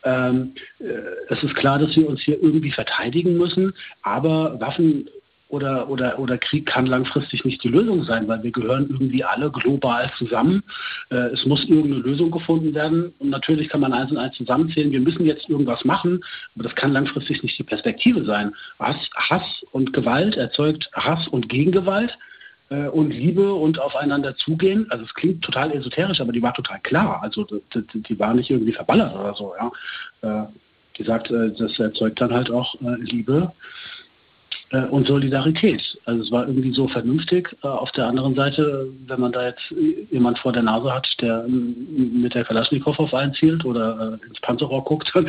Ähm, 0.05 0.55
äh, 0.79 0.85
es 1.29 1.43
ist 1.43 1.57
klar, 1.57 1.81
dass 1.81 1.97
wir 1.97 2.09
uns 2.09 2.21
hier 2.21 2.41
irgendwie 2.41 2.71
verteidigen 2.71 3.37
müssen, 3.37 3.73
aber 4.03 4.61
Waffen 4.61 5.09
oder, 5.53 5.91
oder, 5.91 6.19
oder 6.19 6.39
Krieg 6.39 6.65
kann 6.65 6.87
langfristig 6.87 7.45
nicht 7.45 7.63
die 7.63 7.69
Lösung 7.69 8.05
sein, 8.05 8.27
weil 8.27 8.43
wir 8.43 8.51
gehören 8.51 8.89
irgendwie 8.89 9.23
alle 9.23 9.51
global 9.51 10.11
zusammen. 10.17 10.63
Äh, 11.11 11.29
es 11.35 11.45
muss 11.45 11.63
irgendeine 11.69 11.97
Lösung 11.97 12.31
gefunden 12.31 12.75
werden. 12.75 13.13
Und 13.19 13.29
natürlich 13.29 13.69
kann 13.69 13.83
man 13.83 13.93
eins 13.93 14.11
und 14.11 14.17
eins 14.17 14.35
zusammenzählen. 14.35 14.91
Wir 14.91 15.01
müssen 15.01 15.27
jetzt 15.27 15.51
irgendwas 15.51 15.85
machen, 15.85 16.25
aber 16.55 16.65
das 16.65 16.75
kann 16.75 16.93
langfristig 16.93 17.43
nicht 17.43 17.59
die 17.59 17.65
Perspektive 17.65 18.25
sein. 18.25 18.55
Hass, 18.79 18.97
Hass 19.15 19.63
und 19.73 19.93
Gewalt 19.93 20.37
erzeugt 20.37 20.89
Hass 20.95 21.29
und 21.29 21.51
Gegengewalt 21.51 22.17
äh, 22.71 22.89
und 22.89 23.11
Liebe 23.11 23.53
und 23.53 23.79
aufeinander 23.79 24.35
zugehen. 24.37 24.87
Also 24.89 25.05
es 25.05 25.13
klingt 25.13 25.43
total 25.45 25.71
esoterisch, 25.73 26.23
aber 26.23 26.33
die 26.33 26.43
war 26.43 26.55
total 26.55 26.81
klar. 26.81 27.23
Also 27.23 27.45
die, 27.45 28.03
die 28.03 28.19
war 28.19 28.33
nicht 28.33 28.49
irgendwie 28.49 28.73
verballert 28.73 29.15
oder 29.15 29.35
so. 29.35 29.53
Ja. 30.23 30.45
Äh, 30.45 30.47
die 30.97 31.05
sagt, 31.05 31.31
äh, 31.31 31.53
das 31.53 31.79
erzeugt 31.79 32.23
dann 32.23 32.33
halt 32.33 32.51
auch 32.51 32.75
äh, 32.77 32.95
Liebe 33.01 33.53
und 34.79 35.07
Solidarität. 35.07 35.83
Also 36.07 36.23
es 36.23 36.31
war 36.31 36.47
irgendwie 36.47 36.73
so 36.73 36.89
vernünftig. 36.89 37.55
Äh, 37.63 37.69
auf 37.69 37.93
der 37.93 38.07
anderen 38.07 38.35
Seite, 38.35 38.89
wenn 39.07 39.21
man 39.21 39.33
da 39.33 39.47
jetzt 39.47 39.63
jemand 40.11 40.39
vor 40.39 40.53
der 40.53 40.63
Nase 40.63 40.93
hat, 40.93 41.07
der 41.21 41.47
mit 41.49 42.35
der 42.35 42.45
Kalaschnikow 42.45 42.99
auf 42.99 43.13
einen 43.13 43.35
zielt 43.35 43.65
oder 43.65 44.19
äh, 44.23 44.27
ins 44.27 44.41
Panzerrohr 44.41 44.85
guckt, 44.85 45.11
dann 45.15 45.27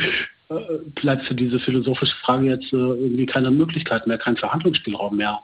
bleibt 0.94 1.24
für 1.24 1.34
diese 1.34 1.58
philosophische 1.58 2.14
Frage 2.16 2.48
jetzt 2.48 2.70
irgendwie 2.70 3.24
keine 3.24 3.50
Möglichkeit 3.50 4.06
mehr, 4.06 4.18
kein 4.18 4.36
Verhandlungsspielraum 4.36 5.16
mehr. 5.16 5.40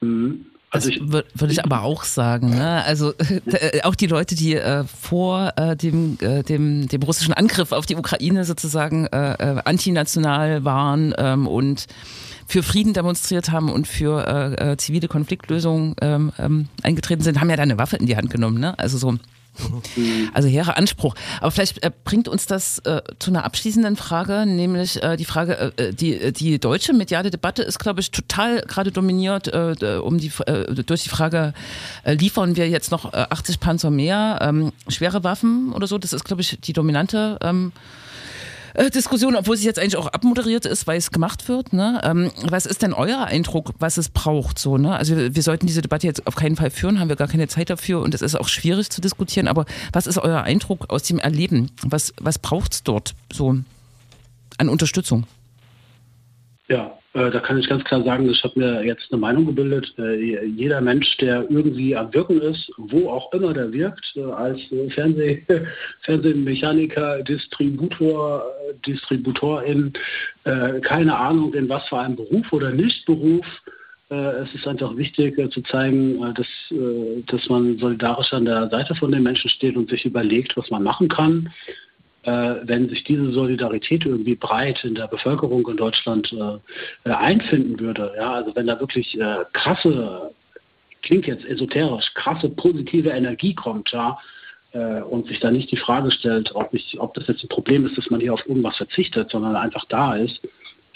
Mhm. 0.00 0.46
Also 0.72 0.88
das 0.90 1.24
würde 1.34 1.52
ich 1.52 1.62
aber 1.62 1.82
auch 1.82 2.02
sagen. 2.02 2.50
Ne? 2.50 2.82
Also 2.84 3.12
äh, 3.46 3.82
auch 3.82 3.94
die 3.94 4.06
Leute, 4.06 4.34
die 4.34 4.54
äh, 4.54 4.84
vor 4.84 5.52
äh, 5.56 5.76
dem, 5.76 6.16
äh, 6.20 6.42
dem, 6.42 6.88
dem 6.88 7.02
russischen 7.02 7.34
Angriff 7.34 7.72
auf 7.72 7.84
die 7.84 7.94
Ukraine 7.94 8.44
sozusagen 8.44 9.06
äh, 9.06 9.60
antinational 9.64 10.64
waren 10.64 11.14
ähm, 11.18 11.46
und 11.46 11.86
für 12.46 12.62
Frieden 12.62 12.92
demonstriert 12.92 13.50
haben 13.50 13.70
und 13.70 13.86
für 13.86 14.26
äh, 14.26 14.72
äh, 14.72 14.76
zivile 14.76 15.08
Konfliktlösungen 15.08 15.94
ähm, 16.00 16.32
ähm, 16.38 16.68
eingetreten 16.82 17.22
sind, 17.22 17.40
haben 17.40 17.50
ja 17.50 17.56
da 17.56 17.62
eine 17.62 17.78
Waffe 17.78 17.96
in 17.96 18.06
die 18.06 18.16
Hand 18.16 18.30
genommen. 18.30 18.60
Ne? 18.60 18.78
Also 18.78 18.98
so 18.98 19.18
also 20.32 20.48
hehrer 20.48 20.76
Anspruch. 20.76 21.14
Aber 21.40 21.50
vielleicht 21.50 21.82
äh, 21.82 21.90
bringt 22.04 22.28
uns 22.28 22.46
das 22.46 22.78
äh, 22.80 23.02
zu 23.18 23.30
einer 23.30 23.44
abschließenden 23.44 23.96
Frage, 23.96 24.46
nämlich 24.46 25.02
äh, 25.02 25.16
die 25.16 25.24
Frage, 25.24 25.72
äh, 25.76 25.92
die, 25.92 26.32
die 26.32 26.58
deutsche 26.58 26.92
mediale 26.92 27.30
Debatte 27.30 27.62
ist, 27.62 27.78
glaube 27.78 28.00
ich, 28.00 28.10
total 28.10 28.62
gerade 28.62 28.92
dominiert 28.92 29.48
äh, 29.48 29.98
um 30.02 30.18
die, 30.18 30.32
äh, 30.46 30.82
durch 30.82 31.02
die 31.02 31.08
Frage, 31.08 31.52
liefern 32.04 32.56
wir 32.56 32.68
jetzt 32.68 32.90
noch 32.90 33.12
80 33.12 33.60
Panzer 33.60 33.90
mehr, 33.90 34.38
ähm, 34.40 34.72
schwere 34.88 35.22
Waffen 35.24 35.72
oder 35.72 35.86
so. 35.86 35.98
Das 35.98 36.12
ist, 36.12 36.24
glaube 36.24 36.42
ich, 36.42 36.58
die 36.60 36.72
dominante 36.72 37.38
ähm, 37.42 37.72
äh, 38.74 38.90
Diskussion, 38.90 39.36
obwohl 39.36 39.56
sie 39.56 39.66
jetzt 39.66 39.78
eigentlich 39.78 39.96
auch 39.96 40.06
abmoderiert 40.06 40.66
ist, 40.66 40.86
weil 40.86 40.98
es 40.98 41.10
gemacht 41.10 41.48
wird. 41.48 41.72
Ne? 41.72 42.00
Ähm, 42.04 42.30
was 42.42 42.66
ist 42.66 42.82
denn 42.82 42.92
euer 42.92 43.24
Eindruck, 43.24 43.72
was 43.78 43.96
es 43.96 44.08
braucht? 44.08 44.58
So, 44.58 44.78
ne? 44.78 44.96
Also 44.96 45.16
wir 45.16 45.42
sollten 45.42 45.66
diese 45.66 45.82
Debatte 45.82 46.06
jetzt 46.06 46.26
auf 46.26 46.34
keinen 46.34 46.56
Fall 46.56 46.70
führen, 46.70 47.00
haben 47.00 47.08
wir 47.08 47.16
gar 47.16 47.28
keine 47.28 47.48
Zeit 47.48 47.70
dafür 47.70 48.00
und 48.00 48.14
es 48.14 48.22
ist 48.22 48.34
auch 48.34 48.48
schwierig 48.48 48.90
zu 48.90 49.00
diskutieren. 49.00 49.48
Aber 49.48 49.66
was 49.92 50.06
ist 50.06 50.18
euer 50.18 50.42
Eindruck 50.42 50.90
aus 50.90 51.02
dem 51.02 51.18
Erleben? 51.18 51.70
Was, 51.82 52.12
was 52.20 52.38
braucht 52.38 52.74
es 52.74 52.82
dort 52.82 53.14
so 53.32 53.56
an 54.58 54.68
Unterstützung? 54.68 55.24
Ja, 56.68 56.92
da 57.14 57.40
kann 57.40 57.58
ich 57.58 57.68
ganz 57.68 57.84
klar 57.84 58.02
sagen, 58.04 58.30
ich 58.30 58.42
habe 58.42 58.58
mir 58.58 58.84
jetzt 58.86 59.12
eine 59.12 59.20
Meinung 59.20 59.44
gebildet. 59.44 59.92
Äh, 59.98 60.46
jeder 60.46 60.80
Mensch, 60.80 61.16
der 61.18 61.42
irgendwie 61.50 61.94
am 61.94 62.12
Wirken 62.14 62.40
ist, 62.40 62.70
wo 62.78 63.10
auch 63.10 63.30
immer 63.34 63.52
der 63.52 63.70
wirkt, 63.70 64.04
äh, 64.16 64.22
als 64.22 64.58
Fernseh 64.94 65.42
Fernsehmechaniker, 66.02 67.22
Distributor, 67.22 68.44
Distributorin, 68.86 69.92
keine 70.44 71.16
Ahnung 71.16 71.54
in 71.54 71.68
was 71.68 71.86
für 71.88 71.98
einem 71.98 72.16
Beruf 72.16 72.52
oder 72.52 72.70
Nichtberuf, 72.70 73.46
es 74.08 74.54
ist 74.54 74.66
einfach 74.66 74.96
wichtig 74.96 75.36
zu 75.52 75.62
zeigen, 75.62 76.20
dass, 76.34 76.46
dass 77.26 77.48
man 77.48 77.78
solidarisch 77.78 78.32
an 78.32 78.44
der 78.44 78.68
Seite 78.68 78.94
von 78.96 79.12
den 79.12 79.22
Menschen 79.22 79.48
steht 79.48 79.76
und 79.76 79.88
sich 79.88 80.04
überlegt, 80.04 80.56
was 80.56 80.68
man 80.70 80.82
machen 80.82 81.08
kann 81.08 81.48
äh, 81.48 81.91
wenn 82.24 82.88
sich 82.88 83.04
diese 83.04 83.32
Solidarität 83.32 84.06
irgendwie 84.06 84.36
breit 84.36 84.84
in 84.84 84.94
der 84.94 85.08
Bevölkerung 85.08 85.66
in 85.68 85.76
Deutschland 85.76 86.32
äh, 86.32 87.08
äh, 87.08 87.12
einfinden 87.12 87.80
würde, 87.80 88.12
ja, 88.16 88.32
also 88.32 88.54
wenn 88.54 88.66
da 88.66 88.78
wirklich 88.78 89.18
äh, 89.18 89.44
krasse, 89.52 90.30
klingt 91.02 91.26
jetzt 91.26 91.44
esoterisch, 91.44 92.14
krasse 92.14 92.48
positive 92.48 93.10
Energie 93.10 93.54
kommt, 93.54 93.90
ja, 93.90 94.18
äh, 94.72 95.02
und 95.02 95.26
sich 95.26 95.40
da 95.40 95.50
nicht 95.50 95.70
die 95.70 95.76
Frage 95.76 96.10
stellt, 96.10 96.54
ob, 96.54 96.72
ich, 96.72 96.98
ob 97.00 97.14
das 97.14 97.26
jetzt 97.26 97.42
ein 97.44 97.48
Problem 97.48 97.86
ist, 97.86 97.98
dass 97.98 98.10
man 98.10 98.20
hier 98.20 98.34
auf 98.34 98.46
irgendwas 98.46 98.76
verzichtet, 98.76 99.30
sondern 99.30 99.56
einfach 99.56 99.84
da 99.88 100.14
ist, 100.14 100.40
äh, 100.44 100.48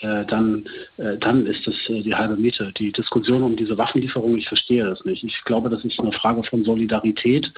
dann, 0.03 0.65
äh, 0.99 1.17
dann 1.19 1.47
ist 1.47 1.67
das 1.67 1.75
äh, 1.89 2.03
die 2.03 2.15
halbe 2.15 2.37
Miete. 2.37 2.73
Die 2.79 2.93
Diskussion 2.93 3.43
um 3.43 3.57
diese 3.57 3.79
Waffenlieferung, 3.79 4.37
ich 4.37 4.49
verstehe 4.49 4.85
das 4.85 5.05
nicht. 5.05 5.25
Ich 5.25 5.43
glaube, 5.45 5.71
das 5.71 5.85
ist 5.85 5.99
eine 5.99 6.13
Frage 6.13 6.43
von 6.45 6.65
Solidarität, 6.65 7.53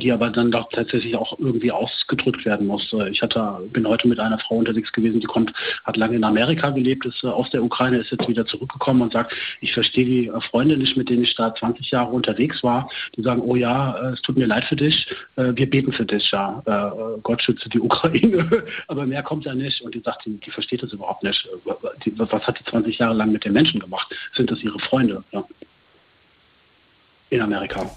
die 0.00 0.12
aber 0.12 0.30
dann 0.30 0.50
doch 0.50 0.68
tatsächlich 0.70 1.16
auch 1.16 1.38
irgendwie 1.38 1.72
ausgedrückt 1.72 2.44
werden 2.44 2.66
muss. 2.66 2.94
Ich 3.10 3.20
hatte, 3.20 3.60
bin 3.72 3.86
heute 3.86 4.06
mit 4.06 4.20
einer 4.20 4.38
Frau 4.38 4.56
unterwegs 4.56 4.92
gewesen, 4.92 5.20
die 5.20 5.26
kommt, 5.26 5.52
hat 5.84 5.96
lange 5.96 6.16
in 6.16 6.24
Amerika 6.24 6.70
gelebt, 6.70 7.04
ist 7.04 7.24
aus 7.24 7.50
der 7.50 7.64
Ukraine, 7.64 7.98
ist 7.98 8.10
jetzt 8.10 8.28
wieder 8.28 8.46
zurückgekommen 8.46 9.02
und 9.02 9.12
sagt, 9.12 9.34
ich 9.60 9.72
verstehe 9.72 10.04
die 10.04 10.32
Freunde 10.50 10.76
nicht, 10.76 10.96
mit 10.96 11.08
denen 11.08 11.24
ich 11.24 11.34
da 11.34 11.54
20 11.54 11.90
Jahre 11.90 12.12
unterwegs 12.12 12.62
war. 12.62 12.88
Die 13.16 13.22
sagen, 13.22 13.42
oh 13.42 13.56
ja, 13.56 14.10
es 14.10 14.22
tut 14.22 14.36
mir 14.36 14.46
leid 14.46 14.64
für 14.64 14.76
dich, 14.76 15.06
wir 15.36 15.68
beten 15.68 15.92
für 15.92 16.06
dich, 16.06 16.30
ja. 16.30 16.62
Gott 17.22 17.42
schütze 17.42 17.68
die 17.68 17.80
Ukraine, 17.80 18.64
aber 18.86 19.06
mehr 19.06 19.22
kommt 19.22 19.44
ja 19.44 19.54
nicht. 19.54 19.80
Und 19.82 19.94
die 19.94 20.00
sagt, 20.00 20.24
die, 20.26 20.38
die 20.38 20.50
versteht 20.50 20.82
das 20.82 20.92
überhaupt 20.92 21.22
nicht 21.22 21.48
was 22.16 22.42
hat 22.46 22.58
die 22.58 22.64
20 22.64 22.98
Jahre 22.98 23.14
lang 23.14 23.32
mit 23.32 23.44
den 23.44 23.52
Menschen 23.52 23.80
gemacht? 23.80 24.12
Sind 24.34 24.50
das 24.50 24.62
ihre 24.62 24.78
Freunde 24.78 25.22
ja? 25.32 25.44
in 27.30 27.40
Amerika? 27.40 27.90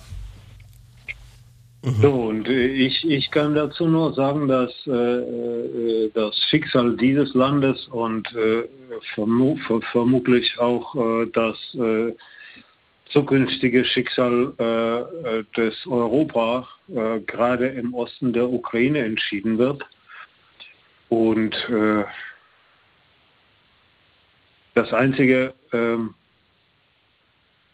Mhm. 1.85 2.01
So, 2.01 2.11
und 2.11 2.47
äh, 2.47 2.67
ich, 2.67 3.07
ich 3.07 3.29
kann 3.29 3.53
dazu 3.53 3.87
nur 3.87 4.13
sagen, 4.13 4.47
dass 4.47 4.71
äh, 4.87 4.91
äh 4.91 6.11
das 6.13 6.35
Schicksal 6.49 6.97
dieses 6.97 7.33
Landes 7.35 7.87
und 7.87 8.27
äh, 8.33 8.67
vermu 9.13 9.57
vermutlich 9.91 10.57
auch 10.59 10.95
äh, 10.95 11.27
das 11.31 11.57
äh, 11.75 12.13
zukünftige 13.11 13.85
Schicksal 13.85 14.53
des 15.55 15.87
Europa 15.87 16.67
gerade 16.87 17.67
im 17.67 17.93
Osten 17.93 18.33
der 18.33 18.49
Ukraine 18.49 19.05
entschieden 19.05 19.59
wird. 19.59 19.85
Und 21.07 21.55
das 24.75 24.93
Einzige, 24.93 25.53
ähm, 25.73 26.13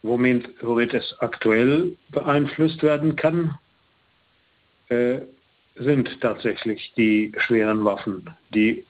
womit, 0.03 0.49
womit 0.61 0.93
es 0.93 1.15
aktuell 1.19 1.97
beeinflusst 2.09 2.81
werden 2.83 3.15
kann, 3.15 3.57
äh, 4.89 5.21
sind 5.75 6.21
tatsächlich 6.21 6.93
die 6.95 7.33
schweren 7.37 7.83
Waffen, 7.83 8.29
die 8.53 8.85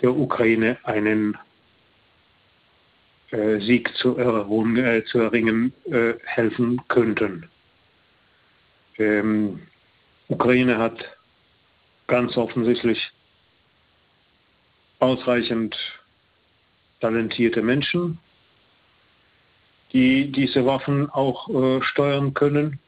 der 0.00 0.14
Ukraine 0.14 0.76
einen 0.82 1.38
äh, 3.30 3.60
Sieg 3.60 3.94
zu, 3.96 4.16
errungen, 4.16 4.76
äh, 4.76 5.04
zu 5.04 5.20
erringen 5.20 5.72
äh, 5.84 6.14
helfen 6.24 6.80
könnten. 6.88 7.48
Ähm, 8.98 9.60
Ukraine 10.28 10.78
hat 10.78 11.16
ganz 12.08 12.36
offensichtlich 12.36 13.12
ausreichend 14.98 15.76
talentierte 17.02 17.60
Menschen, 17.62 18.18
die 19.92 20.32
diese 20.32 20.64
Waffen 20.64 21.10
auch 21.10 21.48
äh, 21.50 21.82
steuern 21.82 22.32
können. 22.32 22.78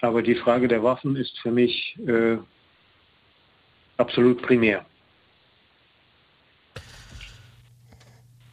Aber 0.00 0.22
die 0.22 0.34
Frage 0.34 0.66
der 0.66 0.82
Waffen 0.82 1.16
ist 1.16 1.38
für 1.38 1.50
mich 1.50 1.96
äh, 2.06 2.38
absolut 3.98 4.42
primär. 4.42 4.84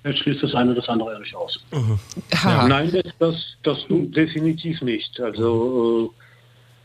Jetzt 0.04 0.20
schließt 0.20 0.44
das 0.44 0.54
eine 0.54 0.72
oder 0.72 0.82
das 0.82 0.90
andere 0.90 1.14
ehrlich 1.14 1.34
aus. 1.34 1.64
Mhm. 1.72 1.98
Ja. 2.44 2.68
Nein, 2.68 2.92
das, 2.92 3.14
das, 3.20 3.58
das, 3.64 3.86
definitiv 3.90 4.82
nicht. 4.82 5.20
Also 5.22 6.14
äh, 6.14 6.23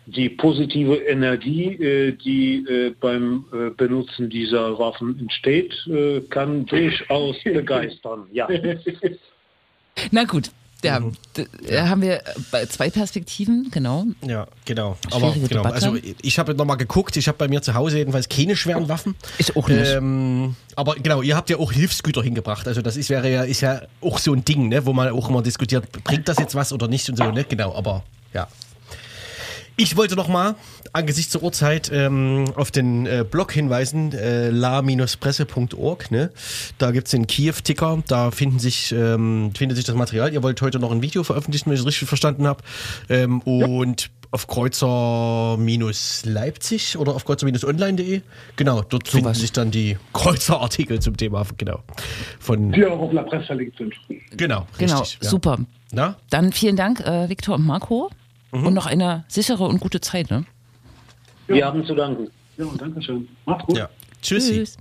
die 0.09 0.31
positive 0.31 0.97
Energie, 0.97 1.75
äh, 1.75 2.13
die 2.13 2.65
äh, 2.67 2.95
beim 2.99 3.45
äh, 3.53 3.71
Benutzen 3.71 4.31
dieser 4.31 4.79
Waffen 4.79 5.19
entsteht, 5.19 5.75
kann 6.31 6.67
durchaus 6.67 7.37
begeistern. 7.45 8.25
Ja. 8.33 8.49
Na 10.13 10.25
gut, 10.25 10.51
ja, 10.85 11.01
mhm. 11.01 11.13
da 11.69 11.89
haben 11.89 12.03
wir 12.03 12.23
zwei 12.69 12.89
Perspektiven, 12.89 13.69
genau. 13.73 14.07
Ja, 14.25 14.47
genau. 14.65 14.97
Aber 15.11 15.33
genau, 15.33 15.63
also 15.65 15.97
ich 16.23 16.39
habe 16.39 16.55
nochmal 16.55 16.77
geguckt, 16.77 17.17
ich 17.17 17.27
habe 17.27 17.37
bei 17.37 17.49
mir 17.49 17.63
zu 17.63 17.75
Hause 17.75 17.99
jedenfalls 17.99 18.29
keine 18.29 18.55
schweren 18.57 18.89
Waffen. 18.89 19.17
Ich 19.39 19.57
auch 19.57 19.69
nicht. 19.69 19.89
Ähm, 19.89 20.55
aber 20.77 20.95
genau, 20.95 21.21
ihr 21.21 21.37
habt 21.37 21.51
ja 21.51 21.57
auch 21.57 21.73
Hilfsgüter 21.73 22.23
hingebracht. 22.23 22.69
Also 22.69 22.81
das 22.81 22.97
ist, 22.97 23.11
wäre 23.11 23.29
ja, 23.29 23.43
ist 23.43 23.61
ja 23.61 23.83
auch 24.01 24.19
so 24.19 24.33
ein 24.33 24.45
Ding, 24.45 24.69
ne, 24.69 24.87
wo 24.87 24.93
man 24.93 25.09
auch 25.09 25.29
immer 25.29 25.43
diskutiert, 25.43 25.91
bringt 26.05 26.29
das 26.29 26.39
jetzt 26.39 26.55
was 26.55 26.73
oder 26.73 26.87
nicht 26.87 27.09
und 27.11 27.17
so, 27.17 27.29
ne? 27.33 27.45
Genau, 27.45 27.75
aber 27.75 28.05
ja. 28.33 28.47
Ich 29.81 29.97
wollte 29.97 30.17
noch 30.17 30.27
mal 30.27 30.57
angesichts 30.93 31.31
der 31.31 31.45
Uhrzeit 31.45 31.89
ähm, 31.95 32.47
auf 32.57 32.73
den 32.73 33.07
äh, 33.07 33.25
Blog 33.29 33.53
hinweisen, 33.53 34.13
äh, 34.13 34.51
la-presse.org. 34.51 36.11
Ne? 36.11 36.33
Da 36.79 36.91
gibt 36.91 37.07
es 37.07 37.13
den 37.13 37.29
Kiew-Ticker, 37.29 38.03
da 38.09 38.33
finden 38.33 38.59
sich, 38.59 38.91
ähm, 38.91 39.53
findet 39.57 39.77
sich 39.77 39.87
das 39.87 39.95
Material. 39.95 40.33
Ihr 40.33 40.43
wollt 40.43 40.61
heute 40.63 40.81
noch 40.81 40.91
ein 40.91 41.01
Video 41.01 41.23
veröffentlichen, 41.23 41.67
wenn 41.67 41.75
ich 41.75 41.81
es 41.83 41.87
richtig 41.87 42.09
verstanden 42.09 42.49
habe. 42.49 42.65
Ähm, 43.09 43.41
und 43.43 44.03
ja. 44.03 44.09
auf 44.33 44.49
Kreuzer-Leipzig 44.49 46.99
oder 46.99 47.15
auf 47.15 47.25
kreuzer-online.de. 47.25 48.23
Genau, 48.57 48.83
dort 48.83 49.07
so 49.07 49.13
finden 49.13 49.31
was. 49.31 49.39
sich 49.39 49.53
dann 49.53 49.71
die 49.71 49.97
Kreuzer-Artikel 50.13 50.99
zum 50.99 51.17
Thema, 51.17 51.47
genau. 51.57 51.85
Von, 52.41 52.73
die 52.73 52.85
auch 52.85 52.99
auf 52.99 53.13
La 53.13 53.23
Presse 53.23 53.47
verlinkt 53.47 53.79
sind. 53.79 53.95
Genau, 54.37 54.67
genau, 54.77 55.03
richtig, 55.03 55.21
ja. 55.23 55.29
super. 55.29 55.57
Na? 55.93 56.17
Dann 56.31 56.51
vielen 56.51 56.75
Dank, 56.75 56.99
äh, 56.99 57.29
Viktor 57.29 57.55
und 57.55 57.65
Marco. 57.65 58.11
Mhm. 58.53 58.67
Und 58.67 58.75
noch 58.75 58.87
eine 58.87 59.25
sichere 59.29 59.65
und 59.65 59.81
gute 59.81 60.01
Zeit, 60.01 60.31
ne? 60.31 60.45
Ja. 61.49 61.55
Wir 61.55 61.67
haben 61.67 61.85
zu 61.87 61.95
danken. 61.95 62.29
Ja, 62.57 62.67
danke 62.77 63.03
schön. 63.03 63.29
Macht's 63.47 63.67
gut. 63.67 63.77
Ja. 63.77 63.89
Tschüssi. 64.23 64.53
Tschüss. 64.55 64.77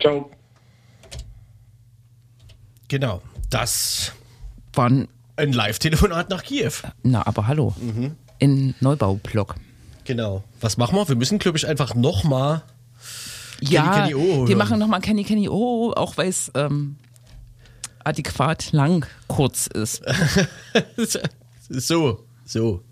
Ciao. 0.00 0.30
Genau, 2.88 3.22
das 3.50 4.12
war 4.74 4.90
ein, 4.90 5.08
Live-Telefonat 5.36 6.30
nach 6.30 6.42
Kiew. 6.42 6.72
Na, 7.02 7.26
aber 7.26 7.46
hallo. 7.46 7.74
Mhm. 7.80 8.14
In 8.38 8.74
Neubaublock. 8.80 9.56
Genau. 10.04 10.44
Was 10.60 10.76
machen 10.76 10.96
wir? 10.96 11.08
Wir 11.08 11.16
müssen, 11.16 11.38
glaube 11.38 11.58
ich, 11.58 11.66
einfach 11.66 11.94
nochmal 11.94 12.62
ja, 13.60 13.82
Kenny 13.82 14.12
Kenny 14.12 14.14
O. 14.14 14.48
Wir 14.48 14.56
machen 14.56 14.78
nochmal 14.78 15.00
Kenny 15.00 15.24
Kenny 15.24 15.48
O, 15.48 15.92
auch 15.96 16.16
weil 16.16 16.28
es 16.28 16.52
ähm, 16.54 16.96
adäquat 18.04 18.72
lang 18.72 19.06
kurz 19.26 19.66
ist. 19.66 20.02
so. 21.68 22.24
So. 22.44 22.82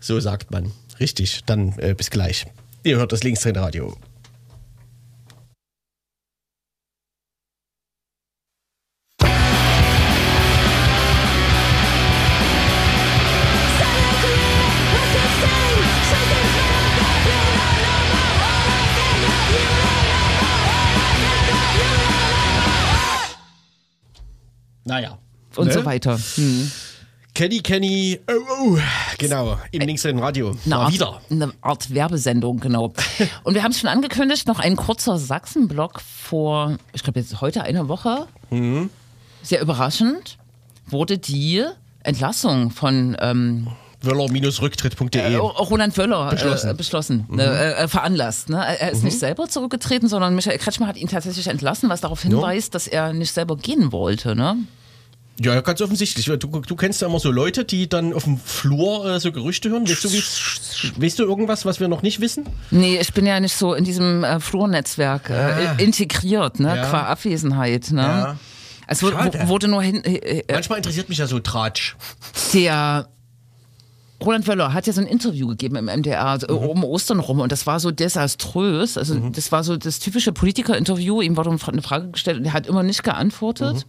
So 0.00 0.20
sagt 0.20 0.50
man. 0.50 0.72
Richtig. 1.00 1.40
Dann 1.46 1.74
äh, 1.78 1.94
bis 1.94 2.10
gleich. 2.10 2.46
Ihr 2.84 2.96
hört 2.96 3.12
das 3.12 3.22
Linkstrainradio. 3.22 3.96
Naja. 24.84 25.18
Und 25.54 25.66
ne? 25.66 25.72
so 25.74 25.84
weiter. 25.84 26.18
Hm. 26.36 26.70
Kenny, 27.38 27.60
Kenny, 27.60 28.18
oh, 28.28 28.32
oh. 28.50 28.78
Genau, 29.16 29.56
im 29.70 29.82
linkseren 29.82 30.18
Radio. 30.18 30.48
Eine 30.48 30.74
Mal 30.74 30.76
Art, 30.86 30.92
wieder. 30.92 31.20
eine 31.30 31.52
Art 31.60 31.94
Werbesendung, 31.94 32.58
genau. 32.58 32.92
Und 33.44 33.54
wir 33.54 33.62
haben 33.62 33.70
es 33.70 33.78
schon 33.78 33.88
angekündigt, 33.88 34.48
noch 34.48 34.58
ein 34.58 34.74
kurzer 34.74 35.18
Sachsen-Block 35.18 36.00
vor, 36.00 36.78
ich 36.92 37.04
glaube 37.04 37.20
jetzt 37.20 37.40
heute 37.40 37.62
eine 37.62 37.86
Woche. 37.86 38.26
Mhm. 38.50 38.90
Sehr 39.40 39.60
überraschend 39.60 40.36
wurde 40.88 41.16
die 41.16 41.64
Entlassung 42.02 42.72
von 42.72 43.16
ähm, 43.20 43.68
Wöller-rücktritt.de. 44.02 45.20
äh, 45.20 45.36
Roland 45.36 45.96
Wöller 45.96 46.30
Beschlossen. 46.30 46.70
äh, 46.70 46.74
beschlossen, 46.74 47.38
äh, 47.38 47.84
äh, 47.84 47.86
veranlasst. 47.86 48.48
Ne? 48.48 48.56
Er 48.80 48.90
ist 48.90 49.04
nicht 49.04 49.20
selber 49.20 49.48
zurückgetreten, 49.48 50.08
sondern 50.08 50.34
Michael 50.34 50.58
Kretschmer 50.58 50.88
hat 50.88 50.96
ihn 50.96 51.06
tatsächlich 51.06 51.46
entlassen, 51.46 51.88
was 51.88 52.00
darauf 52.00 52.20
hinweist, 52.20 52.74
dass 52.74 52.88
er 52.88 53.12
nicht 53.12 53.30
selber 53.30 53.56
gehen 53.56 53.92
wollte. 53.92 54.34
Ne? 54.34 54.56
Ja, 55.40 55.60
ganz 55.60 55.80
offensichtlich. 55.80 56.26
Du, 56.26 56.36
du 56.36 56.76
kennst 56.76 57.00
ja 57.00 57.06
immer 57.08 57.20
so 57.20 57.30
Leute, 57.30 57.64
die 57.64 57.88
dann 57.88 58.12
auf 58.12 58.24
dem 58.24 58.38
Flur 58.38 59.06
äh, 59.06 59.20
so 59.20 59.30
Gerüchte 59.30 59.70
hören. 59.70 59.88
Weißt 59.88 60.04
du, 60.04 60.12
wie, 60.12 60.22
weißt 61.02 61.18
du 61.18 61.22
irgendwas, 61.22 61.64
was 61.64 61.78
wir 61.78 61.86
noch 61.88 62.02
nicht 62.02 62.20
wissen? 62.20 62.44
Nee, 62.72 62.98
ich 63.00 63.12
bin 63.12 63.24
ja 63.24 63.38
nicht 63.38 63.54
so 63.54 63.72
in 63.74 63.84
diesem 63.84 64.24
äh, 64.24 64.40
Flurnetzwerk 64.40 65.30
äh, 65.30 65.34
Ah. 65.34 65.72
integriert, 65.78 66.58
ne? 66.58 66.76
Ja. 66.76 66.86
qua 66.88 67.02
Abwesenheit. 67.04 67.90
Ne? 67.92 68.00
Ja. 68.02 68.36
Es 68.88 69.02
wurde, 69.02 69.16
wurde 69.48 69.68
nur 69.68 69.82
hin, 69.82 70.02
äh, 70.02 70.16
äh, 70.40 70.44
Manchmal 70.52 70.78
interessiert 70.78 71.08
mich 71.08 71.18
ja 71.18 71.26
so 71.26 71.38
Tratsch. 71.38 71.94
der 72.54 73.08
Roland 74.24 74.48
Wöller 74.48 74.72
hat 74.72 74.88
ja 74.88 74.92
so 74.92 75.00
ein 75.00 75.06
Interview 75.06 75.46
gegeben 75.46 75.76
im 75.76 75.84
MDR 75.86 76.40
so 76.40 76.48
um 76.58 76.82
Ostern 76.82 77.20
rum 77.20 77.38
und 77.40 77.52
das 77.52 77.66
war 77.68 77.78
so 77.78 77.92
desaströs. 77.92 78.98
Also 78.98 79.14
das 79.30 79.52
war 79.52 79.62
so 79.62 79.76
das 79.76 80.00
typische 80.00 80.32
Politiker-Interview. 80.32 81.22
Ihm 81.22 81.36
wurde 81.36 81.50
eine 81.50 81.82
Frage 81.82 82.10
gestellt 82.10 82.38
und 82.38 82.44
er 82.46 82.52
hat 82.52 82.66
immer 82.66 82.82
nicht 82.82 83.04
geantwortet. 83.04 83.86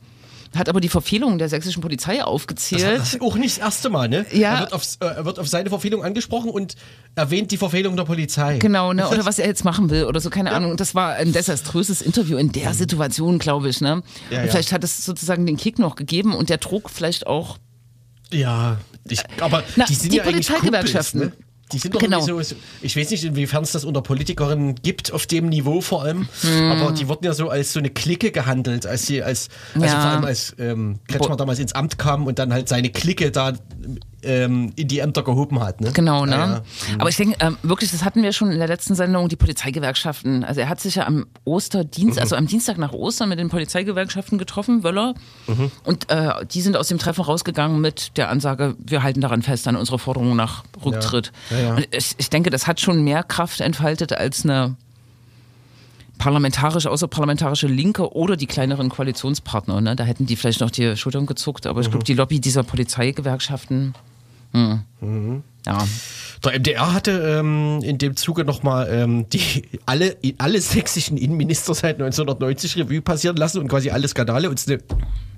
Hat 0.55 0.67
aber 0.67 0.81
die 0.81 0.89
Verfehlungen 0.89 1.37
der 1.37 1.47
sächsischen 1.47 1.81
Polizei 1.81 2.17
Das, 2.17 2.25
aufgezählt. 2.25 2.99
das 2.99 3.13
ist 3.13 3.21
auch 3.21 3.35
nicht 3.35 3.57
das 3.57 3.63
erste 3.63 3.89
Mal, 3.89 4.09
ne? 4.09 4.25
Ja. 4.31 4.55
Er 4.55 4.59
wird, 4.61 4.73
auf, 4.73 4.83
äh, 4.99 5.05
er 5.05 5.25
wird 5.25 5.39
auf 5.39 5.47
seine 5.47 5.69
Verfehlung 5.69 6.03
angesprochen 6.03 6.49
und 6.49 6.75
erwähnt 7.15 7.51
die 7.51 7.57
Verfehlung 7.57 7.95
der 7.95 8.03
Polizei. 8.03 8.57
Genau, 8.57 8.93
ne? 8.93 9.07
Oder 9.09 9.25
was 9.25 9.37
er 9.37 9.45
jetzt 9.47 9.63
machen 9.63 9.89
will 9.89 10.05
oder 10.05 10.19
so, 10.19 10.29
keine 10.29 10.51
Ahnung. 10.51 10.71
Und 10.71 10.79
das 10.79 10.95
war 10.95 11.13
ein 11.13 11.33
desaströses 11.33 12.01
Interview 12.01 12.37
in 12.37 12.51
der 12.51 12.73
Situation, 12.73 13.37
glaube 13.37 13.69
ich, 13.69 13.79
ne? 13.81 14.01
Ja, 14.31 14.43
ja. 14.43 14.47
vielleicht 14.47 14.71
hat 14.71 14.83
es 14.83 15.05
sozusagen 15.05 15.45
den 15.45 15.57
Kick 15.57 15.77
noch 15.77 15.95
gegeben 15.95 16.33
und 16.33 16.49
der 16.49 16.57
Druck 16.57 16.89
vielleicht 16.89 17.27
auch. 17.27 17.57
Ja, 18.31 18.77
ich, 19.07 19.21
aber 19.39 19.63
Na, 19.75 19.85
die 19.85 19.95
sind 19.95 20.13
die 20.13 20.17
ja 20.17 20.23
eigentlich 20.23 20.47
Polizeigewerkschaften. 20.47 21.21
Kumpels, 21.21 21.39
ne? 21.39 21.48
Die 21.71 21.77
sind 21.77 21.93
doch 21.93 21.99
Genau. 21.99 22.19
so, 22.21 22.39
ich 22.81 22.97
weiß 22.97 23.11
nicht, 23.11 23.23
inwiefern 23.23 23.63
es 23.63 23.73
das 23.73 23.85
unter 23.85 24.01
Politikerinnen 24.01 24.75
gibt, 24.75 25.11
auf 25.13 25.27
dem 25.27 25.49
Niveau 25.49 25.81
vor 25.81 26.03
allem, 26.03 26.27
Hm. 26.41 26.71
aber 26.71 26.91
die 26.93 27.07
wurden 27.07 27.25
ja 27.25 27.33
so 27.33 27.49
als 27.49 27.73
so 27.73 27.79
eine 27.79 27.89
Clique 27.91 28.31
gehandelt, 28.31 28.85
als 28.87 29.05
sie, 29.05 29.21
als, 29.21 29.49
also 29.75 29.85
Ja. 29.85 30.01
vor 30.01 30.09
allem 30.11 30.25
als 30.25 30.55
ähm, 30.57 30.99
Kretschmer 31.07 31.37
damals 31.37 31.59
ins 31.59 31.73
Amt 31.73 31.97
kam 31.99 32.25
und 32.25 32.39
dann 32.39 32.51
halt 32.53 32.69
seine 32.69 32.89
Clique 32.89 33.31
da 33.31 33.53
ähm, 34.23 34.71
in 34.75 34.87
die 34.87 34.99
Ämter 34.99 35.23
gehoben 35.23 35.59
hat. 35.61 35.81
Ne? 35.81 35.91
Genau, 35.93 36.25
ne? 36.25 36.31
Ja, 36.31 36.47
ja. 36.47 36.61
Aber 36.99 37.09
ich 37.09 37.15
denke, 37.17 37.35
ähm, 37.39 37.57
wirklich, 37.63 37.91
das 37.91 38.03
hatten 38.03 38.21
wir 38.23 38.31
schon 38.33 38.51
in 38.51 38.59
der 38.59 38.67
letzten 38.67 38.95
Sendung, 38.95 39.29
die 39.29 39.35
Polizeigewerkschaften. 39.35 40.43
Also 40.43 40.61
er 40.61 40.69
hat 40.69 40.79
sich 40.79 40.95
ja 40.95 41.05
am 41.07 41.25
Osterdienst, 41.45 42.15
Mhm. 42.17 42.21
also 42.21 42.35
am 42.35 42.47
Dienstag 42.47 42.77
nach 42.77 42.93
Ostern 42.93 43.29
mit 43.29 43.39
den 43.39 43.49
Polizeigewerkschaften 43.49 44.37
getroffen, 44.37 44.83
Wöller. 44.83 45.13
Mhm. 45.47 45.71
Und 45.83 46.09
äh, 46.09 46.45
die 46.45 46.61
sind 46.61 46.75
aus 46.77 46.87
dem 46.87 46.97
Treffen 46.97 47.21
rausgegangen 47.23 47.79
mit 47.81 48.17
der 48.17 48.29
Ansage, 48.29 48.75
wir 48.79 49.03
halten 49.03 49.21
daran 49.21 49.41
fest, 49.41 49.67
an 49.67 49.75
unserer 49.75 49.99
Forderung 49.99 50.35
nach 50.35 50.63
Rücktritt. 50.83 51.31
Ja, 51.49 51.77
ich, 51.91 52.15
ich 52.17 52.29
denke, 52.29 52.49
das 52.49 52.67
hat 52.67 52.79
schon 52.79 53.03
mehr 53.03 53.23
Kraft 53.23 53.61
entfaltet 53.61 54.13
als 54.13 54.43
eine 54.43 54.75
parlamentarisch, 56.19 56.85
außerparlamentarische 56.85 57.65
Linke 57.65 58.13
oder 58.15 58.35
die 58.37 58.45
kleineren 58.45 58.89
Koalitionspartner. 58.89 59.81
Ne? 59.81 59.95
Da 59.95 60.03
hätten 60.03 60.27
die 60.27 60.35
vielleicht 60.35 60.59
noch 60.61 60.69
die 60.69 60.95
Schultern 60.95 61.25
gezuckt, 61.25 61.65
aber 61.65 61.79
Mhm. 61.79 61.85
ich 61.85 61.89
glaube, 61.89 62.03
die 62.05 62.13
Lobby 62.13 62.39
dieser 62.39 62.61
Polizeigewerkschaften. 62.61 63.95
Hm. 64.53 64.81
Mhm. 65.01 65.43
Ja. 65.69 65.87
Der 66.43 66.57
MDR 66.57 66.93
hatte 66.93 67.11
ähm, 67.11 67.81
in 67.83 67.97
dem 67.97 68.15
Zuge 68.15 68.45
nochmal 68.45 68.87
ähm, 68.89 69.27
die 69.29 69.63
alle, 69.85 70.15
alle 70.37 70.61
sächsischen 70.61 71.17
Innenminister 71.17 71.73
seit 71.73 71.95
1990 71.95 72.77
Revue 72.77 73.01
passieren 73.01 73.35
lassen 73.35 73.59
und 73.59 73.67
quasi 73.67 73.89
alle 73.89 74.07
Skandale. 74.07 74.49
Und 74.49 74.57
es 74.57 74.65
ist 74.65 74.71
eine 74.71 74.79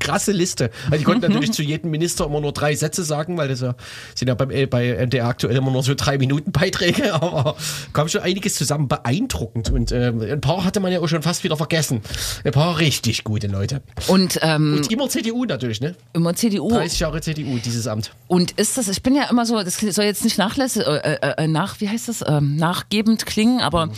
krasse 0.02 0.32
Liste. 0.32 0.72
Also 0.86 0.98
die 0.98 1.04
konnten 1.04 1.32
natürlich 1.32 1.52
zu 1.54 1.64
jedem 1.64 1.92
Minister 1.92 2.26
immer 2.26 2.42
nur 2.42 2.52
drei 2.52 2.76
Sätze 2.76 3.04
sagen, 3.04 3.38
weil 3.38 3.48
das 3.48 3.62
ja 3.62 3.76
sind 4.16 4.28
ja 4.28 4.34
beim, 4.34 4.52
äh, 4.52 4.66
bei 4.66 5.06
MDR 5.06 5.28
aktuell 5.28 5.56
immer 5.56 5.72
nur 5.72 5.84
so 5.84 5.94
drei 5.96 6.18
Minuten 6.18 6.52
Beiträge, 6.52 7.14
aber 7.22 7.56
kam 7.94 8.08
schon 8.10 8.22
einiges 8.22 8.56
zusammen. 8.56 8.88
Beeindruckend. 8.88 9.70
Und 9.70 9.92
ähm, 9.92 10.22
ein 10.22 10.42
paar 10.42 10.66
hatte 10.66 10.80
man 10.80 10.92
ja 10.92 11.00
auch 11.00 11.08
schon 11.08 11.22
fast 11.22 11.44
wieder 11.44 11.56
vergessen. 11.56 12.02
Ein 12.44 12.52
paar 12.52 12.80
richtig 12.80 13.24
gute 13.24 13.48
Leute. 13.48 13.82
Und, 14.08 14.40
ähm, 14.42 14.76
Und 14.78 14.92
immer 14.92 15.08
CDU 15.08 15.46
natürlich, 15.46 15.82
ne? 15.82 15.96
immer 16.14 16.36
CDU. 16.36 16.70
30 16.70 17.00
Jahre 17.00 17.22
CDU, 17.22 17.60
dieses 17.60 17.88
Amt. 17.88 18.12
Und 18.28 18.52
ist 18.52 18.78
das, 18.78 18.88
ich 18.88 19.04
bin 19.04 19.16
ja 19.16 19.30
immer 19.30 19.46
so, 19.46 19.62
das 19.62 19.80
soll 19.80 20.06
jetzt 20.06 20.21
nicht 20.24 20.38
nachlässig, 20.38 20.86
äh, 20.86 20.98
äh, 20.98 21.34
äh, 21.44 21.48
nach, 21.48 21.80
wie 21.82 21.90
heißt 21.90 22.08
das, 22.08 22.24
ähm, 22.28 22.56
nachgebend 22.56 23.26
klingen, 23.26 23.62
aber 23.62 23.90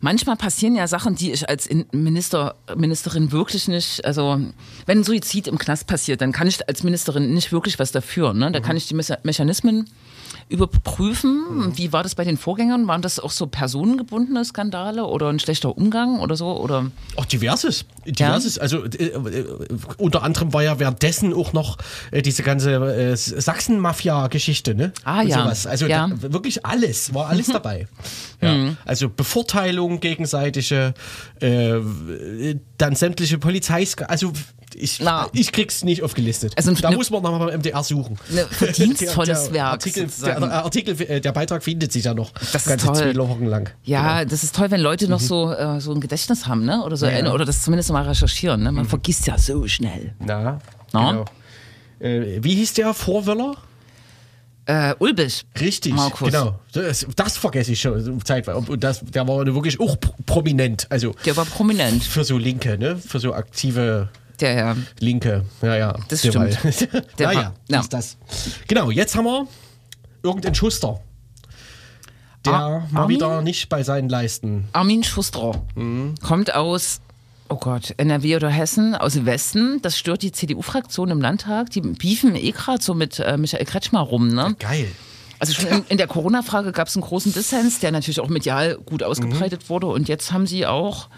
manchmal 0.00 0.36
passieren 0.36 0.74
ja 0.74 0.86
Sachen, 0.86 1.14
die 1.14 1.32
ich 1.32 1.48
als 1.48 1.66
In- 1.66 1.86
Minister, 1.92 2.54
Ministerin 2.76 3.32
wirklich 3.32 3.68
nicht, 3.68 4.04
also 4.04 4.40
wenn 4.86 4.98
ein 4.98 5.04
Suizid 5.04 5.48
im 5.48 5.58
Knast 5.58 5.86
passiert, 5.86 6.20
dann 6.20 6.32
kann 6.32 6.46
ich 6.46 6.66
als 6.68 6.82
Ministerin 6.82 7.34
nicht 7.34 7.52
wirklich 7.52 7.78
was 7.78 7.92
dafür. 7.92 8.32
Ne? 8.34 8.50
Da 8.52 8.60
kann 8.60 8.76
ich 8.76 8.86
die 8.88 8.94
Mecha- 8.94 9.18
Mechanismen 9.22 9.88
überprüfen. 10.48 11.72
Wie 11.76 11.92
war 11.92 12.02
das 12.02 12.14
bei 12.14 12.24
den 12.24 12.36
Vorgängern? 12.36 12.86
Waren 12.86 13.02
das 13.02 13.18
auch 13.20 13.30
so 13.30 13.46
personengebundene 13.46 14.44
Skandale 14.44 15.04
oder 15.04 15.28
ein 15.28 15.38
schlechter 15.38 15.76
Umgang 15.76 16.20
oder 16.20 16.36
so? 16.36 16.56
Oder? 16.60 16.90
Auch 17.16 17.24
diverses. 17.24 17.84
Diverses. 18.06 18.58
Also 18.58 18.84
äh, 18.84 19.06
äh, 19.06 19.44
unter 19.98 20.22
anderem 20.22 20.52
war 20.52 20.62
ja 20.62 20.78
währenddessen 20.78 21.32
auch 21.32 21.52
noch 21.52 21.78
äh, 22.10 22.22
diese 22.22 22.42
ganze 22.42 22.72
äh, 22.74 23.16
Sachsen-Mafia-Geschichte, 23.16 24.74
ne? 24.74 24.92
Ah, 25.04 25.20
Und 25.22 25.28
ja. 25.28 25.42
Sowas. 25.42 25.66
Also 25.66 25.86
Ja. 25.86 26.06
Mhm. 26.08 26.20
da, 26.20 26.32
wirklich 26.32 26.64
alles, 26.66 27.14
war 27.14 27.28
alles 27.28 27.46
dabei. 27.52 27.86
Ja. 28.40 28.74
Also 28.84 29.08
Bevorteilung, 29.08 30.00
gegenseitige, 30.00 30.94
äh, 31.40 31.76
dann 32.78 32.94
sämtliche 32.94 33.38
Polizei, 33.38 33.86
also 34.08 34.32
ich, 34.82 35.00
Na. 35.00 35.28
ich 35.32 35.52
krieg's 35.52 35.84
nicht 35.84 36.02
aufgelistet. 36.02 36.52
Also 36.56 36.72
da 36.72 36.90
ne- 36.90 36.96
muss 36.96 37.10
man 37.10 37.22
nochmal 37.22 37.48
beim 37.48 37.58
MDR 37.60 37.82
suchen. 37.84 38.18
Ne, 38.30 38.46
verdienstvolles 38.50 39.44
der, 39.44 39.52
der 39.52 39.54
Werk 39.54 39.72
Artikel, 39.72 40.06
der, 40.22 40.40
der 40.40 40.52
Artikel, 40.64 41.00
äh, 41.02 41.20
der 41.20 41.32
Beitrag 41.32 41.62
findet 41.62 41.92
sich 41.92 42.04
ja 42.04 42.14
noch 42.14 42.32
Das 42.52 42.66
ist 42.66 42.80
toll. 42.80 42.94
zwei 42.96 43.16
Wochen 43.16 43.46
lang. 43.46 43.70
Ja, 43.84 44.24
das 44.24 44.42
ist 44.42 44.54
toll, 44.54 44.70
wenn 44.70 44.80
Leute 44.80 45.08
noch 45.08 45.20
so, 45.20 45.52
äh, 45.52 45.80
so 45.80 45.92
ein 45.92 46.00
Gedächtnis 46.00 46.46
haben, 46.46 46.64
ne? 46.64 46.82
Oder 46.84 46.96
so 46.96 47.06
Genau. 47.06 47.18
Ja, 47.18 47.24
ja. 47.26 47.32
oder 47.32 47.44
das 47.44 47.62
zumindest 47.62 47.90
mal 47.92 48.02
recherchieren. 48.06 48.62
Ne? 48.62 48.72
Man 48.72 48.86
vergisst 48.86 49.26
ja 49.26 49.36
so 49.38 49.66
schnell. 49.68 50.14
Na, 50.18 50.60
Na? 50.92 51.10
genau. 51.10 51.24
Äh, 52.00 52.42
wie 52.42 52.54
hieß 52.54 52.74
der 52.74 52.94
Vorwöller? 52.94 53.54
Äh, 54.66 54.94
Ulbich. 55.00 55.44
Richtig, 55.58 55.94
Markus. 55.94 56.30
genau. 56.30 56.60
Das, 56.72 57.06
das 57.16 57.36
vergesse 57.36 57.72
ich 57.72 57.80
schon 57.80 58.24
zeitweise. 58.24 58.58
Und 58.58 58.84
das, 58.84 59.00
der 59.00 59.26
war 59.26 59.44
wirklich 59.44 59.80
auch 59.80 59.98
pro- 59.98 60.14
prominent. 60.26 60.86
Also 60.90 61.12
Der 61.24 61.36
war 61.36 61.44
prominent. 61.44 62.04
für 62.04 62.22
so 62.24 62.38
Linke, 62.38 62.78
ne? 62.78 62.96
Für 62.96 63.18
so 63.18 63.34
aktive 63.34 64.10
Der, 64.40 64.54
ja. 64.54 64.76
Linke. 64.98 65.44
Ja, 65.62 65.76
ja. 65.76 65.92
Das 66.08 66.22
Der 66.22 66.30
stimmt. 66.30 66.58
Der 67.18 67.26
naja, 67.26 67.38
war- 67.42 67.54
ja. 67.68 67.80
ist 67.80 67.92
das. 67.92 68.16
Genau, 68.68 68.90
jetzt 68.90 69.14
haben 69.16 69.24
wir 69.26 69.46
irgendeinen 70.22 70.54
Schuster. 70.54 71.00
Der 72.44 72.54
Ar- 72.54 72.88
mal 72.90 73.02
Armin? 73.02 73.16
wieder 73.16 73.42
nicht 73.42 73.68
bei 73.68 73.82
seinen 73.82 74.08
Leisten. 74.08 74.68
Armin 74.72 75.02
Schuster 75.04 75.62
Mhm. 75.74 76.14
kommt 76.22 76.54
aus, 76.54 77.00
oh 77.50 77.56
Gott, 77.56 77.92
NRW 77.98 78.36
oder 78.36 78.48
Hessen, 78.48 78.94
aus 78.94 79.12
dem 79.12 79.26
Westen. 79.26 79.82
Das 79.82 79.98
stört 79.98 80.22
die 80.22 80.32
CDU-Fraktion 80.32 81.10
im 81.10 81.20
Landtag. 81.20 81.70
Die 81.70 81.82
beefen 81.82 82.34
eh 82.36 82.52
gerade 82.52 82.82
so 82.82 82.94
mit 82.94 83.18
äh, 83.18 83.36
Michael 83.36 83.66
Kretschmer 83.66 84.00
rum, 84.00 84.28
ne? 84.28 84.56
Geil. 84.58 84.88
Also 85.38 85.52
schon 85.54 85.66
in, 85.68 85.84
in 85.90 85.96
der 85.98 86.06
Corona-Frage 86.06 86.72
gab 86.72 86.88
es 86.88 86.96
einen 86.96 87.02
großen 87.02 87.32
Dissens, 87.32 87.80
der 87.80 87.92
natürlich 87.92 88.20
auch 88.20 88.28
medial 88.28 88.76
gut 88.86 89.02
ausgebreitet 89.02 89.68
wurde. 89.70 89.86
Und 89.88 90.08
jetzt 90.08 90.32
haben 90.32 90.46
sie 90.46 90.66
auch, 90.66 91.08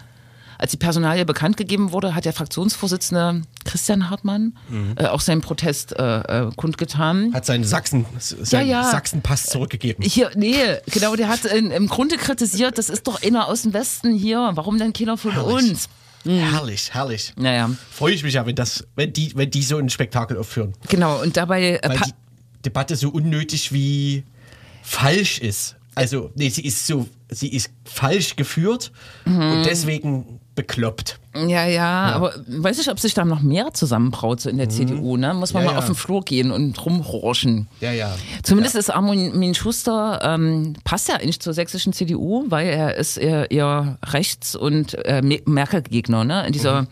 als 0.57 0.71
die 0.71 0.77
Personalie 0.77 1.25
bekannt 1.25 1.57
gegeben 1.57 1.91
wurde, 1.91 2.15
hat 2.15 2.25
der 2.25 2.33
Fraktionsvorsitzende 2.33 3.41
Christian 3.65 4.09
Hartmann 4.09 4.57
äh, 4.97 5.05
auch 5.07 5.21
seinen 5.21 5.41
Protest 5.41 5.93
äh, 5.97 6.19
äh, 6.47 6.51
kundgetan. 6.55 7.33
Hat 7.33 7.45
seinen 7.45 7.63
Sachsen, 7.63 8.05
seinen 8.19 8.69
ja. 8.69 8.83
Sachsenpass 8.83 9.45
zurückgegeben. 9.45 10.03
Hier, 10.05 10.31
nee, 10.35 10.55
genau, 10.87 11.15
der 11.15 11.27
hat 11.29 11.45
in, 11.45 11.71
im 11.71 11.87
Grunde 11.87 12.17
kritisiert, 12.17 12.77
das 12.77 12.89
ist 12.89 13.07
doch 13.07 13.21
einer 13.23 13.47
aus 13.47 13.63
dem 13.63 13.73
Westen 13.73 14.13
hier, 14.15 14.51
warum 14.55 14.77
denn 14.77 14.93
keiner 14.93 15.17
von 15.17 15.31
Herrlich. 15.31 15.71
uns? 15.71 15.89
Herrlich, 16.25 16.93
herrlich. 16.93 17.33
Naja, 17.35 17.69
Freue 17.91 18.13
ich 18.13 18.23
mich 18.23 18.35
ja, 18.35 18.45
wenn, 18.45 18.55
das, 18.55 18.85
wenn, 18.95 19.11
die, 19.11 19.35
wenn 19.35 19.51
die 19.51 19.61
so 19.61 19.77
ein 19.77 19.89
Spektakel 19.89 20.37
aufführen. 20.37 20.73
genau, 20.87 21.21
und 21.21 21.35
dabei 21.35 21.79
äh, 21.83 21.89
weil 21.89 21.97
die 21.99 22.13
Debatte 22.63 22.95
so 22.95 23.09
unnötig 23.09 23.73
wie 23.73 24.23
falsch 24.81 25.39
ist. 25.39 25.75
Also, 25.95 26.31
nee, 26.35 26.49
sie 26.49 26.65
ist 26.65 26.87
so, 26.87 27.07
sie 27.29 27.49
ist 27.49 27.69
falsch 27.85 28.35
geführt 28.35 28.91
Mhm. 29.25 29.51
und 29.51 29.65
deswegen 29.65 30.39
bekloppt. 30.55 31.19
Ja, 31.47 31.65
ja, 31.65 32.11
aber 32.13 32.33
weiß 32.47 32.77
ich, 32.79 32.89
ob 32.91 32.99
sich 32.99 33.13
da 33.15 33.25
noch 33.25 33.41
mehr 33.41 33.73
zusammenbraut 33.73 34.39
so 34.39 34.49
in 34.49 34.57
der 34.57 34.69
CDU, 34.69 35.17
ne? 35.17 35.33
Muss 35.33 35.53
man 35.53 35.63
Mhm. 35.63 35.65
Ja, 35.67 35.71
mal 35.71 35.77
ja. 35.77 35.79
auf 35.79 35.85
den 35.87 35.95
Flur 35.95 36.23
gehen 36.23 36.51
und 36.51 36.85
rumhorchen. 36.85 37.67
Ja, 37.81 37.91
ja. 37.91 38.15
Zumindest 38.43 38.75
ist 38.75 38.91
Armin 38.91 39.55
Schuster, 39.55 40.19
ähm, 40.23 40.73
passt 40.83 41.09
ja 41.09 41.15
eigentlich 41.15 41.39
zur 41.39 41.53
sächsischen 41.53 41.91
CDU, 41.93 42.45
weil 42.49 42.67
er 42.67 42.95
ist 42.97 43.17
eher, 43.17 43.49
eher 43.49 43.97
Rechts- 44.05 44.55
und 44.55 44.93
äh, 45.05 45.21
Me- 45.23 45.41
Merkel-Gegner, 45.45 46.23
ne? 46.23 46.45
In 46.45 46.53
dieser 46.53 46.83
Mhm. 46.83 46.87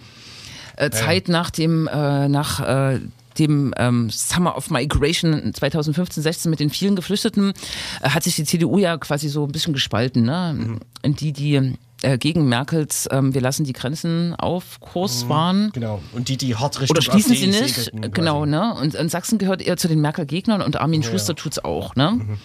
äh, 0.77 0.89
Zeit 0.89 1.27
nach 1.29 1.51
dem, 1.51 1.87
äh, 1.87 2.27
nach 2.27 2.59
äh, 2.61 2.99
dem 3.37 3.73
ähm, 3.77 4.09
Summer 4.09 4.57
of 4.57 4.69
Migration 4.71 5.53
2015, 5.53 6.21
16 6.23 6.49
mit 6.49 6.59
den 6.59 6.69
vielen 6.69 6.95
Geflüchteten, 6.95 7.53
äh, 8.01 8.09
hat 8.09 8.23
sich 8.23 8.35
die 8.35 8.43
CDU 8.43 8.77
ja 8.79 8.97
quasi 8.97 9.29
so 9.29 9.45
ein 9.45 9.51
bisschen 9.51 9.73
gespalten. 9.73 10.23
Ne? 10.23 10.55
Mhm. 10.57 10.79
In 11.03 11.15
die, 11.15 11.31
die 11.31 11.75
äh, 12.01 12.17
gegen 12.17 12.47
Merkels 12.47 13.07
ähm, 13.11 13.33
Wir 13.33 13.41
lassen 13.41 13.63
die 13.63 13.73
Grenzen 13.73 14.35
auf 14.35 14.79
Kurs 14.79 15.29
waren. 15.29 15.71
Genau. 15.73 16.01
Und 16.13 16.29
die, 16.29 16.37
die 16.37 16.55
hart 16.55 16.79
Richtung 16.79 16.97
Oder 16.97 17.01
schließen 17.01 17.35
sie 17.35 17.47
nicht, 17.47 17.91
genau, 18.13 18.45
ne? 18.45 18.73
Und, 18.75 18.95
und 18.95 19.09
Sachsen 19.09 19.37
gehört 19.37 19.61
eher 19.61 19.77
zu 19.77 19.87
den 19.87 20.01
Merkel-Gegnern 20.01 20.61
und 20.61 20.79
Armin 20.79 21.03
Schuster 21.03 21.35
tut's 21.35 21.59
auch, 21.59 21.95
ne? 21.95 22.37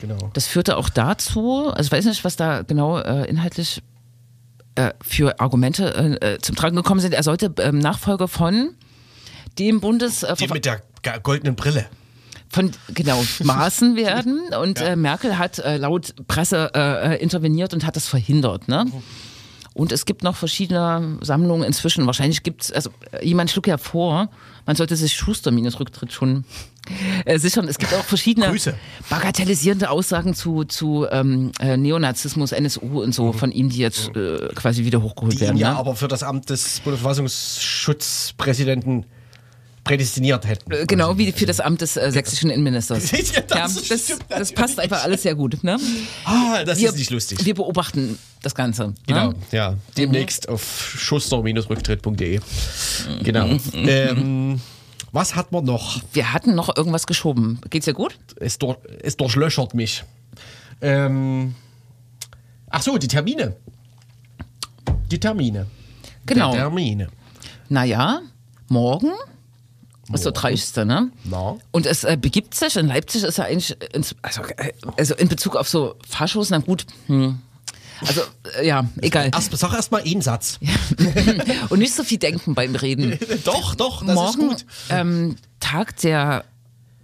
Genau. 0.00 0.30
Das 0.32 0.46
führte 0.46 0.76
auch 0.76 0.88
dazu, 0.88 1.68
also 1.68 1.86
ich 1.86 1.92
weiß 1.92 2.04
nicht, 2.04 2.24
was 2.24 2.36
da 2.36 2.62
genau 2.62 2.98
äh, 2.98 3.28
inhaltlich 3.28 3.82
äh, 4.74 4.92
für 5.00 5.40
Argumente 5.40 6.18
äh, 6.20 6.34
äh, 6.34 6.38
zum 6.38 6.56
Tragen 6.56 6.76
gekommen 6.76 7.00
sind. 7.00 7.14
Er 7.14 7.22
sollte 7.22 7.54
ähm, 7.58 7.78
Nachfolger 7.78 8.28
von 8.28 8.70
dem 9.58 9.80
Bundes 9.80 10.22
äh, 10.22 10.34
Die 10.34 10.48
mit 10.48 10.64
der 10.66 10.82
goldenen 11.22 11.54
Brille. 11.56 11.86
Von 12.54 12.70
genau 12.94 13.22
Maßen 13.42 13.96
werden 14.06 14.40
und 14.60 14.80
äh, 14.80 14.94
Merkel 14.94 15.38
hat 15.38 15.58
äh, 15.58 15.76
laut 15.76 16.14
Presse 16.28 16.70
äh, 16.74 17.14
äh, 17.14 17.22
interveniert 17.22 17.74
und 17.74 17.84
hat 17.84 17.96
das 17.96 18.06
verhindert. 18.06 18.68
Ne? 18.68 18.86
Und 19.72 19.90
es 19.90 20.06
gibt 20.06 20.22
noch 20.22 20.36
verschiedene 20.36 21.18
Sammlungen 21.20 21.64
inzwischen. 21.64 22.06
Wahrscheinlich 22.06 22.44
gibt 22.44 22.62
es, 22.62 22.70
also 22.72 22.90
äh, 23.10 23.26
jemand 23.26 23.50
schlug 23.50 23.66
ja 23.66 23.76
vor, 23.76 24.28
man 24.66 24.76
sollte 24.76 24.94
sich 24.94 25.16
Schuster-Rücktritt 25.16 26.12
schon 26.12 26.44
äh, 27.24 27.40
sichern. 27.40 27.66
Es 27.66 27.78
gibt 27.78 27.92
auch 27.92 28.04
verschiedene 28.04 28.46
Grüße. 28.46 28.74
bagatellisierende 29.10 29.90
Aussagen 29.90 30.34
zu, 30.34 30.62
zu 30.62 31.06
ähm, 31.10 31.50
äh, 31.58 31.76
Neonazismus, 31.76 32.52
NSU 32.52 33.02
und 33.02 33.12
so 33.12 33.32
von 33.32 33.50
ihm, 33.50 33.68
die 33.68 33.78
jetzt 33.78 34.14
äh, 34.16 34.48
quasi 34.54 34.84
wieder 34.84 35.02
hochgeholt 35.02 35.34
Mhm. 35.34 35.38
Die 35.38 35.40
werden. 35.40 35.56
ja 35.56 35.72
ne? 35.72 35.78
aber 35.78 35.96
für 35.96 36.06
das 36.06 36.22
Amt 36.22 36.50
des 36.50 36.78
Bundesverfassungsschutzpräsidenten 36.80 39.06
prädestiniert 39.84 40.46
hätten. 40.46 40.72
Äh, 40.72 40.86
Genau 40.86 41.16
wie 41.18 41.30
für 41.32 41.46
das 41.46 41.60
Amt 41.60 41.80
des 41.82 41.96
äh, 41.96 42.10
sächsischen 42.10 42.50
Innenministers. 42.50 43.10
Ja, 43.12 43.18
Ja, 43.34 43.42
das 43.64 43.74
das, 43.74 44.04
stimmt 44.04 44.22
das 44.22 44.28
natürlich. 44.30 44.54
passt 44.54 44.80
einfach 44.80 45.04
alles 45.04 45.22
sehr 45.22 45.34
gut. 45.34 45.62
Ne? 45.62 45.78
Ah, 46.24 46.64
das 46.64 46.78
Wir, 46.78 46.88
ist 46.88 46.96
nicht 46.96 47.10
lustig. 47.10 47.44
wir 47.44 47.54
beobachten 47.54 48.18
das 48.42 48.54
Ganze. 48.54 48.94
Genau, 49.06 49.28
Ne? 49.30 49.34
ja. 49.52 49.74
Demnächst 49.96 50.48
auf 50.48 50.94
schuster-rücktritt.de. 50.98 52.40
Genau. 53.22 53.46
ähm, 53.74 54.60
was 55.12 55.36
hat 55.36 55.52
man 55.52 55.64
noch? 55.64 56.00
Wir 56.12 56.32
hatten 56.32 56.54
noch 56.54 56.74
irgendwas 56.76 57.06
geschoben. 57.06 57.60
Geht's 57.70 57.84
dir 57.84 57.94
gut? 57.94 58.18
Es, 58.36 58.58
durch, 58.58 58.78
es 59.02 59.16
durchlöchert 59.16 59.74
mich. 59.74 60.02
Ähm, 60.80 61.54
ach 62.70 62.82
so, 62.82 62.98
die 62.98 63.06
Termine. 63.08 63.54
Die 65.10 65.20
Termine. 65.20 65.66
Genau. 66.26 66.52
Der 66.52 66.62
Termine. 66.62 67.08
Naja, 67.68 68.20
morgen 68.68 69.10
Morgen. 70.08 70.34
30. 70.34 70.76
Ne? 70.84 71.10
Na? 71.24 71.56
Und 71.70 71.86
es 71.86 72.04
äh, 72.04 72.16
begibt 72.20 72.54
sich, 72.54 72.76
in 72.76 72.88
Leipzig 72.88 73.22
ist 73.22 73.38
ja 73.38 73.44
eigentlich, 73.44 73.76
ins, 73.92 74.14
also, 74.22 74.42
äh, 74.42 74.72
also 74.96 75.14
in 75.14 75.28
Bezug 75.28 75.56
auf 75.56 75.68
so 75.68 75.96
Faschos, 76.08 76.50
na 76.50 76.58
gut, 76.58 76.86
hm. 77.06 77.38
also 78.06 78.20
äh, 78.58 78.66
ja, 78.66 78.86
egal. 79.00 79.30
Erst, 79.32 79.56
sag 79.56 79.72
erst 79.72 79.92
mal 79.92 80.02
einen 80.02 80.22
Satz. 80.22 80.58
Und 81.70 81.78
nicht 81.78 81.94
so 81.94 82.04
viel 82.04 82.18
denken 82.18 82.54
beim 82.54 82.74
Reden. 82.74 83.18
doch, 83.44 83.74
doch, 83.74 84.04
das 84.04 84.14
morgen 84.14 84.50
ist 84.50 84.66
gut. 84.66 84.66
Ähm, 84.90 85.36
tagt 85.60 86.02
der 86.04 86.44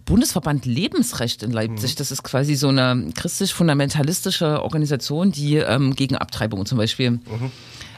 Bundesverband 0.04 0.66
Lebensrecht 0.66 1.42
in 1.42 1.50
Mhm. 1.50 1.54
Leipzig. 1.54 1.94
Das 1.94 2.10
ist 2.10 2.22
quasi 2.22 2.56
so 2.56 2.68
eine 2.68 3.10
christlich-fundamentalistische 3.14 4.62
Organisation, 4.62 5.30
die 5.32 5.56
ähm, 5.56 5.94
gegen 5.94 6.16
Abtreibung 6.16 6.66
zum 6.66 6.78
Beispiel 6.78 7.12
Mhm. 7.12 7.52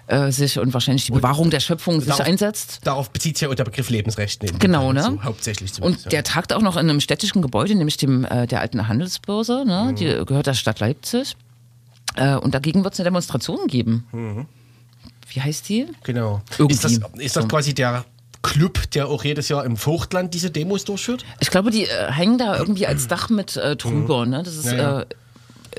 Äh, 0.06 0.30
sich 0.32 0.58
und 0.58 0.74
wahrscheinlich 0.74 1.06
die 1.06 1.12
Bewahrung 1.12 1.50
der 1.50 1.60
Schöpfung 1.60 2.00
sich 2.00 2.08
Darauf- 2.08 2.26
einsetzt. 2.26 2.80
Darauf 2.84 3.10
bezieht 3.10 3.38
sich 3.38 3.48
ja 3.48 3.54
der 3.54 3.64
Begriff 3.64 3.88
Lebensrecht. 3.90 4.42
Genau, 4.58 4.92
ne? 4.92 5.02
So, 5.02 5.22
hauptsächlich. 5.22 5.80
Und 5.80 6.10
der 6.12 6.24
tagt 6.24 6.52
auch 6.52 6.62
noch 6.62 6.76
in 6.76 6.88
einem 6.90 7.00
städtischen 7.00 7.40
Gebäude, 7.42 7.74
nämlich 7.74 7.96
dem 7.96 8.24
äh, 8.24 8.46
der 8.46 8.60
alten 8.60 8.88
Handelsbörse. 8.88 9.64
Ne? 9.66 9.88
Mhm. 9.90 9.96
Die 9.96 10.06
gehört 10.26 10.46
der 10.46 10.54
Stadt 10.54 10.80
Leipzig. 10.80 11.36
Äh, 12.16 12.34
und 12.36 12.54
dagegen 12.54 12.84
wird 12.84 12.94
es 12.94 13.00
eine 13.00 13.04
Demonstration 13.06 13.66
geben. 13.68 14.46
Wie 15.28 15.40
heißt 15.40 15.68
die? 15.68 15.86
Genau. 16.04 16.42
Irgendwie. 16.58 16.74
Ist 16.74 16.84
das, 16.84 16.92
ist 17.18 17.36
das 17.36 17.42
So. 17.44 17.48
quasi 17.48 17.72
der 17.72 18.04
Club, 18.42 18.90
der 18.90 19.08
auch 19.08 19.24
jedes 19.24 19.48
Jahr 19.48 19.64
im 19.64 19.76
Vogtland 19.76 20.34
diese 20.34 20.50
Demos 20.50 20.84
durchführt? 20.84 21.24
Ich 21.40 21.48
glaube, 21.50 21.70
die 21.70 21.84
äh, 21.84 22.10
hängen 22.12 22.36
da 22.38 22.58
irgendwie 22.58 22.86
als 22.86 23.06
Dach 23.08 23.30
mit 23.30 23.56
äh, 23.56 23.76
drüber. 23.76 24.26
Ne? 24.26 24.42
Das 24.42 24.56
ist 24.56 24.66
Mhm. 24.66 24.70
Ja, 24.72 24.76
ja. 24.78 25.00
Äh, 25.02 25.06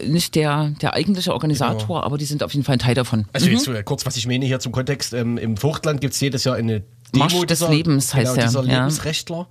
nicht 0.06 0.36
der, 0.36 0.74
der 0.82 0.94
eigentliche 0.94 1.34
Organisator, 1.34 2.04
aber 2.04 2.18
die 2.18 2.26
sind 2.26 2.44
auf 2.44 2.54
jeden 2.54 2.66
Fall 2.66 2.76
ein 2.76 2.80
Teil 2.80 2.96
davon. 2.96 3.26
Also 3.34 3.48
jetzt 3.48 3.66
so, 3.66 3.74
kurz, 3.84 4.06
was 4.06 4.18
ich 4.18 4.28
meine 4.28 4.46
hier 4.46 4.60
zum 4.60 4.72
Kontext. 4.72 5.14
Ähm, 5.14 5.38
Im 5.38 5.58
Vogtland 5.58 6.02
gibt 6.02 6.14
es 6.14 6.20
jedes 6.20 6.44
Jahr 6.44 6.56
eine 6.56 6.82
Demo 7.14 7.26
Marsch 7.26 7.46
des 7.46 7.68
Lebens 7.68 8.14
heißt 8.14 8.34
genau, 8.34 8.46
dieser 8.48 8.64
ja. 8.64 8.80
Lebensrechtler. 8.80 9.48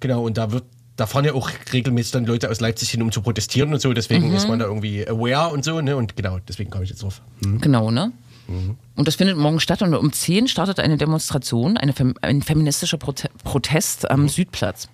Genau, 0.00 0.24
und 0.24 0.38
da 0.38 0.52
wird 0.52 0.64
da 0.96 1.06
fahren 1.06 1.26
ja 1.26 1.34
auch 1.34 1.50
regelmäßig 1.72 2.12
dann 2.12 2.24
Leute 2.24 2.50
aus 2.50 2.60
Leipzig 2.60 2.90
hin, 2.90 3.02
um 3.02 3.12
zu 3.12 3.20
protestieren 3.20 3.72
und 3.72 3.80
so. 3.80 3.92
Deswegen 3.92 4.30
Mhm. 4.30 4.34
ist 4.36 4.48
man 4.48 4.58
da 4.58 4.64
irgendwie 4.64 5.06
aware 5.06 5.52
und 5.52 5.62
so. 5.62 5.80
Ne? 5.82 5.94
Und 5.94 6.16
genau, 6.16 6.38
deswegen 6.48 6.70
komme 6.70 6.84
ich 6.84 6.90
jetzt 6.90 7.02
drauf. 7.02 7.20
Hm. 7.44 7.60
Genau, 7.60 7.90
ne? 7.90 8.12
Und 8.94 9.08
das 9.08 9.16
findet 9.16 9.36
morgen 9.36 9.58
statt 9.58 9.82
und 9.82 9.92
um 9.92 10.12
10 10.12 10.46
startet 10.46 10.78
eine 10.78 10.96
Demonstration, 10.96 11.76
eine 11.76 11.92
Fem 11.92 12.14
ein 12.22 12.42
feministischer 12.42 12.96
Prote 12.96 13.28
Protest 13.42 14.08
am 14.10 14.28
Südplatz. 14.28 14.88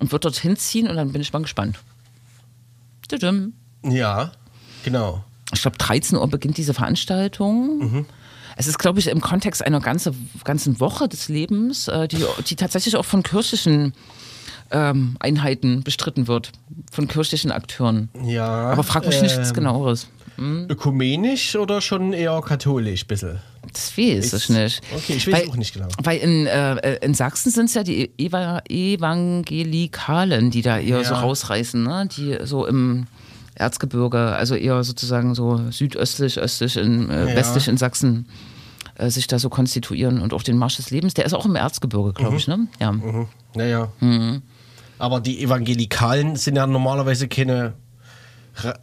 Und 0.00 0.12
wird 0.12 0.24
dorthin 0.24 0.56
ziehen 0.56 0.88
und 0.88 0.96
dann 0.96 1.12
bin 1.12 1.20
ich 1.20 1.32
mal 1.32 1.40
gespannt. 1.42 1.78
Tudum. 3.08 3.52
Ja, 3.82 4.32
genau. 4.84 5.24
Ich 5.52 5.62
glaube, 5.62 5.78
13 5.78 6.18
Uhr 6.18 6.28
beginnt 6.28 6.56
diese 6.58 6.74
Veranstaltung. 6.74 8.06
Es 8.56 8.66
ist, 8.66 8.78
glaube 8.78 8.98
ich, 8.98 9.06
im 9.08 9.20
Kontext 9.20 9.64
einer 9.64 9.80
ganze, 9.80 10.12
ganzen 10.44 10.80
Woche 10.80 11.08
des 11.08 11.28
Lebens, 11.28 11.88
äh, 11.88 12.08
die, 12.08 12.24
die 12.46 12.56
tatsächlich 12.56 12.96
auch 12.96 13.04
von 13.04 13.22
kirchlichen 13.22 13.94
ähm, 14.70 15.16
Einheiten 15.20 15.82
bestritten 15.84 16.26
wird, 16.26 16.52
von 16.90 17.08
kirchlichen 17.08 17.50
Akteuren. 17.52 18.08
Ja. 18.24 18.46
Aber 18.70 18.82
frag 18.82 19.06
mich 19.06 19.22
nichts 19.22 19.48
ähm, 19.48 19.54
genaueres. 19.54 20.08
Ökumenisch 20.68 21.56
oder 21.56 21.80
schon 21.80 22.12
eher 22.12 22.40
katholisch, 22.42 23.04
bisschen? 23.06 23.40
Das 23.72 23.96
weiß 23.98 24.32
ich 24.34 24.48
nicht. 24.50 24.80
Okay, 24.94 25.14
ich 25.14 25.30
weiß 25.32 25.48
auch 25.48 25.56
nicht 25.56 25.74
genau. 25.74 25.88
Weil 26.02 26.18
in, 26.18 26.46
äh, 26.46 26.96
in 27.04 27.14
Sachsen 27.14 27.50
sind 27.50 27.66
es 27.66 27.74
ja 27.74 27.82
die 27.82 28.10
Eva 28.18 28.60
Evangelikalen, 28.68 30.50
die 30.50 30.62
da 30.62 30.78
eher 30.78 31.04
so 31.04 31.14
Ja. 31.14 31.20
rausreißen, 31.20 31.82
ne? 31.82 32.08
die 32.16 32.38
so 32.44 32.66
im 32.66 33.06
Erzgebirge, 33.58 34.18
also 34.18 34.54
eher 34.54 34.82
sozusagen 34.84 35.34
so 35.34 35.70
südöstlich, 35.70 36.38
östlich, 36.38 36.76
in, 36.76 37.10
äh, 37.10 37.30
Ja. 37.30 37.36
westlich 37.36 37.68
in 37.68 37.76
Sachsen 37.76 38.26
äh, 38.96 39.10
sich 39.10 39.26
da 39.26 39.38
so 39.38 39.48
konstituieren 39.48 40.20
und 40.20 40.32
auch 40.32 40.42
den 40.42 40.56
Marsch 40.56 40.76
des 40.76 40.90
Lebens, 40.90 41.14
der 41.14 41.24
ist 41.26 41.34
auch 41.34 41.46
im 41.46 41.56
Erzgebirge, 41.56 42.12
glaube 42.12 42.36
ich, 42.36 42.48
ne? 42.48 42.68
Ja. 42.80 42.94
Naja. 43.54 43.92
Mhm. 44.00 44.42
Aber 44.98 45.20
die 45.20 45.42
Evangelikalen 45.42 46.36
sind 46.36 46.56
ja 46.56 46.66
normalerweise 46.66 47.28
keine. 47.28 47.74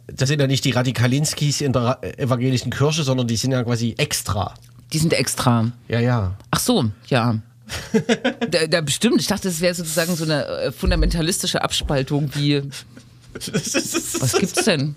Das 0.06 0.30
sind 0.30 0.40
ja 0.40 0.46
nicht 0.46 0.64
die 0.64 0.70
Radikalinskis 0.70 1.60
in 1.60 1.74
der 1.74 1.98
evangelischen 2.18 2.70
Kirche, 2.70 3.02
sondern 3.02 3.26
die 3.26 3.36
sind 3.36 3.52
ja 3.52 3.62
quasi 3.62 3.94
extra. 3.98 4.54
Die 4.94 4.98
sind 4.98 5.12
extra. 5.12 5.70
Ja, 5.88 6.00
ja. 6.00 6.34
Ach 6.50 6.60
so, 6.60 6.86
ja. 7.08 7.36
da, 8.50 8.66
da 8.68 8.80
bestimmt. 8.80 9.20
Ich 9.20 9.26
dachte, 9.26 9.48
es 9.48 9.60
wäre 9.60 9.74
sozusagen 9.74 10.16
so 10.16 10.24
eine 10.24 10.46
äh, 10.46 10.72
fundamentalistische 10.72 11.62
Abspaltung 11.62 12.30
wie. 12.34 12.62
Was 13.40 14.32
gibt's 14.38 14.64
denn? 14.64 14.94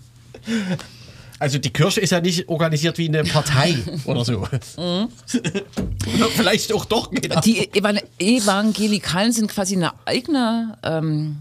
Also 1.40 1.58
die 1.58 1.70
Kirche 1.70 2.02
ist 2.02 2.12
ja 2.12 2.20
nicht 2.20 2.50
organisiert 2.50 2.98
wie 2.98 3.08
eine 3.08 3.24
Partei 3.24 3.78
oder 4.06 4.26
so. 4.26 4.46
Oder 4.76 5.10
vielleicht 6.36 6.74
auch 6.74 6.86
doch. 6.86 7.12
Genau. 7.12 7.40
Die 7.42 7.74
Evan 7.74 8.00
Evangelikalen 8.20 9.32
sind 9.32 9.50
quasi 9.50 9.76
eine 9.76 9.92
eigene, 10.06 10.78
ähm, 10.84 11.38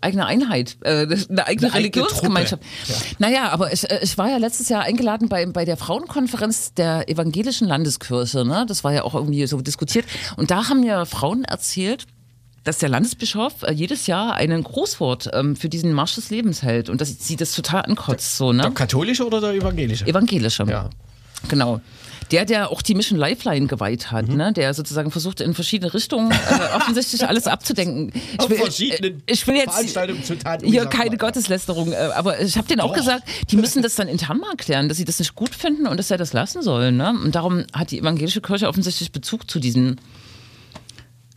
eigene 0.00 0.26
Einheit, 0.26 0.76
äh, 0.82 0.90
eine 0.90 1.02
eigene 1.02 1.28
Eine 1.28 1.46
eigene 1.46 1.74
Religionsgemeinschaft. 1.74 2.62
Truppe, 2.62 3.16
Naja, 3.18 3.48
aber 3.50 3.72
ich, 3.72 3.90
äh, 3.90 3.98
ich 4.02 4.16
war 4.16 4.28
ja 4.30 4.36
letztes 4.36 4.68
Jahr 4.68 4.82
eingeladen 4.82 5.28
bei, 5.28 5.44
bei 5.46 5.64
der 5.64 5.76
Frauenkonferenz 5.76 6.74
der 6.74 7.08
evangelischen 7.08 7.66
Landeskirche. 7.66 8.44
Ne? 8.44 8.64
Das 8.68 8.84
war 8.84 8.92
ja 8.92 9.02
auch 9.02 9.16
irgendwie 9.16 9.44
so 9.48 9.60
diskutiert. 9.60 10.04
Und 10.36 10.52
da 10.52 10.68
haben 10.68 10.80
mir 10.80 11.04
Frauen 11.04 11.42
erzählt, 11.44 12.06
dass 12.64 12.78
der 12.78 12.88
Landesbischof 12.88 13.62
äh, 13.62 13.72
jedes 13.72 14.06
Jahr 14.06 14.34
einen 14.34 14.62
Großwort 14.62 15.30
ähm, 15.32 15.56
für 15.56 15.68
diesen 15.68 15.92
Marsch 15.92 16.14
des 16.16 16.30
Lebens 16.30 16.62
hält 16.62 16.88
und 16.90 17.00
dass 17.00 17.16
sie 17.26 17.36
das 17.36 17.54
total 17.54 17.82
ankotzt. 17.82 18.36
So, 18.36 18.52
ne? 18.52 18.62
Der 18.62 18.70
katholische 18.72 19.26
oder 19.26 19.40
der 19.40 19.52
evangelische? 19.54 20.06
Evangelische. 20.06 20.64
Ja. 20.68 20.90
Genau. 21.48 21.80
Der, 22.32 22.44
der 22.44 22.70
auch 22.70 22.80
die 22.82 22.94
Mission 22.94 23.18
Lifeline 23.18 23.66
geweiht 23.66 24.12
hat, 24.12 24.28
Mhm. 24.28 24.36
ne? 24.36 24.52
der 24.52 24.72
sozusagen 24.72 25.10
versucht, 25.10 25.40
in 25.40 25.52
verschiedene 25.52 25.92
Richtungen 25.92 26.30
äh, 26.30 26.34
offensichtlich 26.76 27.26
alles 27.26 27.48
abzudenken. 27.48 28.12
Ich 28.34 28.38
Auf 28.40 28.50
will, 28.50 28.58
verschiedenen 28.58 29.22
ich 29.26 29.44
will 29.48 29.56
jetzt 29.56 29.72
Veranstaltungen 29.72 30.22
zu 30.22 30.38
Taten 30.38 30.64
hier 30.66 30.86
keine. 30.86 31.16
Gotteslästerung, 31.16 31.92
äh, 31.92 31.96
aber 32.14 32.40
ich 32.40 32.56
habe 32.56 32.68
denen 32.68 32.82
auch 32.82 32.90
Doch. 32.90 32.98
gesagt, 32.98 33.24
die 33.50 33.56
müssen 33.56 33.82
das 33.82 33.96
dann 33.96 34.06
intern 34.06 34.38
mal 34.38 34.50
erklären, 34.50 34.88
dass 34.88 34.98
sie 34.98 35.04
das 35.04 35.18
nicht 35.18 35.34
gut 35.34 35.54
finden 35.56 35.88
und 35.88 35.96
dass 35.96 36.10
er 36.12 36.18
das 36.18 36.32
lassen 36.32 36.62
soll. 36.62 36.92
Ne? 36.92 37.10
Und 37.10 37.34
darum 37.34 37.64
hat 37.72 37.90
die 37.90 37.98
evangelische 37.98 38.40
Kirche 38.42 38.68
offensichtlich 38.68 39.10
Bezug 39.10 39.50
zu 39.50 39.58
diesen 39.58 40.00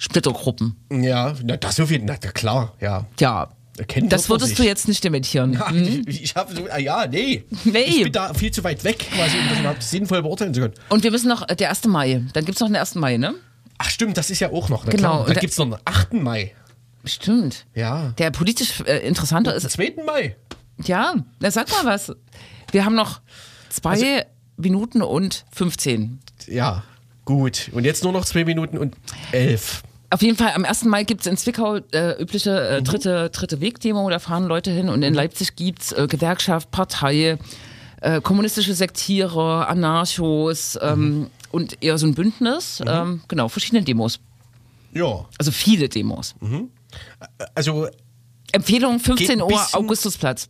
Splittergruppen. 0.04 0.76
Ja, 0.92 1.34
na, 1.44 1.56
das 1.56 1.78
jeden 1.78 2.08
Fall, 2.10 2.20
na 2.22 2.32
klar, 2.32 2.74
ja. 2.82 3.06
Ja, 3.20 3.52
Erkennt 3.78 4.12
das 4.12 4.30
würdest 4.30 4.52
du 4.52 4.58
sich. 4.58 4.66
jetzt 4.66 4.88
nicht 4.90 5.02
dementieren. 5.04 5.54
Ja, 5.54 5.72
ich, 5.72 6.24
ich 6.24 6.36
habe 6.36 6.54
so, 6.54 6.66
ah, 6.70 6.78
ja, 6.78 7.08
nee. 7.08 7.46
Nee. 7.64 7.80
Ich 7.84 8.04
bin 8.04 8.12
da 8.12 8.34
viel 8.34 8.52
zu 8.52 8.64
weit 8.66 8.84
weg, 8.84 9.00
quasi, 9.00 9.38
um 9.38 9.48
das 9.50 9.60
überhaupt 9.60 9.82
sinnvoll 9.84 10.22
beurteilen 10.22 10.54
zu 10.54 10.60
können. 10.60 10.74
Und 10.90 11.04
wir 11.04 11.14
wissen 11.14 11.30
noch, 11.30 11.48
äh, 11.48 11.56
der 11.56 11.70
1. 11.70 11.86
Mai, 11.86 12.22
dann 12.34 12.44
gibt 12.46 12.58
es 12.58 12.60
noch 12.60 12.68
den 12.68 12.76
1. 12.76 12.96
Mai, 12.96 13.16
ne? 13.18 13.34
Ach 13.78 13.90
stimmt, 13.90 14.18
das 14.18 14.30
ist 14.30 14.42
ja 14.42 14.52
auch 14.52 14.68
noch. 14.70 14.84
Na 14.86 14.92
Genau, 14.92 15.02
Klar. 15.10 15.20
und 15.22 15.30
Da 15.30 15.34
da- 15.36 15.40
gibt 15.40 15.54
es 15.54 15.58
noch 15.58 15.66
einen 15.68 15.78
8. 15.86 16.14
Mai. 16.14 16.54
Stimmt. 17.06 17.66
Ja. 17.74 18.10
Der 18.18 18.30
politisch 18.32 18.82
äh, 18.86 19.00
interessanter 19.08 19.56
ist. 19.56 19.70
2. 19.72 19.94
Mai. 20.06 20.36
Ja, 20.84 21.16
na, 21.40 21.50
sag 21.50 21.70
mal 21.72 21.86
was. 21.86 22.12
Wir 22.72 22.84
haben 22.86 22.96
noch 22.96 23.22
zwei 23.70 23.90
Also 23.92 24.06
Minuten 24.58 25.02
und 25.02 25.46
15. 25.52 26.20
Ja, 26.48 26.84
gut. 27.26 27.70
Und 27.74 27.86
jetzt 27.86 28.04
nur 28.04 28.12
noch 28.12 28.26
2 28.26 28.46
Minuten 28.46 28.78
und 28.78 28.96
11. 29.32 29.84
Auf 30.14 30.22
jeden 30.22 30.38
Fall, 30.38 30.52
am 30.54 30.64
1. 30.64 30.84
Mai 30.86 31.04
gibt 31.06 31.22
es 31.22 31.28
in 31.28 31.38
Zwickau 31.38 31.78
äh, 31.92 32.22
übliche 32.22 32.52
äh, 32.52 32.80
Mhm. 32.82 32.84
dritte, 32.84 33.30
dritte 33.32 33.62
Wegdemo, 33.62 34.08
da 34.12 34.20
fahren 34.20 34.44
Leute 34.46 34.70
hin 34.70 34.90
und 34.90 35.02
in 35.02 35.14
Leipzig 35.16 35.56
gibt 35.56 35.82
es 35.82 35.92
äh, 35.92 36.06
Gewerkschaft, 36.08 36.70
Partei, 36.70 37.40
äh, 38.02 38.22
kommunistische 38.22 38.76
Sektiere, 38.76 39.66
Anarchos 39.68 40.76
Mhm. 40.76 40.80
ähm, 40.88 41.28
und 41.52 41.82
eher 41.82 41.98
so 41.98 42.06
ein 42.06 42.14
Bündnis. 42.14 42.80
Ähm, 42.86 43.22
genau, 43.28 43.48
verschiedene 43.50 43.82
Demos. 43.84 44.20
Ja. 44.94 45.26
Also 45.40 45.52
viele 45.52 45.90
Demos. 45.90 46.36
Also 47.56 47.88
Empfehlung 48.52 49.00
15 49.00 49.18
Geht 49.18 49.32
ein 49.32 49.42
Uhr, 49.42 49.66
Augustusplatz. 49.72 50.48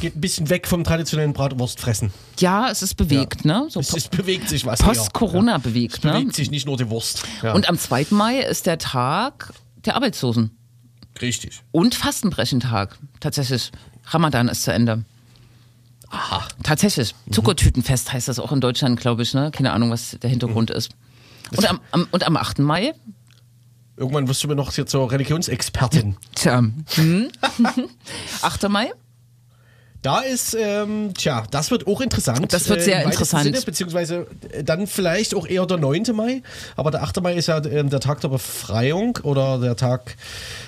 Geht 0.00 0.16
ein 0.16 0.20
bisschen 0.20 0.48
weg 0.50 0.66
vom 0.66 0.84
traditionellen 0.84 1.32
Bratwurstfressen. 1.32 2.12
Ja, 2.38 2.70
es 2.70 2.82
ist 2.82 2.94
bewegt, 2.94 3.44
ne? 3.44 3.66
So 3.70 3.80
Es, 3.80 3.94
es 3.94 4.08
bewegt 4.08 4.48
sich 4.48 4.64
was. 4.66 4.80
Post-Corona 4.80 5.52
eher. 5.52 5.58
bewegt, 5.58 5.98
Es 5.98 6.04
ne? 6.04 6.12
bewegt 6.12 6.34
sich 6.34 6.50
nicht 6.50 6.66
nur 6.66 6.76
die 6.76 6.88
Wurst. 6.90 7.22
Ja. 7.42 7.52
Und 7.54 7.68
am 7.68 7.78
2. 7.78 8.06
Mai 8.10 8.38
ist 8.40 8.66
der 8.66 8.78
Tag 8.78 9.52
der 9.84 9.96
Arbeitslosen. 9.96 10.50
Richtig. 11.20 11.62
Und 11.72 11.94
Fastenbrechentag. 11.94 12.96
Tatsächlich. 13.20 13.72
Ramadan 14.06 14.48
ist 14.48 14.62
zu 14.62 14.72
Ende. 14.72 15.04
Aha. 16.10 16.46
Tatsächlich. 16.62 17.14
Zuckertütenfest 17.30 18.12
heißt 18.12 18.28
das 18.28 18.38
auch 18.38 18.52
in 18.52 18.60
Deutschland, 18.60 18.98
glaube 18.98 19.22
ich. 19.22 19.34
Ne? 19.34 19.50
Keine 19.50 19.72
Ahnung, 19.72 19.90
was 19.90 20.16
der 20.22 20.30
Hintergrund 20.30 20.70
ist. 20.70 20.90
Und 21.56 21.68
am, 21.68 21.80
am, 21.90 22.06
und 22.10 22.24
am 22.24 22.36
8. 22.36 22.58
Mai, 22.60 22.94
Irgendwann 23.96 24.28
wirst 24.28 24.44
du 24.44 24.48
mir 24.48 24.54
noch 24.54 24.72
hier 24.72 24.86
zur 24.86 25.10
Religionsexpertin. 25.10 26.16
tja, 26.36 26.62
hm? 26.94 27.28
8. 28.42 28.68
Mai, 28.68 28.92
Da 30.00 30.20
ist, 30.20 30.56
ähm, 30.58 31.12
tja, 31.14 31.44
das 31.50 31.72
wird 31.72 31.88
auch 31.88 32.00
interessant. 32.00 32.52
Das 32.52 32.68
wird 32.68 32.78
äh, 32.80 32.82
sehr 32.82 32.96
weitesten 32.98 33.10
interessant. 33.12 33.44
Sinne, 33.44 33.60
beziehungsweise 33.62 34.26
äh, 34.52 34.62
dann 34.62 34.86
vielleicht 34.86 35.34
auch 35.34 35.44
eher 35.46 35.66
der 35.66 35.76
9. 35.76 36.04
Mai. 36.14 36.42
Aber 36.76 36.92
der 36.92 37.02
8. 37.02 37.20
Mai 37.20 37.34
ist 37.34 37.48
ja 37.48 37.64
ähm, 37.64 37.90
der 37.90 37.98
Tag 37.98 38.20
der 38.20 38.28
Befreiung 38.28 39.18
oder 39.24 39.58
der 39.58 39.74
Tag 39.74 40.14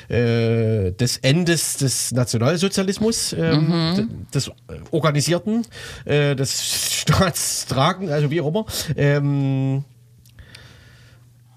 äh, 0.09 0.91
des 0.91 1.19
Endes 1.19 1.77
des 1.77 2.11
Nationalsozialismus, 2.11 3.33
ähm, 3.33 3.69
Mhm. 3.69 4.27
des 4.35 4.49
äh, 4.49 4.53
Organisierten, 4.91 5.65
äh, 6.07 6.35
des 6.35 7.01
Staatstragen, 7.03 8.11
also 8.11 8.33
wie 8.33 8.41
auch 8.41 8.49
immer. 8.49 8.67
Ähm, 8.97 9.85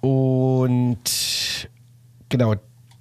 und 0.02 1.00
genau, 2.30 2.56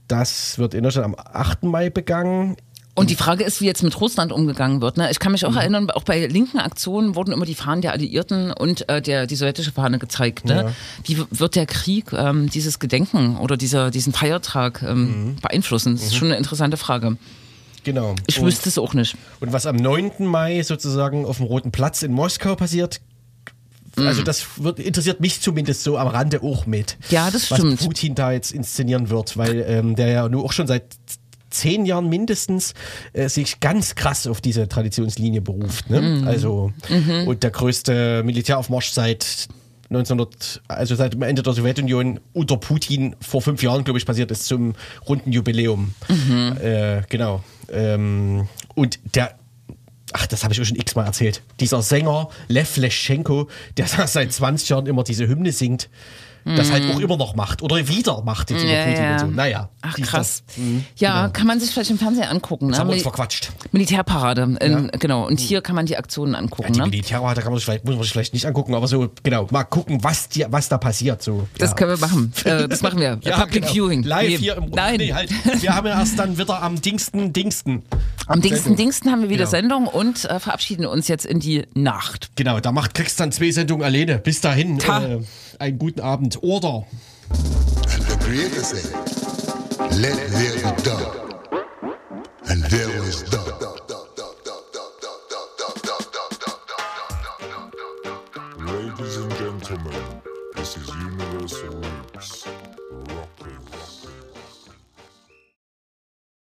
das 0.08 0.58
wird 0.58 0.74
in 0.74 0.82
Deutschland 0.84 1.06
am 1.06 1.16
8. 1.18 1.64
Mai 1.64 1.90
begangen. 1.90 2.56
Und 2.94 3.08
die 3.08 3.14
Frage 3.16 3.42
ist, 3.42 3.62
wie 3.62 3.64
jetzt 3.64 3.82
mit 3.82 3.98
Russland 4.02 4.32
umgegangen 4.32 4.82
wird. 4.82 4.98
Ne? 4.98 5.10
Ich 5.10 5.18
kann 5.18 5.32
mich 5.32 5.46
auch 5.46 5.52
Mhm. 5.52 5.56
erinnern, 5.56 5.90
auch 5.90 6.02
bei 6.04 6.26
linken 6.26 6.58
Aktionen 6.58 7.14
wurden 7.14 7.32
immer 7.32 7.46
die 7.46 7.54
Fahnen 7.54 7.80
der 7.80 7.92
Alliierten 7.92 8.52
und 8.52 8.86
äh, 8.90 9.00
der, 9.00 9.26
die 9.26 9.34
sowjetische 9.34 9.72
Fahne 9.72 9.98
gezeigt. 9.98 10.44
Ne? 10.44 10.54
Ja. 10.54 10.72
Wie 11.04 11.22
wird 11.30 11.54
der 11.56 11.64
Krieg 11.64 12.12
ähm, 12.12 12.50
dieses 12.50 12.78
Gedenken 12.80 13.38
oder 13.38 13.56
dieser, 13.56 13.90
diesen 13.90 14.12
Feiertag 14.12 14.82
ähm, 14.82 15.04
Mhm. 15.30 15.36
beeinflussen? 15.36 15.94
Das 15.94 16.04
ist 16.04 16.16
schon 16.16 16.28
eine 16.28 16.36
interessante 16.36 16.76
Frage. 16.76 17.16
Genau. 17.84 18.14
Ich 18.26 18.38
Und- 18.38 18.46
wüsste 18.46 18.68
es 18.68 18.76
auch 18.76 18.92
nicht. 18.92 19.16
Und 19.40 19.52
was 19.54 19.64
am 19.64 19.76
9. 19.76 20.26
Mai 20.26 20.62
sozusagen 20.62 21.24
auf 21.24 21.38
dem 21.38 21.46
Roten 21.46 21.72
Platz 21.72 22.02
in 22.02 22.12
Moskau 22.12 22.56
passiert, 22.56 23.00
Mhm. 23.96 24.06
also 24.06 24.22
das 24.22 24.44
wird, 24.58 24.78
interessiert 24.78 25.20
mich 25.20 25.40
zumindest 25.40 25.82
so 25.82 25.96
am 25.96 26.08
Rande 26.08 26.42
auch 26.42 26.66
mit. 26.66 26.98
Ja, 27.10 27.30
das 27.30 27.50
was 27.50 27.58
stimmt. 27.58 27.80
Putin 27.80 28.14
da 28.14 28.32
jetzt 28.32 28.52
inszenieren 28.52 29.08
wird, 29.08 29.38
weil 29.38 29.64
ähm, 29.66 29.96
der 29.96 30.08
ja 30.08 30.28
nur 30.28 30.44
auch 30.44 30.52
schon 30.52 30.66
seit 30.66 30.84
zehn 31.52 31.86
Jahren 31.86 32.08
mindestens 32.08 32.74
äh, 33.12 33.28
sich 33.28 33.60
ganz 33.60 33.94
krass 33.94 34.26
auf 34.26 34.40
diese 34.40 34.68
Traditionslinie 34.68 35.40
beruft. 35.40 35.90
Ne? 35.90 36.00
Mhm. 36.00 36.28
Also 36.28 36.72
und 37.26 37.42
der 37.42 37.50
größte 37.50 38.22
Militäraufmarsch 38.24 38.90
seit 38.90 39.48
1900, 39.92 40.62
also 40.68 40.94
seit 40.94 41.12
dem 41.12 41.22
Ende 41.22 41.42
der 41.42 41.52
Sowjetunion 41.52 42.20
unter 42.32 42.56
Putin 42.56 43.14
vor 43.20 43.42
fünf 43.42 43.62
Jahren, 43.62 43.84
glaube 43.84 43.98
ich, 43.98 44.06
passiert 44.06 44.30
ist 44.30 44.46
zum 44.46 44.74
runden 45.06 45.32
Jubiläum. 45.32 45.94
Mhm. 46.08 46.56
Äh, 46.62 47.02
genau. 47.08 47.44
Ähm, 47.70 48.48
und 48.74 48.98
der 49.14 49.34
Ach, 50.14 50.26
das 50.26 50.44
habe 50.44 50.52
ich 50.52 50.60
euch 50.60 50.68
schon 50.68 50.76
x-mal 50.76 51.06
erzählt. 51.06 51.42
Dieser 51.58 51.80
Sänger 51.80 52.28
Lev 52.48 52.76
Leschenko, 52.76 53.48
der 53.78 53.86
seit 54.06 54.32
20 54.32 54.68
Jahren 54.68 54.86
immer 54.86 55.04
diese 55.04 55.26
Hymne 55.26 55.52
singt, 55.52 55.88
das 56.44 56.70
halt 56.70 56.84
auch 56.94 57.00
immer 57.00 57.16
noch 57.16 57.34
macht. 57.34 57.62
Oder 57.62 57.86
wieder 57.88 58.22
macht 58.22 58.50
Mhm. 58.50 58.56
Ja, 58.68 58.84
Putin 58.84 59.02
ja. 59.04 59.12
und 59.12 59.18
so. 59.20 59.26
Naja. 59.26 59.68
Ach 59.80 59.96
krass. 59.96 60.42
das. 60.46 60.56
Mhm, 60.58 60.84
ja, 60.96 61.22
genau. 61.22 61.32
kann 61.32 61.46
man 61.46 61.60
sich 61.60 61.70
vielleicht 61.70 61.90
im 61.90 61.98
Fernsehen 61.98 62.24
angucken. 62.26 62.68
Ne? 62.68 62.78
haben 62.78 62.88
wir 62.88 62.94
uns 62.94 63.02
verquatscht. 63.02 63.50
Militärparade, 63.72 64.56
in, 64.60 64.90
genau. 64.98 65.26
Und 65.26 65.40
hier 65.40 65.60
kann 65.62 65.74
man 65.74 65.86
die 65.86 65.96
Aktionen 65.96 66.34
Ja, 66.34 66.38
angucken. 66.40 66.72
die 66.72 66.80
ne? 66.80 66.86
Militärwahl, 66.86 67.34
da 67.34 67.42
kann 67.42 67.50
man 67.52 67.58
sich 67.58 67.64
vielleicht, 67.64 67.84
muss 67.84 67.94
man 67.94 68.02
sich 68.04 68.12
vielleicht 68.12 68.34
nicht 68.34 68.46
angucken, 68.46 68.74
aber 68.74 68.86
so, 68.88 69.08
genau, 69.22 69.46
mal 69.50 69.64
gucken, 69.64 70.02
was, 70.04 70.28
die, 70.28 70.44
was 70.48 70.68
da 70.68 70.78
passiert. 70.78 71.22
So, 71.22 71.48
Das 71.58 71.70
ja. 71.70 71.76
können 71.76 71.90
wir 71.90 71.98
machen. 72.06 72.32
Äh, 72.44 72.66
das 72.68 72.82
machen 72.82 72.98
wir. 72.98 73.18
Ja, 73.22 73.38
Public 73.38 73.62
genau. 73.62 73.72
Viewing. 73.72 74.02
Live 74.02 74.28
Nee, 74.28 74.36
hier 74.38 74.56
im 74.56 74.70
Nein. 74.70 74.96
Nee, 74.96 75.12
halt. 75.12 75.30
Wir 75.62 75.74
haben 75.74 75.86
ja 75.86 75.98
erst 75.98 76.18
dann 76.18 76.36
wieder 76.36 76.60
am 76.60 76.80
Dingsten, 76.80 77.32
Dingsten. 77.32 77.82
Am 78.26 78.40
Dingsten 78.40 78.62
Sendung. 78.64 78.76
Dingsten 78.78 79.10
haben 79.12 79.22
wir 79.22 79.28
wieder 79.28 79.38
Genau. 79.44 79.50
Sendung 79.50 79.86
und 79.86 80.24
äh, 80.24 80.40
verabschieden 80.40 80.86
uns 80.86 81.08
jetzt 81.08 81.24
in 81.24 81.38
die 81.40 81.64
Nacht. 81.74 82.30
Genau, 82.34 82.58
da 82.60 82.72
macht, 82.72 82.94
kriegst 82.94 83.18
du 83.18 83.22
dann 83.22 83.32
zwei 83.32 83.50
Sendungen 83.52 83.84
alleine. 83.84 84.18
Bis 84.18 84.40
dahin, 84.40 84.78
Ta. 84.78 85.02
Einen 85.62 85.78
guten 85.78 86.00
Abend. 86.00 86.42
Oder. 86.42 86.84
And 87.94 88.04
the 88.08 88.16
Creator 88.18 88.62
said, 88.62 88.84
Let 90.00 90.16
there 90.32 90.54
be 90.54 90.82
done. 90.82 91.06
And 92.48 92.62
there 92.64 93.00
was 93.00 93.22
done. 93.30 93.41